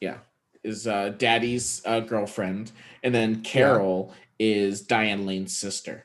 [0.00, 0.18] yeah,
[0.64, 2.72] is uh, Daddy's uh, girlfriend,
[3.02, 6.04] and then Carol is Diane Lane's sister.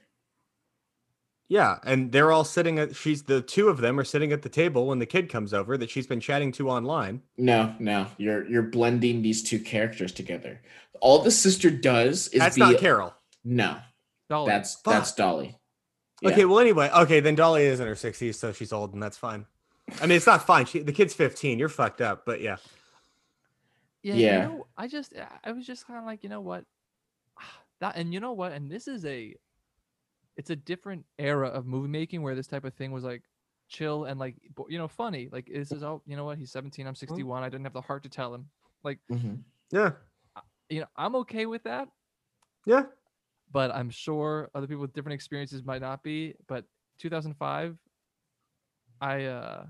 [1.49, 4.49] Yeah, and they're all sitting at she's the two of them are sitting at the
[4.49, 7.21] table when the kid comes over that she's been chatting to online.
[7.38, 10.59] No, no, you're you're blending these two characters together.
[10.99, 13.13] All the sister does is That's be not Carol.
[13.45, 13.77] no,
[14.29, 14.49] Dolly.
[14.49, 15.57] that's that's Dolly.
[16.21, 16.31] Yeah.
[16.31, 19.17] Okay, well anyway, okay, then Dolly is in her 60s, so she's old and that's
[19.17, 19.45] fine.
[20.01, 20.65] I mean, it's not fine.
[20.65, 21.59] She the kid's 15.
[21.59, 22.57] You're fucked up, but yeah.
[24.03, 24.35] Yeah, Yeah.
[24.43, 25.13] You know, I just
[25.43, 26.65] I was just kind of like, you know what?
[27.79, 28.53] That and you know what?
[28.53, 29.35] And this is a
[30.35, 33.21] it's a different era of movie making where this type of thing was like
[33.69, 34.35] chill and like
[34.67, 35.29] you know funny.
[35.31, 36.39] Like this is oh, you know what?
[36.39, 37.43] He's 17, I'm 61.
[37.43, 38.49] I didn't have the heart to tell him.
[38.83, 39.43] Like, Mhm.
[39.71, 39.91] Yeah.
[40.69, 41.87] you know, I'm okay with that,
[42.65, 42.85] Yeah.
[43.51, 46.65] but I'm sure other people with different experiences might not be, but
[46.97, 47.77] 2005
[49.01, 49.65] I uh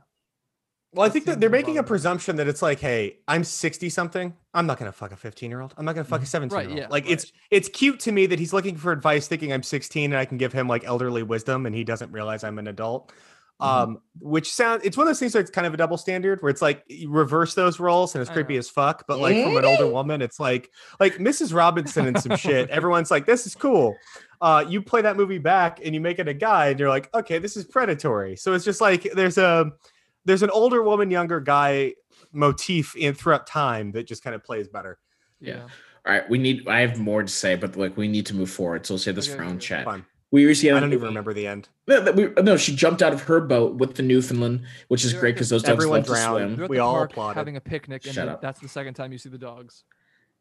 [0.94, 4.34] Well, I think that they're making a presumption that it's like, hey, I'm 60 something.
[4.54, 5.74] I'm not gonna fuck a 15 year old.
[5.78, 6.78] I'm not gonna fuck a 17 year old.
[6.78, 7.14] yeah, like right.
[7.14, 10.26] it's it's cute to me that he's looking for advice, thinking I'm 16 and I
[10.26, 13.12] can give him like elderly wisdom, and he doesn't realize I'm an adult.
[13.62, 13.66] Mhm.
[13.66, 16.42] Um, which sound it's one of those things where it's kind of a double standard
[16.42, 19.58] where it's like you reverse those roles and it's creepy as fuck, but like from
[19.58, 21.54] an older woman, it's like like Mrs.
[21.56, 22.70] Robinson and some shit.
[22.72, 23.96] Everyone's like, this is cool.
[24.42, 27.10] Uh, you play that movie back and you make it a guy, and you're like,
[27.16, 28.36] okay, this is predatory.
[28.36, 29.72] So it's just like there's a
[30.28, 31.94] there's an older woman, younger guy
[32.32, 35.00] motif in throughout time that just kind of plays better.
[35.40, 35.56] Yeah.
[35.56, 35.62] yeah.
[36.06, 36.68] All right, we need.
[36.68, 38.86] I have more to say, but like we need to move forward.
[38.86, 39.86] So we'll say this Okay, for our own chat.
[39.86, 40.06] Fine.
[40.32, 40.74] We recently.
[40.76, 41.70] I don't even remember the end.
[41.88, 45.36] No, we, no, she jumped out of her boat with the Newfoundland, which is great
[45.36, 46.38] because those dogs Everyone love to drowned.
[46.38, 46.56] swim.
[46.58, 47.38] They're We all park applauded.
[47.38, 48.42] having a picnic, and Shut then up.
[48.42, 49.84] that's the second time you see the dogs.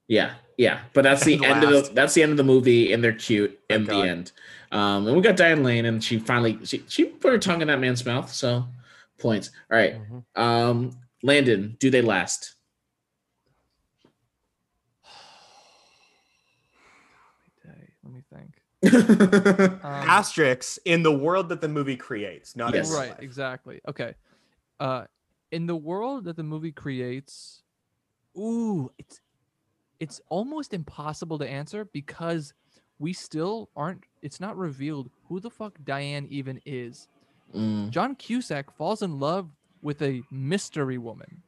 [0.09, 2.93] Yeah, yeah, but that's the And end of the that's the end of the movie,
[2.93, 4.33] and they're cute in Thank the end.
[4.73, 7.69] Um, and we got Diane Lane, and she finally she, she put her tongue in
[7.69, 8.67] that man's mouth, so
[9.19, 9.51] points.
[9.71, 10.25] All right, Mhm.
[10.37, 12.55] um, Landon, do they last?
[18.07, 18.63] Let me think.
[19.83, 22.91] Um, Asterix in the world that the movie creates, not Yes.
[22.93, 23.21] right, life.
[23.21, 23.81] exactly.
[23.89, 24.15] Okay.
[24.81, 25.05] Uh,
[25.51, 27.63] in the world that the movie creates,
[28.37, 29.21] ooh, it's
[29.99, 32.53] it's almost impossible to answer because
[32.99, 34.05] we still aren't.
[34.23, 37.09] It's not revealed who the fuck Diane even is.
[37.55, 39.51] Mm, John Cusack falls in love
[39.83, 41.43] with a mystery woman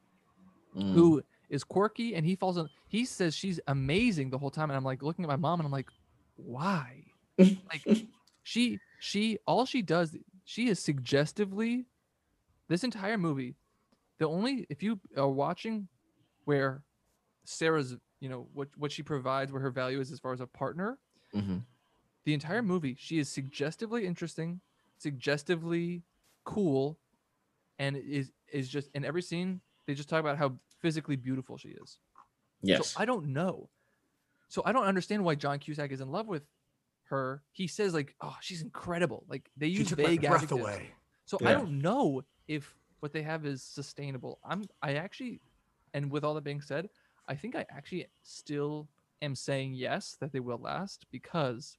[0.76, 0.92] mm.
[0.94, 4.76] who is quirky and he falls in he says she's amazing the whole time and
[4.76, 5.88] i'm like looking at my mom and i'm like
[6.36, 7.02] why
[7.38, 8.06] like
[8.42, 10.14] she she all she does
[10.44, 11.86] she is suggestively
[12.68, 13.56] this entire movie
[14.18, 15.88] the only if you are watching
[16.44, 16.82] where
[17.44, 20.46] sarah's you know what what she provides where her value is as far as a
[20.46, 20.98] partner
[21.34, 21.62] Mhm.
[22.24, 24.60] the entire movie she is suggestively interesting
[24.98, 26.02] suggestively
[26.44, 26.98] cool
[27.78, 31.68] and is is just in every scene they just talk about how physically beautiful she
[31.70, 31.98] is
[32.62, 32.92] Yes.
[32.92, 33.68] so I don't know.
[34.48, 36.42] So I don't understand why John Cusack is in love with
[37.04, 37.42] her.
[37.52, 40.60] He says like, "Oh, she's incredible." Like they She use took my vague breath adjectives.
[40.60, 40.94] away.
[41.26, 44.40] So I don't know if what they have is sustainable.
[44.44, 45.40] I'm I actually
[45.94, 46.88] and with all that being said,
[47.28, 48.88] I think I actually still
[49.22, 51.76] am saying yes that they will last because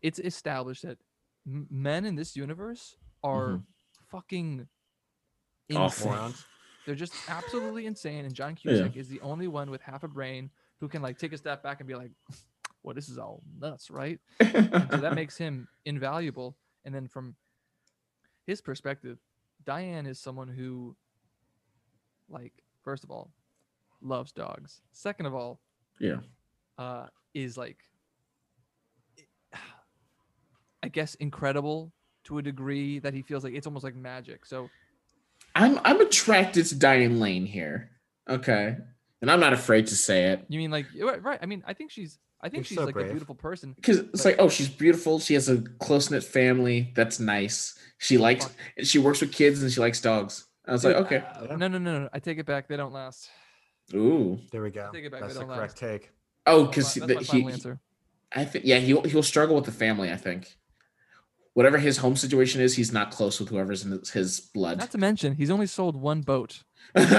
[0.00, 0.98] it's established that
[1.46, 3.66] m- men in this universe are Mhm.
[4.08, 4.68] fucking
[5.68, 6.08] insane.
[6.12, 6.44] Morons.
[6.86, 8.72] They're just absolutely insane, and John Yeah.
[8.72, 10.50] Cusack is the only one with half a brain
[10.80, 12.10] who can like take a step back and be like,
[12.82, 16.58] "Well, this is all nuts, right?" And so that makes him invaluable.
[16.84, 17.36] And then from
[18.46, 19.18] his perspective,
[19.64, 20.96] Diane is someone who,
[22.28, 22.52] like,
[22.82, 23.32] first of all,
[24.00, 24.82] loves dogs.
[24.90, 25.60] Second of all,
[26.00, 26.20] yeah.
[26.78, 27.84] uh, is like,
[30.82, 31.92] I guess, incredible
[32.24, 34.46] to a degree that he feels like it's almost like magic.
[34.46, 34.68] So
[35.54, 37.90] I'm I'm attracted to Diane Lane here.
[38.28, 38.76] Okay.
[39.20, 40.44] And I'm not afraid to say it.
[40.48, 41.22] you mean like right?
[41.22, 41.38] right.
[41.42, 42.18] I mean, I think she's.
[42.44, 43.06] I think You're she's so like brave.
[43.06, 43.72] a beautiful person.
[43.74, 45.20] Because it's like, oh, she's beautiful.
[45.20, 46.92] She has a close knit family.
[46.96, 47.78] That's nice.
[47.98, 48.46] She likes.
[48.46, 48.54] Fuck.
[48.84, 50.46] She works with kids and she likes dogs.
[50.66, 51.22] I was like, okay.
[51.42, 51.54] Yeah.
[51.54, 52.08] No, no, no, no.
[52.12, 52.66] I take it back.
[52.66, 53.28] They don't last.
[53.94, 54.40] Ooh.
[54.50, 54.90] There we go.
[54.92, 56.10] take it back, That's they the don't correct take.
[56.44, 57.72] Oh, because my, he, he.
[58.32, 60.10] I think, yeah, he'll he'll struggle with the family.
[60.10, 60.56] I think.
[61.54, 64.78] Whatever his home situation is, he's not close with whoever's in his, his blood.
[64.78, 66.62] Not to mention, he's only sold one boat.
[66.94, 67.10] and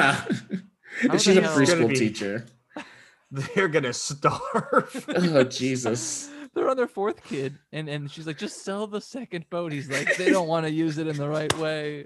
[1.20, 2.46] she's a preschool be- teacher.
[3.32, 5.06] They're gonna starve.
[5.16, 6.30] Oh Jesus.
[6.56, 9.72] They're on their fourth kid, and and she's like, just sell the second boat.
[9.72, 12.06] He's like, they don't want to use it in the right way.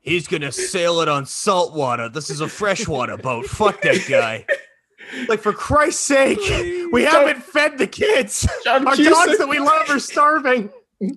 [0.00, 2.10] He's gonna sail it on salt water.
[2.10, 3.46] This is a freshwater boat.
[3.46, 4.44] Fuck that guy.
[5.28, 6.38] Like for Christ's sake,
[6.92, 8.46] we haven't fed the kids.
[8.64, 10.70] John Our Cusack- dogs that we love are starving.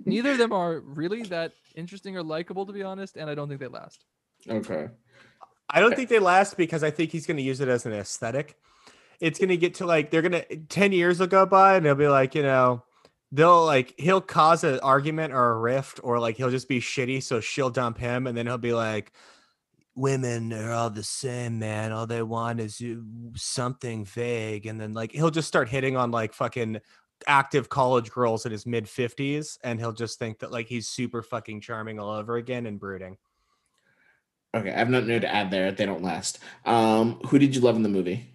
[0.05, 3.47] Neither of them are really that interesting or likable, to be honest, and I don't
[3.47, 4.05] think they last.
[4.49, 4.87] Okay.
[5.69, 7.93] I don't think they last because I think he's going to use it as an
[7.93, 8.57] aesthetic.
[9.19, 11.85] It's going to get to like they're going to 10 years will go by and
[11.85, 12.83] they'll be like, you know,
[13.31, 17.21] they'll like he'll cause an argument or a rift or like he'll just be shitty
[17.21, 19.11] so she'll dump him and then he'll be like
[19.95, 21.91] women are all the same, man.
[21.91, 22.95] All they want is uh,
[23.35, 26.79] something vague and then like he'll just start hitting on like fucking
[27.25, 31.23] active college girls in his mid 50s and he'll just think that like he's super
[31.23, 33.17] fucking charming all over again and brooding.
[34.55, 34.71] Okay.
[34.71, 35.71] I have nothing new to add there.
[35.71, 36.39] They don't last.
[36.65, 38.33] Um, who did you love in the movie?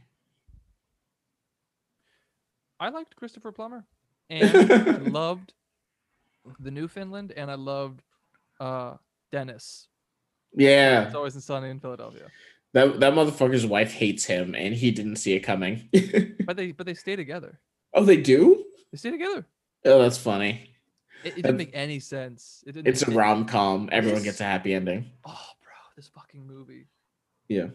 [2.78, 3.84] I liked Christopher Plummer,
[4.28, 5.52] and I loved
[6.59, 8.02] the Newfoundland, and I loved
[8.60, 8.94] uh
[9.30, 9.88] Dennis.
[10.54, 11.04] Yeah.
[11.06, 12.26] It's always in sunny in Philadelphia.
[12.74, 15.88] That that motherfucker's wife hates him, and he didn't see it coming.
[16.46, 17.60] But they but they stay together.
[17.94, 18.64] oh, they do?
[18.93, 19.47] They stay together.
[19.85, 20.70] Oh, that's funny.
[21.24, 22.62] It, it didn't make any sense.
[22.66, 22.89] It didn't.
[22.89, 23.89] It's a rom com.
[23.90, 25.10] Everyone gets a happy ending.
[25.24, 26.86] Oh, bro, this fucking movie.
[27.48, 27.69] Yeah.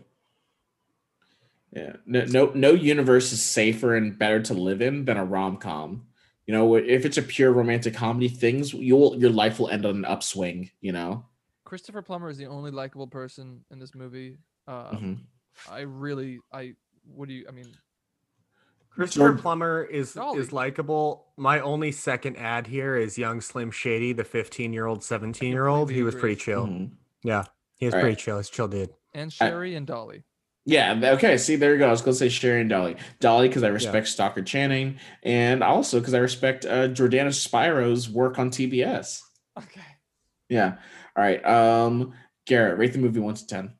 [1.73, 1.94] Yeah.
[2.06, 6.07] No, no, no universe is safer and better to live in than a rom com.
[6.45, 9.98] You know, if it's a pure romantic comedy, things you'll your life will end on
[9.98, 10.72] an upswing.
[10.81, 11.26] You know.
[11.65, 14.38] Christopher Plummer is the only likable person in this movie.
[14.68, 15.18] Uh, Mhm.
[15.69, 16.76] I really, I.
[17.03, 17.45] What do you?
[17.48, 17.68] I mean,
[18.98, 20.40] Christopher Jordan- Plummer is Dolly.
[20.40, 21.28] is likable.
[21.38, 25.68] My only second ad here is young Slim Shady, the 15 year old, 17 year
[25.68, 25.90] old.
[25.91, 26.44] He was pretty agree.
[26.44, 26.65] chill.
[26.68, 26.91] Mhm.
[27.24, 27.44] Yeah,
[27.78, 28.18] he was All pretty right.
[28.19, 28.38] chill.
[28.38, 28.90] He's chill dude.
[29.14, 30.24] and Sherry and Dolly.
[30.65, 30.99] Yeah.
[31.14, 31.38] Okay.
[31.38, 31.88] See, there you go.
[31.88, 32.98] I was gonna say Sherry and Dolly.
[33.22, 38.38] Dolly because I respect Stockard Channing, and also because I respect uh, Jordana Spiro's work
[38.38, 39.22] on TBS.
[39.57, 39.82] Okay.
[40.49, 40.76] Yeah.
[41.15, 41.44] All right.
[41.45, 42.14] Um,
[42.45, 43.74] Garrett, rate the movie one to ten.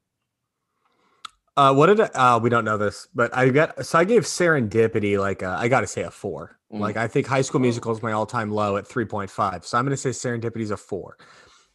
[1.58, 2.06] Uh, what did I,
[2.36, 5.68] uh we don't know this, but I got so I gave Serendipity like a, I
[5.68, 6.60] got to say a four.
[6.72, 6.80] Mm.
[6.80, 7.64] Like I think High School Oh.
[7.64, 9.66] Musical is my all time low at 3.5.
[9.66, 11.18] So I'm gonna say Serendipity is a four.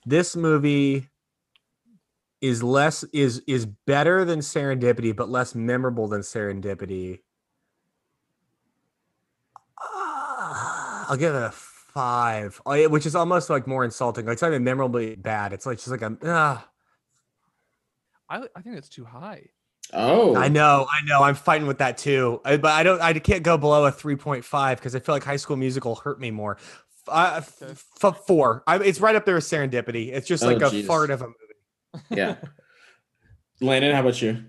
[0.07, 1.09] This movie
[2.41, 7.19] is less is is better than Serendipity, but less memorable than Serendipity.
[9.81, 14.27] Ah, I'll give it a five, Oh, yeah, which is almost like more insulting.
[14.27, 15.53] Like it's not even memorably bad.
[15.53, 16.69] It's like just like a ah.
[18.31, 19.49] I I think that's too high.
[19.93, 21.23] Oh, I know, I know.
[21.23, 22.41] I'm fighting with that too.
[22.45, 23.01] I, but I don't.
[23.01, 26.31] I can't go below a 3.5 because I feel like High School Musical hurt me
[26.31, 26.57] more.
[26.57, 28.63] F- Uh, f- f- four.
[28.67, 30.13] I, it's right up there with Serendipity.
[30.13, 30.87] It's just Oh, like a Jesus.
[30.87, 32.01] fart of a movie.
[32.11, 32.37] Yeah.
[33.61, 34.43] Landon, how about you?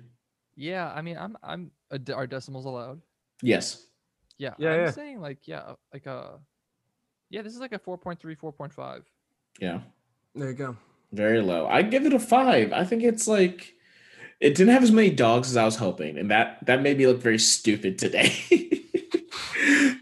[0.55, 1.72] Yeah, I mean, I'm I'm
[2.14, 3.01] are decimals allowed?
[3.41, 3.85] Yes.
[4.38, 4.91] Yeah, Yeah, I'm yeah.
[4.91, 6.39] saying like yeah, like a.
[7.30, 9.03] yeah, this is like a 4.3, 4.5.
[9.60, 9.80] Yeah.
[10.35, 10.77] There you go.
[11.11, 11.68] Very low.
[11.68, 12.72] I give it a five.
[12.73, 13.73] I think it's like
[14.39, 17.07] it didn't have as many dogs as I was hoping, and that that made me
[17.07, 18.34] look very stupid today.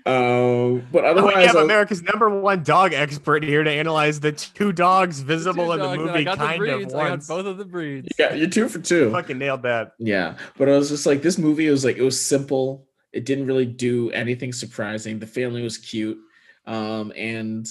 [0.06, 4.32] um, but otherwise, we have I- America's number one dog expert here to analyze the
[4.32, 6.94] two dogs The two visible in the dogs, and I movie, got the kind breeds.
[6.94, 7.28] of I got once.
[7.28, 8.10] both of the breeds.
[8.18, 9.12] yeah, you're two for two.
[9.12, 9.94] Fucking nailed that.
[10.00, 12.88] Yeah, but I was just like, this movie was like, it was simple.
[13.14, 15.20] It didn't really do anything surprising.
[15.20, 16.18] The family was cute.
[16.66, 17.68] Um, and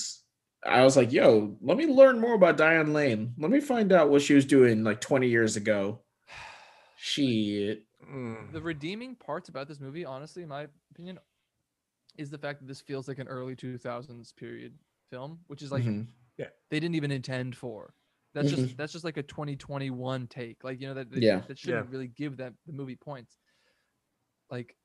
[0.64, 3.32] I was like, yo, let me learn more about Diane Lane.
[3.38, 6.00] Let me find out what she was doing like 20 years ago.
[7.02, 7.84] Shit.
[8.06, 8.52] Mm.
[8.52, 11.18] The redeeming parts about this movie, honestly, in my opinion,
[12.18, 14.74] is the fact that this feels like an early 2000s period
[15.10, 16.08] film, which is like Mhm.
[16.36, 17.94] they didn't even intend for.
[18.34, 18.76] That's just Mhm.
[18.76, 20.62] that's just like a 2021 take.
[20.62, 21.40] Like you know that they, Yeah.
[21.48, 23.38] that shouldn't really give that the movie points.
[24.50, 24.76] Like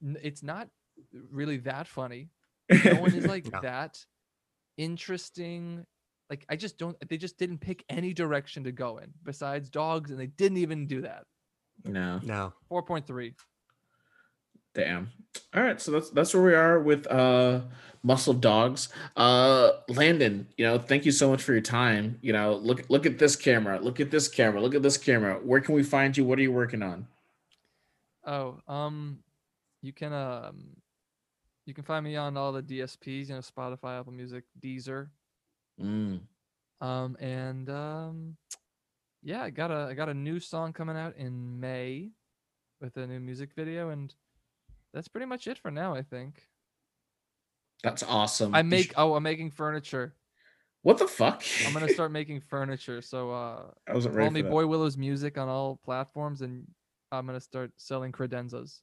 [0.00, 0.70] n- it's not
[1.12, 2.30] really that funny.
[2.84, 3.60] No one is like No.
[3.62, 4.06] that
[4.76, 5.86] interesting.
[6.28, 6.96] Like I just don't.
[7.08, 10.86] They just didn't pick any direction to go in besides dogs, and they didn't even
[10.86, 11.24] do that.
[11.84, 12.20] no.
[12.22, 12.52] No.
[12.68, 13.34] Four point three.
[14.74, 15.10] Damn.
[15.54, 17.62] All right, so that's that's where we are with uh
[18.02, 18.88] Muscle Dogs.
[19.16, 22.18] Uh Landon, you know, thank you so much for your time.
[22.20, 25.40] You know, look look at this camera, look at this camera, look at this camera.
[25.42, 26.24] Where can we find you?
[26.24, 27.06] What are you working on?
[28.26, 29.20] Oh, um,
[29.80, 30.76] you can um,
[31.64, 35.08] you can find me on all the DSPs, you know, Spotify, Apple Music, Deezer,
[35.80, 36.20] Mm.
[36.80, 38.36] um, and um,
[39.22, 42.10] yeah, I got a I got a new song coming out in May
[42.80, 44.14] with a new music video, and
[44.94, 45.94] that's pretty much it for now.
[45.94, 46.42] I think
[47.82, 48.54] That's awesome.
[48.54, 50.14] I make oh I'm making furniture.
[50.82, 51.42] what the fuck?
[51.66, 53.02] I'm gonna start making furniture.
[53.02, 54.42] So uh, I wasn't ready me.
[54.42, 56.66] Boy Willow's music on all platforms, and
[57.12, 58.80] I'm gonna start selling credenzas.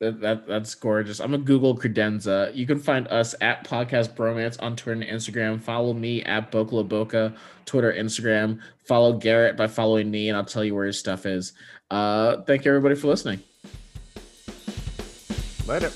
[0.00, 1.20] That, that that's gorgeous.
[1.20, 2.52] I'm a Google credenza.
[2.56, 5.62] You can find us at Podcast Bromance on Twitter and Instagram.
[5.62, 7.32] Follow me at Boca La Boca,
[7.66, 8.58] Twitter, Instagram.
[8.84, 11.52] Follow Garrett by following me, and I'll tell you where his stuff is.
[11.88, 13.40] Uh, thank you everybody for listening.
[15.68, 15.92] Later.